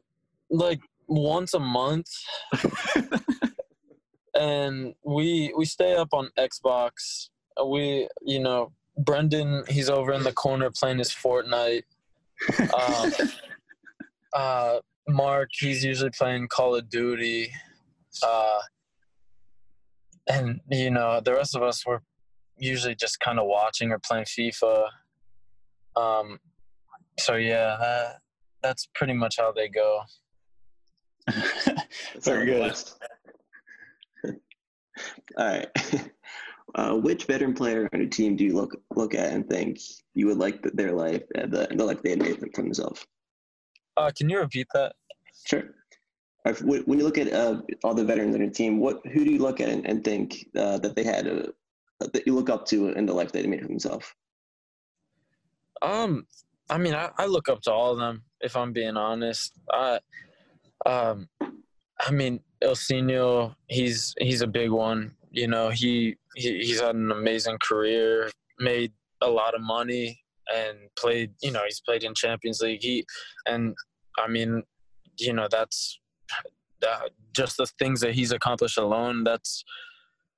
like 0.50 0.80
once 1.06 1.54
a 1.54 1.60
month, 1.60 2.08
and 4.34 4.94
we 5.04 5.52
we 5.56 5.64
stay 5.64 5.94
up 5.94 6.08
on 6.12 6.30
Xbox. 6.36 7.28
We, 7.64 8.08
you 8.22 8.40
know, 8.40 8.72
Brenden, 9.00 9.68
he's 9.68 9.88
over 9.88 10.12
in 10.12 10.24
the 10.24 10.32
corner 10.32 10.70
playing 10.70 10.98
his 10.98 11.10
Fortnite. 11.10 11.82
Um, 12.74 13.12
uh, 14.34 14.78
Mark, 15.08 15.48
he's 15.58 15.84
usually 15.84 16.10
playing 16.10 16.48
Call 16.48 16.74
of 16.76 16.88
Duty. 16.88 17.50
Uh, 18.22 18.58
and 20.28 20.60
you 20.70 20.90
know, 20.90 21.20
the 21.24 21.32
rest 21.32 21.56
of 21.56 21.62
us 21.62 21.86
were 21.86 22.02
usually 22.56 22.94
just 22.94 23.20
kind 23.20 23.38
of 23.38 23.46
watching 23.46 23.90
or 23.90 23.98
playing 23.98 24.24
FIFA. 24.24 24.88
Um, 25.96 26.38
so 27.18 27.36
yeah, 27.36 27.76
that, 27.80 28.16
that's 28.62 28.88
pretty 28.94 29.14
much 29.14 29.36
how 29.38 29.52
they 29.52 29.68
go. 29.68 30.02
Very 32.22 32.46
good. 32.46 32.74
All 35.36 35.46
right. 35.46 35.68
Uh, 36.74 36.94
which 36.94 37.24
veteran 37.24 37.54
player 37.54 37.88
on 37.92 38.00
your 38.00 38.08
team 38.08 38.36
do 38.36 38.44
you 38.44 38.54
look 38.54 38.76
look 38.94 39.14
at 39.14 39.32
and 39.32 39.48
think 39.48 39.80
you 40.14 40.26
would 40.26 40.36
like 40.36 40.62
th- 40.62 40.74
their 40.74 40.92
life 40.92 41.22
and 41.34 41.50
the, 41.50 41.66
the 41.70 41.84
life 41.84 42.02
they 42.02 42.10
had 42.10 42.18
made 42.18 42.38
for 42.38 42.62
themselves? 42.62 43.06
Uh, 43.96 44.10
can 44.16 44.28
you 44.28 44.38
repeat 44.38 44.66
that? 44.74 44.94
Sure. 45.46 45.74
Uh, 46.44 46.52
When 46.62 46.98
you 46.98 47.04
look 47.04 47.18
at 47.18 47.32
uh, 47.32 47.62
all 47.84 47.94
the 47.94 48.04
veterans 48.04 48.34
on 48.34 48.42
your 48.42 48.50
team, 48.50 48.78
what 48.78 49.00
who 49.06 49.24
do 49.24 49.30
you 49.32 49.38
look 49.38 49.60
at 49.60 49.68
and, 49.68 49.86
and 49.86 50.04
think 50.04 50.46
uh, 50.56 50.78
that 50.78 50.94
they 50.94 51.04
had 51.04 51.26
a 51.26 51.48
that 52.00 52.26
you 52.26 52.34
look 52.34 52.50
up 52.50 52.64
to 52.66 52.90
in 52.90 53.06
the 53.06 53.14
life 53.14 53.32
they 53.32 53.46
made 53.46 53.62
for 53.62 53.68
themselves? 53.68 54.06
Um, 55.82 56.26
I 56.70 56.78
mean, 56.78 56.94
I, 56.94 57.10
I 57.18 57.26
look 57.26 57.48
up 57.48 57.62
to 57.62 57.72
all 57.72 57.92
of 57.92 57.98
them. 57.98 58.22
If 58.40 58.56
I'm 58.56 58.72
being 58.72 58.96
honest, 58.96 59.52
I, 59.72 59.98
um, 60.86 61.28
I 62.00 62.10
mean, 62.10 62.40
Ilsinho, 62.62 63.54
he's 63.66 64.14
he's 64.18 64.42
a 64.42 64.46
big 64.46 64.70
one. 64.70 65.14
You 65.30 65.48
know, 65.48 65.70
he, 65.70 66.16
he 66.38 66.58
he's 66.58 66.80
had 66.80 66.94
an 66.94 67.10
amazing 67.10 67.58
career, 67.58 68.30
made 68.58 68.92
a 69.20 69.28
lot 69.28 69.54
of 69.54 69.60
money, 69.60 70.20
and 70.54 70.78
played. 70.98 71.32
You 71.42 71.52
know, 71.52 71.62
he's 71.64 71.80
played 71.80 72.04
in 72.04 72.14
Champions 72.14 72.60
League. 72.60 72.82
He, 72.82 73.04
and 73.46 73.74
I 74.18 74.28
mean, 74.28 74.62
you 75.18 75.32
know, 75.32 75.48
that's 75.50 76.00
that, 76.80 77.10
just 77.34 77.56
the 77.56 77.66
things 77.78 78.00
that 78.00 78.14
he's 78.14 78.32
accomplished 78.32 78.78
alone. 78.78 79.24
That's, 79.24 79.64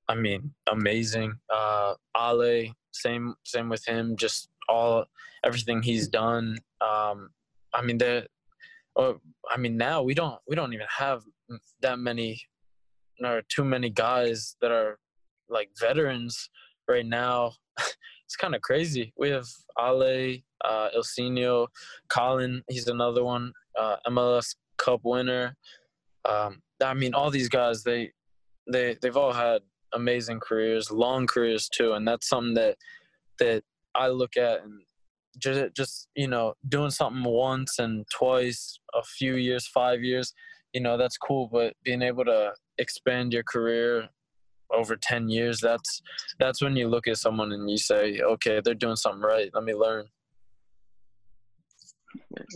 I 0.09 0.15
mean, 0.15 0.53
amazing. 0.71 1.35
Uh, 1.53 1.95
Ale, 2.17 2.73
same 2.93 3.35
same 3.45 3.69
with 3.69 3.87
him. 3.87 4.17
Just 4.17 4.49
all 4.69 5.05
everything 5.45 5.83
he's 5.83 6.09
done. 6.09 6.59
Um, 6.81 7.31
I 7.75 7.83
mean, 7.83 7.99
there. 7.99 8.27
Oh, 8.97 9.21
I 9.49 9.57
mean, 9.57 9.77
now 9.77 10.03
we 10.03 10.15
don't 10.15 10.39
we 10.49 10.57
don't 10.57 10.73
even 10.73 10.87
have 10.99 11.23
that 11.83 11.99
many 11.99 12.41
or 13.25 13.43
too 13.49 13.65
many 13.65 13.91
guys 13.91 14.57
that 14.61 14.73
are 14.73 14.99
like 15.51 15.71
veterans 15.79 16.51
right 16.89 17.07
now. 17.07 17.53
it's 17.79 18.37
kind 18.37 18.55
of 18.55 18.63
crazy. 18.63 19.13
We 19.17 19.31
have 19.31 19.47
Ale, 19.79 20.37
uh, 20.65 20.89
Ilsinho, 20.97 21.67
Colin. 22.09 22.63
He's 22.69 22.89
another 22.89 23.25
one. 23.25 23.53
Uh, 23.79 23.97
MLS 24.09 24.55
Cup 24.79 25.01
winner. 25.05 25.57
Um, 26.29 26.63
I 26.83 26.95
mean, 26.95 27.15
all 27.15 27.31
these 27.31 27.49
guys 27.49 27.83
they 27.83 28.13
they 28.71 28.97
they've 29.01 29.17
all 29.17 29.33
had 29.33 29.63
amazing 29.93 30.41
careers, 30.41 30.91
long 30.91 31.27
careers 31.27 31.69
too, 31.69 31.93
and 31.93 32.07
that's 32.07 32.29
something 32.29 32.55
that 32.55 32.77
that 33.39 33.63
I 33.95 34.09
look 34.09 34.37
at 34.37 34.63
and 34.63 34.83
just 35.39 35.75
just 35.75 36.09
you 36.15 36.29
know 36.29 36.55
doing 36.69 36.91
something 36.91 37.25
once 37.25 37.79
and 37.79 38.07
twice, 38.11 38.79
a 38.95 39.03
few 39.03 39.37
years, 39.37 39.67
five 39.67 40.03
years, 40.03 40.33
you 40.73 40.81
know 40.81 40.97
that's 40.97 41.17
cool. 41.17 41.49
But 41.51 41.75
being 41.85 42.03
able 42.03 42.25
to 42.25 42.53
expand 42.79 43.33
your 43.33 43.43
career 43.43 44.09
over 44.75 44.97
10 44.97 45.29
years 45.29 45.61
that's 45.61 46.03
that's 46.39 46.63
when 46.63 46.77
you 46.77 46.89
look 46.89 47.07
at 47.09 47.17
someone 47.17 47.53
and 47.53 47.69
you 47.71 47.77
say 47.79 48.21
okay 48.21 48.61
they're 48.65 48.75
doing 48.75 48.97
something 48.97 49.23
right 49.23 49.51
let 49.55 49.65
me 49.65 49.75
learn 49.75 50.05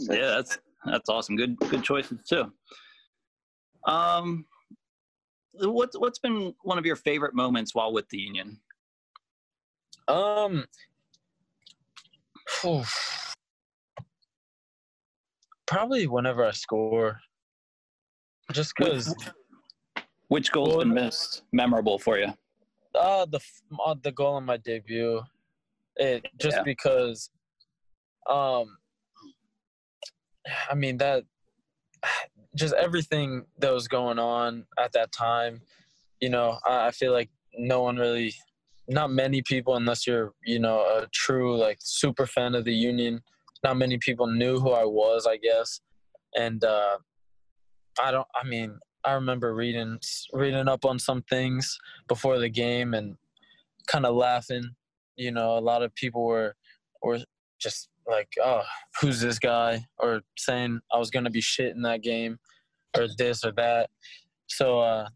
Yeah, 0.08 0.36
that's 0.36 0.58
that's 0.84 1.08
awesome. 1.08 1.36
Good 1.36 1.58
good 1.58 1.82
choices 1.82 2.18
too. 2.28 2.52
Um, 3.86 4.46
what's 5.52 5.98
what's 5.98 6.18
been 6.18 6.54
one 6.62 6.78
of 6.78 6.86
your 6.86 6.96
favorite 6.96 7.34
moments 7.34 7.74
while 7.74 7.92
with 7.92 8.08
the 8.08 8.18
union? 8.18 8.58
um 10.08 10.66
probably 15.66 16.06
whenever 16.06 16.44
i 16.44 16.50
score 16.50 17.18
just 18.52 18.74
because 18.76 19.14
Which 20.28 20.52
goal's 20.52 20.76
been 20.76 20.92
missed 20.94 21.42
memorable 21.52 21.98
for 21.98 22.18
you? 22.18 22.28
uh 22.94 23.26
the 23.26 23.40
uh, 23.84 23.94
the 24.02 24.12
goal 24.12 24.34
on 24.34 24.44
my 24.44 24.56
debut 24.56 25.20
it 25.96 26.26
just 26.40 26.58
Yeah. 26.58 26.62
because 26.62 27.28
um 28.30 28.76
i 30.70 30.74
mean 30.74 30.96
that 30.98 31.24
just 32.54 32.72
everything 32.74 33.44
that 33.58 33.72
was 33.72 33.88
going 33.88 34.18
on 34.20 34.64
at 34.78 34.92
that 34.92 35.10
time 35.10 35.60
you 36.20 36.28
know 36.28 36.58
i, 36.64 36.86
I 36.86 36.90
feel 36.92 37.12
like 37.12 37.30
no 37.58 37.82
one 37.82 37.96
really 37.96 38.32
not 38.86 39.10
many 39.10 39.42
people 39.42 39.74
unless 39.76 40.06
you're 40.06 40.32
you 40.44 40.60
know 40.60 40.78
a 40.80 41.08
true 41.12 41.56
like 41.56 41.78
super 41.80 42.26
fan 42.26 42.54
of 42.54 42.64
the 42.64 42.74
union 42.74 43.20
not 43.64 43.76
many 43.76 43.98
people 43.98 44.26
knew 44.28 44.60
who 44.60 44.70
i 44.72 44.84
was 44.84 45.26
i 45.26 45.36
guess 45.36 45.80
and 46.36 46.62
uh 46.64 46.96
i 48.00 48.10
don't 48.12 48.28
i 48.40 48.46
mean 48.46 48.78
i 49.04 49.12
remember 49.12 49.54
reading 49.54 49.98
reading 50.32 50.68
up 50.68 50.84
on 50.84 50.98
some 50.98 51.22
things 51.22 51.78
before 52.08 52.38
the 52.38 52.48
game 52.48 52.94
and 52.94 53.16
kind 53.86 54.06
of 54.06 54.14
laughing. 54.14 54.74
You 55.16 55.30
know, 55.30 55.56
a 55.56 55.60
lot 55.60 55.82
of 55.82 55.94
people 55.94 56.24
were 56.24 56.54
were 57.02 57.20
just 57.60 57.88
like, 58.06 58.28
"Oh, 58.42 58.62
who's 59.00 59.20
this 59.20 59.38
guy?" 59.38 59.86
or 59.98 60.22
saying 60.36 60.80
I 60.92 60.98
was 60.98 61.10
gonna 61.10 61.30
be 61.30 61.40
shit 61.40 61.74
in 61.74 61.82
that 61.82 62.02
game, 62.02 62.38
or 62.96 63.06
this 63.16 63.44
or 63.44 63.52
that. 63.52 63.90
So, 64.46 64.80
uh, 64.80 65.08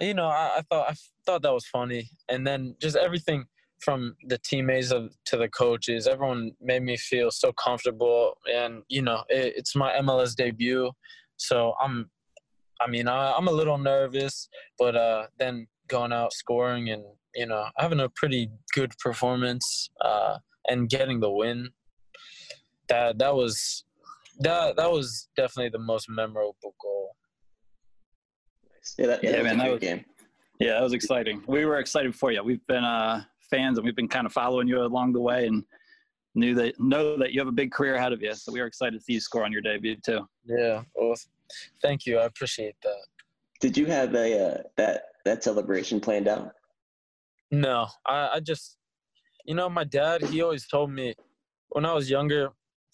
you 0.00 0.14
know, 0.14 0.26
I, 0.26 0.58
I 0.58 0.62
thought 0.70 0.90
I 0.90 0.94
thought 1.26 1.42
that 1.42 1.52
was 1.52 1.66
funny, 1.66 2.10
and 2.28 2.46
then 2.46 2.76
just 2.80 2.96
everything 2.96 3.46
from 3.80 4.14
the 4.26 4.36
teammates 4.38 4.90
of, 4.90 5.10
to 5.24 5.38
the 5.38 5.48
coaches, 5.48 6.06
everyone 6.06 6.52
made 6.60 6.82
me 6.82 6.98
feel 6.98 7.30
so 7.30 7.52
comfortable, 7.52 8.36
and 8.52 8.82
you 8.88 9.02
know, 9.02 9.24
it, 9.28 9.54
it's 9.56 9.76
my 9.76 9.92
MLS 10.00 10.34
debut, 10.34 10.90
so 11.36 11.74
I'm 11.80 12.10
I 12.80 12.88
mean, 12.88 13.08
I, 13.08 13.32
I'm 13.32 13.48
a 13.48 13.52
little 13.52 13.78
nervous, 13.78 14.48
but 14.78 14.96
uh, 14.96 15.26
then 15.38 15.66
going 15.88 16.12
out 16.12 16.32
scoring 16.32 16.90
and 16.90 17.02
you 17.34 17.46
know 17.46 17.66
having 17.76 18.00
a 18.00 18.08
pretty 18.10 18.48
good 18.74 18.92
performance 18.98 19.90
uh, 20.04 20.38
and 20.68 20.88
getting 20.88 21.20
the 21.20 21.30
win, 21.30 21.68
that 22.88 23.18
that 23.18 23.34
was 23.34 23.84
that 24.40 24.76
that 24.76 24.90
was 24.90 25.28
definitely 25.36 25.70
the 25.70 25.78
most 25.84 26.08
memorable 26.08 26.74
goal. 26.80 27.10
Yeah, 28.98 29.06
that, 29.06 29.24
yeah, 29.24 29.30
Yeah, 29.30 29.36
that 29.36 29.42
was 29.42 29.50
man, 29.50 29.58
that 29.58 29.70
was- 29.72 29.80
game. 29.80 30.04
Yeah, 30.58 30.72
that 30.74 30.82
was 30.82 30.92
exciting. 30.92 31.42
We 31.46 31.64
were 31.64 31.78
excited 31.78 32.14
for 32.14 32.32
you. 32.32 32.42
We've 32.42 32.66
been 32.66 32.84
uh, 32.84 33.24
fans 33.50 33.78
and 33.78 33.84
we've 33.84 33.96
been 33.96 34.08
kind 34.08 34.26
of 34.26 34.32
following 34.32 34.68
you 34.68 34.82
along 34.82 35.14
the 35.14 35.20
way 35.20 35.46
and 35.46 35.64
knew 36.34 36.54
that 36.54 36.78
know 36.78 37.16
that 37.16 37.32
you 37.32 37.40
have 37.40 37.48
a 37.48 37.52
big 37.52 37.72
career 37.72 37.94
ahead 37.94 38.12
of 38.12 38.20
you. 38.20 38.34
So 38.34 38.52
we 38.52 38.60
were 38.60 38.66
excited 38.66 38.98
to 38.98 39.02
see 39.02 39.14
you 39.14 39.20
score 39.20 39.42
on 39.42 39.52
your 39.52 39.62
debut 39.62 39.96
too. 40.04 40.28
Yeah, 40.44 40.82
well, 40.94 41.14
thank 41.82 42.06
you. 42.06 42.18
I 42.18 42.24
appreciate 42.24 42.76
that. 42.82 43.04
Did 43.60 43.76
you 43.76 43.86
have 43.86 44.14
a 44.14 44.46
uh, 44.46 44.62
that 44.76 45.02
that 45.24 45.44
celebration 45.44 46.00
planned 46.00 46.28
out? 46.28 46.52
No, 47.50 47.88
I, 48.06 48.30
I 48.34 48.40
just, 48.40 48.76
you 49.44 49.54
know, 49.54 49.68
my 49.68 49.84
dad, 49.84 50.22
he 50.22 50.40
always 50.42 50.66
told 50.66 50.90
me 50.90 51.14
when 51.70 51.84
I 51.84 51.92
was 51.92 52.08
younger, 52.08 52.50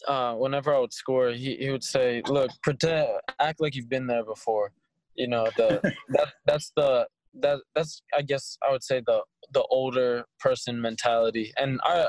uh, 0.08 0.34
whenever 0.34 0.74
I 0.74 0.78
would 0.78 0.92
score, 0.92 1.30
he, 1.30 1.56
he 1.56 1.70
would 1.70 1.84
say, 1.84 2.22
look, 2.26 2.50
pretend, 2.62 3.08
act 3.38 3.60
like 3.60 3.74
you've 3.74 3.88
been 3.88 4.06
there 4.06 4.24
before. 4.24 4.72
You 5.14 5.28
know, 5.28 5.48
the, 5.56 5.80
that, 6.08 6.28
that's 6.46 6.72
the, 6.76 7.06
that, 7.40 7.60
that's, 7.74 8.02
I 8.16 8.22
guess 8.22 8.56
I 8.66 8.72
would 8.72 8.82
say 8.82 9.02
the, 9.04 9.22
the 9.52 9.62
older 9.64 10.24
person 10.40 10.80
mentality. 10.80 11.52
And 11.58 11.78
I, 11.84 12.06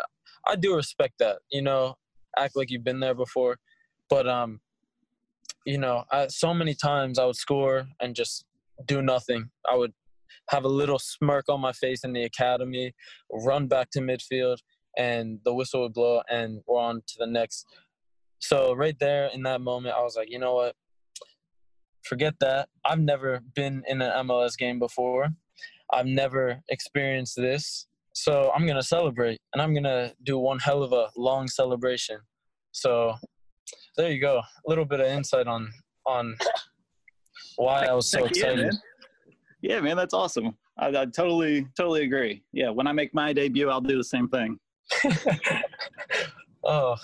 I 0.47 0.55
do 0.55 0.75
respect 0.75 1.15
that, 1.19 1.39
you 1.51 1.61
know, 1.61 1.97
act 2.37 2.55
like 2.55 2.69
you've 2.69 2.83
been 2.83 3.01
there 3.01 3.15
before. 3.15 3.57
But, 4.09 4.27
um, 4.27 4.61
you 5.67 5.77
know, 5.77 6.05
I, 6.13 6.27
so 6.27 6.53
many 6.53 6.73
times 6.73 7.19
I 7.19 7.25
would 7.25 7.35
score 7.35 7.87
and 7.99 8.15
just 8.15 8.45
do 8.85 9.01
nothing. 9.01 9.49
I 9.69 9.75
would 9.75 9.91
have 10.49 10.63
a 10.63 10.69
little 10.69 10.97
smirk 10.97 11.49
on 11.49 11.59
my 11.59 11.73
face 11.73 12.05
in 12.05 12.13
the 12.13 12.23
academy, 12.23 12.93
run 13.29 13.67
back 13.67 13.89
to 13.91 13.99
midfield, 13.99 14.59
and 14.97 15.39
the 15.43 15.53
whistle 15.53 15.81
would 15.81 15.93
blow, 15.93 16.21
and 16.29 16.61
we're 16.65 16.79
on 16.79 17.01
to 17.05 17.15
the 17.19 17.27
next. 17.27 17.65
So 18.39 18.73
right 18.75 18.95
there 19.01 19.27
in 19.33 19.43
that 19.43 19.59
moment, 19.59 19.95
I 19.97 20.03
was 20.03 20.15
like, 20.15 20.31
you 20.31 20.39
know 20.39 20.55
what? 20.55 20.73
Forget 22.03 22.35
that. 22.39 22.69
I've 22.85 23.01
never 23.01 23.41
been 23.53 23.83
in 23.89 24.01
an 24.01 24.25
MLS 24.25 24.57
game 24.57 24.79
before. 24.79 25.27
I've 25.91 26.05
never 26.05 26.61
experienced 26.69 27.35
this. 27.35 27.87
So 28.13 28.51
I'm 28.55 28.65
gonna 28.65 28.81
celebrate, 28.81 29.41
and 29.51 29.61
I'm 29.61 29.73
gonna 29.73 30.13
do 30.23 30.39
one 30.39 30.59
hell 30.59 30.81
of 30.81 30.93
a 30.93 31.09
long 31.17 31.49
celebration. 31.49 32.19
So 32.71 33.15
there 33.97 34.11
you 34.11 34.21
go. 34.21 34.37
A 34.37 34.69
little 34.69 34.85
bit 34.85 34.99
of 34.99 35.07
insight 35.07 35.47
on 35.47 35.71
on 36.05 36.37
why 37.57 37.85
I 37.85 37.93
was 37.93 38.09
so 38.09 38.23
Heck 38.23 38.35
yeah, 38.35 38.43
excited. 38.45 38.65
man. 38.67 38.81
Yeah, 39.61 39.79
man, 39.81 39.97
that's 39.97 40.13
awesome. 40.13 40.55
I, 40.77 40.89
I 40.89 41.05
totally, 41.05 41.65
totally 41.75 42.03
agree. 42.03 42.43
Yeah, 42.53 42.69
when 42.69 42.85
I 42.87 42.91
make 42.91 43.13
my 43.13 43.33
debut, 43.33 43.69
I'll 43.69 43.81
do 43.81 43.97
the 43.97 44.03
same 44.03 44.29
thing. 44.29 44.59
oh, 46.63 46.95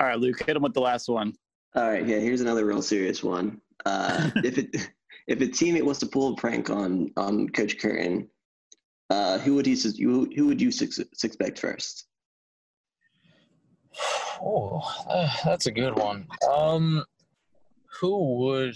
All 0.00 0.06
right, 0.06 0.18
Luke, 0.18 0.42
hit 0.44 0.56
him 0.56 0.62
with 0.62 0.74
the 0.74 0.80
last 0.80 1.08
one. 1.08 1.34
All 1.76 1.88
right, 1.88 2.06
yeah. 2.06 2.18
Here's 2.18 2.40
another 2.40 2.64
real 2.64 2.82
serious 2.82 3.22
one. 3.22 3.60
Uh, 3.84 4.30
if 4.36 4.58
it 4.58 4.74
if 5.26 5.40
a 5.40 5.46
teammate 5.46 5.82
wants 5.84 6.00
to 6.00 6.06
pull 6.06 6.32
a 6.32 6.36
prank 6.36 6.70
on 6.70 7.10
on 7.16 7.48
Coach 7.50 7.78
Curtin, 7.78 8.28
uh, 9.10 9.38
who 9.38 9.54
would 9.54 9.66
he 9.66 9.76
sus- 9.76 9.98
you 9.98 10.30
who 10.34 10.46
would 10.46 10.60
you 10.60 10.70
sus- 10.70 11.00
suspect 11.14 11.58
first? 11.58 12.06
Oh, 14.42 14.80
uh, 15.08 15.30
that's 15.44 15.66
a 15.66 15.70
good 15.70 15.96
one. 15.96 16.26
Um, 16.50 17.04
who 18.00 18.36
would? 18.38 18.74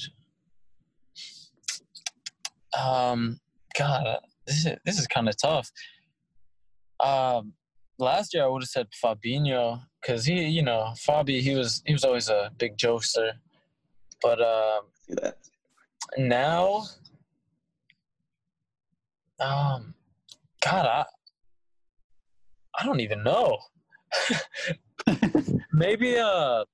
Um, 2.78 3.40
God, 3.78 4.18
this 4.46 4.66
is 4.66 4.76
this 4.84 4.98
is 4.98 5.06
kind 5.06 5.28
of 5.28 5.36
tough. 5.36 5.70
Um, 7.00 7.52
last 7.98 8.34
year 8.34 8.44
I 8.44 8.46
would 8.46 8.62
have 8.62 8.68
said 8.68 8.88
Fabinho 9.02 9.80
because 10.00 10.24
he, 10.24 10.44
you 10.44 10.62
know, 10.62 10.92
Fabi, 10.96 11.40
he 11.40 11.54
was 11.54 11.82
he 11.86 11.92
was 11.92 12.04
always 12.04 12.28
a 12.28 12.50
big 12.58 12.76
jokester, 12.76 13.32
but 14.22 14.40
um, 14.40 15.32
now, 16.16 16.84
um, 19.40 19.94
God, 20.64 20.86
I 20.86 21.04
I 22.78 22.84
don't 22.84 23.00
even 23.00 23.22
know. 23.22 23.58
Maybe 25.72 26.16
uh 26.18 26.64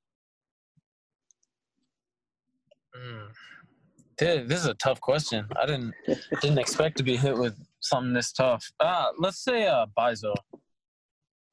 mm, 2.97 3.29
dude, 4.19 4.49
this 4.49 4.61
is 4.61 4.67
a 4.67 4.75
tough 4.75 5.01
question. 5.01 5.47
I 5.61 5.67
didn't 5.67 5.95
didn't 6.41 6.59
expect 6.59 6.97
to 6.99 7.03
be 7.03 7.17
hit 7.17 7.37
with 7.37 7.57
something 7.81 8.13
this 8.13 8.33
tough. 8.33 8.65
Uh 8.81 9.09
let's 9.19 9.43
say 9.43 9.67
uh 9.67 9.87
Bizo. 9.97 10.35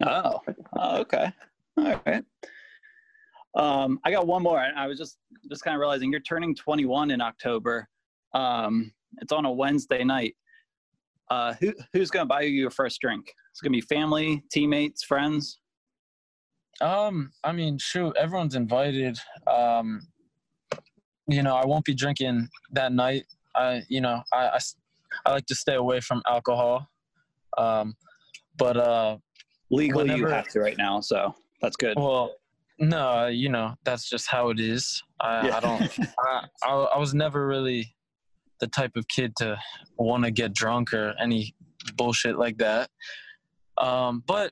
Oh, 0.05 0.39
oh 0.77 0.97
okay. 1.01 1.31
All 1.77 2.01
right. 2.05 2.23
Um, 3.55 3.99
I 4.05 4.11
got 4.11 4.27
one 4.27 4.43
more. 4.43 4.59
I 4.59 4.87
was 4.87 4.97
just 4.97 5.17
just 5.49 5.63
kind 5.63 5.75
of 5.75 5.79
realizing 5.79 6.11
you're 6.11 6.21
turning 6.21 6.55
21 6.55 7.11
in 7.11 7.21
October. 7.21 7.87
Um, 8.33 8.91
it's 9.17 9.31
on 9.31 9.45
a 9.45 9.51
Wednesday 9.51 10.03
night. 10.03 10.35
Uh, 11.29 11.53
who 11.59 11.73
who's 11.93 12.09
gonna 12.09 12.25
buy 12.25 12.41
you 12.41 12.49
your 12.49 12.71
first 12.71 12.99
drink? 13.01 13.33
It's 13.51 13.61
gonna 13.61 13.71
be 13.71 13.81
family, 13.81 14.43
teammates, 14.51 15.03
friends. 15.03 15.59
Um, 16.81 17.31
I 17.43 17.51
mean, 17.51 17.77
shoot, 17.77 18.15
everyone's 18.17 18.55
invited. 18.55 19.17
Um, 19.47 20.01
you 21.27 21.43
know, 21.43 21.55
I 21.55 21.65
won't 21.65 21.85
be 21.85 21.93
drinking 21.93 22.49
that 22.71 22.91
night. 22.91 23.25
I, 23.55 23.83
you 23.87 24.01
know, 24.01 24.21
I, 24.33 24.47
I, 24.47 24.59
I 25.25 25.31
like 25.31 25.45
to 25.47 25.55
stay 25.55 25.75
away 25.75 25.99
from 25.99 26.21
alcohol. 26.27 26.87
Um, 27.57 27.95
but 28.57 28.77
uh, 28.77 29.17
Legally, 29.69 30.15
you 30.15 30.27
have 30.27 30.47
to 30.49 30.59
right 30.59 30.77
now, 30.77 30.99
so 30.99 31.35
that's 31.61 31.77
good. 31.77 31.95
well, 31.97 32.33
no, 32.79 33.27
you 33.27 33.49
know, 33.49 33.75
that's 33.83 34.09
just 34.09 34.27
how 34.27 34.49
it 34.49 34.59
is. 34.59 35.01
I, 35.19 35.51
I 35.51 35.59
don't. 35.59 35.99
I, 36.19 36.45
I, 36.63 36.73
I 36.95 36.97
was 36.97 37.13
never 37.13 37.45
really 37.45 37.95
the 38.59 38.67
type 38.67 38.95
of 38.95 39.07
kid 39.07 39.33
to 39.37 39.57
want 39.97 40.23
to 40.23 40.31
get 40.31 40.53
drunk 40.53 40.93
or 40.93 41.13
any 41.19 41.55
bullshit 41.95 42.37
like 42.37 42.57
that. 42.57 42.89
Um, 43.77 44.23
but 44.25 44.51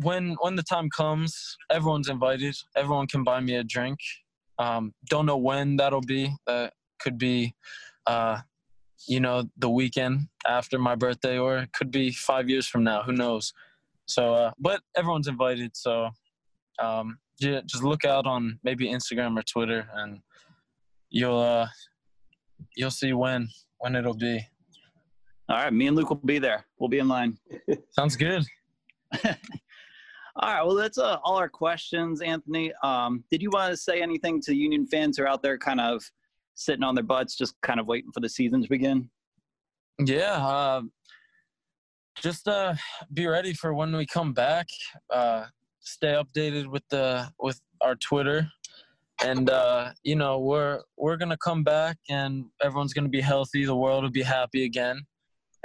when 0.00 0.36
when 0.40 0.56
the 0.56 0.62
time 0.62 0.88
comes, 0.90 1.56
everyone's 1.70 2.08
invited. 2.08 2.56
Everyone 2.76 3.06
can 3.06 3.24
buy 3.24 3.40
me 3.40 3.56
a 3.56 3.64
drink. 3.64 3.98
Um, 4.58 4.92
don't 5.08 5.26
know 5.26 5.36
when 5.36 5.76
that'll 5.76 6.00
be. 6.00 6.34
That 6.46 6.72
could 7.00 7.18
be, 7.18 7.54
uh, 8.06 8.40
you 9.06 9.20
know, 9.20 9.44
the 9.56 9.70
weekend 9.70 10.28
after 10.46 10.78
my 10.78 10.94
birthday, 10.94 11.38
or 11.38 11.58
it 11.58 11.72
could 11.72 11.90
be 11.90 12.10
five 12.10 12.48
years 12.48 12.66
from 12.66 12.84
now. 12.84 13.02
Who 13.02 13.12
knows? 13.12 13.52
So, 14.06 14.34
uh, 14.34 14.52
but 14.58 14.80
everyone's 14.96 15.28
invited. 15.28 15.76
So, 15.76 16.10
um, 16.80 17.18
yeah, 17.38 17.60
just 17.66 17.84
look 17.84 18.04
out 18.04 18.26
on 18.26 18.58
maybe 18.64 18.88
Instagram 18.88 19.38
or 19.38 19.42
Twitter, 19.42 19.88
and 19.94 20.20
you'll 21.10 21.38
uh, 21.38 21.68
you'll 22.76 22.90
see 22.90 23.12
when 23.12 23.48
when 23.78 23.94
it'll 23.94 24.14
be. 24.14 24.46
All 25.48 25.56
right, 25.56 25.72
me 25.72 25.86
and 25.86 25.96
Luke 25.96 26.10
will 26.10 26.16
be 26.16 26.38
there. 26.38 26.66
We'll 26.78 26.90
be 26.90 26.98
in 26.98 27.08
line. 27.08 27.38
Sounds 27.92 28.16
good. 28.16 28.44
All 30.40 30.54
right, 30.54 30.62
well, 30.62 30.76
that's 30.76 30.98
uh, 30.98 31.16
all 31.24 31.36
our 31.36 31.48
questions, 31.48 32.20
Anthony. 32.20 32.72
Um, 32.84 33.24
did 33.28 33.42
you 33.42 33.50
want 33.50 33.72
to 33.72 33.76
say 33.76 34.00
anything 34.00 34.40
to 34.42 34.54
Union 34.54 34.86
fans 34.86 35.16
who 35.16 35.24
are 35.24 35.28
out 35.28 35.42
there 35.42 35.58
kind 35.58 35.80
of 35.80 36.04
sitting 36.54 36.84
on 36.84 36.94
their 36.94 37.02
butts, 37.02 37.36
just 37.36 37.60
kind 37.62 37.80
of 37.80 37.88
waiting 37.88 38.12
for 38.12 38.20
the 38.20 38.28
season 38.28 38.62
to 38.62 38.68
begin? 38.68 39.10
Yeah, 39.98 40.36
uh, 40.46 40.82
just 42.22 42.46
uh, 42.46 42.74
be 43.12 43.26
ready 43.26 43.52
for 43.52 43.74
when 43.74 43.96
we 43.96 44.06
come 44.06 44.32
back. 44.32 44.68
Uh, 45.12 45.46
stay 45.80 46.12
updated 46.12 46.68
with 46.68 46.84
the 46.88 47.28
with 47.40 47.60
our 47.80 47.96
Twitter, 47.96 48.48
and 49.24 49.50
uh, 49.50 49.90
you 50.04 50.14
know 50.14 50.38
we're 50.38 50.82
we're 50.96 51.16
gonna 51.16 51.38
come 51.38 51.64
back, 51.64 51.96
and 52.08 52.44
everyone's 52.62 52.92
gonna 52.92 53.08
be 53.08 53.20
healthy. 53.20 53.64
The 53.64 53.74
world 53.74 54.04
will 54.04 54.10
be 54.10 54.22
happy 54.22 54.64
again, 54.64 55.00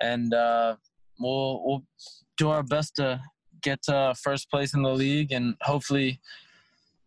and 0.01 0.33
uh, 0.33 0.77
we'll 1.19 1.63
we'll 1.63 1.83
do 2.37 2.49
our 2.49 2.63
best 2.63 2.95
to 2.95 3.21
get 3.63 3.79
uh, 3.89 4.13
first 4.13 4.49
place 4.51 4.73
in 4.73 4.83
the 4.83 4.93
league, 4.93 5.31
and 5.31 5.55
hopefully, 5.61 6.19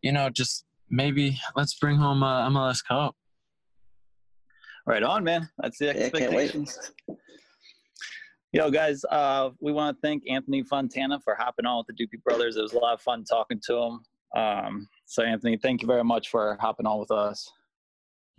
you 0.03 0.13
know, 0.13 0.29
just 0.31 0.65
maybe 0.91 1.39
let's 1.55 1.75
bring 1.75 1.97
home 1.97 2.23
uh, 2.23 2.49
MLS 2.49 2.79
Cup. 2.87 3.15
Right 4.87 5.03
on, 5.03 5.25
man. 5.25 5.49
That's 5.59 5.79
the 5.79 5.87
Yeah, 5.87 5.93
expectations. 5.93 6.93
Yo, 8.53 8.71
guys, 8.71 9.05
uh, 9.11 9.51
we 9.61 9.73
want 9.73 9.97
to 9.97 10.01
thank 10.01 10.23
Anthony 10.31 10.63
Fontana 10.63 11.21
for 11.21 11.35
hopping 11.35 11.67
on 11.67 11.85
with 11.87 11.95
the 11.97 12.05
Doopy 12.05 12.23
Brothers. 12.23 12.57
It 12.57 12.63
was 12.63 12.73
a 12.73 12.79
lot 12.79 12.95
of 12.95 13.01
fun 13.03 13.25
talking 13.25 13.61
to 13.67 13.77
him. 13.77 14.01
Um, 14.35 14.89
so, 15.05 15.23
Anthony, 15.23 15.57
thank 15.57 15.83
you 15.83 15.89
very 15.89 16.05
much 16.05 16.29
for 16.29 16.57
hopping 16.61 16.87
on 16.87 16.99
with 17.01 17.11
us. 17.11 17.51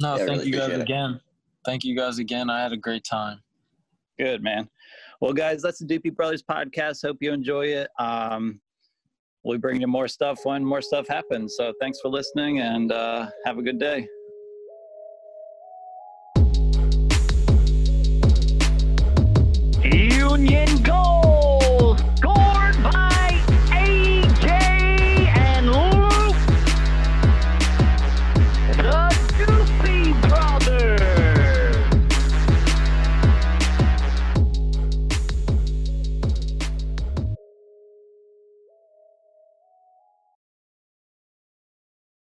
No, 0.01 0.11
Yeah, 0.15 0.17
thank 0.25 0.29
really 0.31 0.47
you 0.47 0.53
guys 0.53 0.69
it. 0.69 0.81
again. 0.81 1.19
Thank 1.65 1.83
you 1.83 1.95
guys 1.95 2.17
again. 2.17 2.49
I 2.49 2.61
had 2.63 2.71
a 2.71 2.77
great 2.77 3.03
time. 3.03 3.41
Good, 4.17 4.41
man. 4.41 4.69
Well, 5.21 5.33
guys, 5.33 5.61
that's 5.61 5.79
the 5.79 5.85
Doopy 5.85 6.15
Brothers 6.15 6.43
podcast. 6.43 7.05
Hope 7.05 7.17
you 7.21 7.31
enjoy 7.31 7.67
it. 7.67 7.89
Um, 7.99 8.61
we'll 9.43 9.57
be 9.57 9.61
you 9.81 9.87
more 9.87 10.07
stuff 10.07 10.39
when 10.43 10.63
more 10.63 10.81
stuff 10.81 11.07
happens. 11.07 11.55
So, 11.57 11.73
thanks 11.79 11.99
for 11.99 12.09
listening 12.09 12.59
and 12.59 12.91
uh, 12.91 13.27
have 13.45 13.57
a 13.57 13.63
good 13.63 13.79
day. 13.79 14.07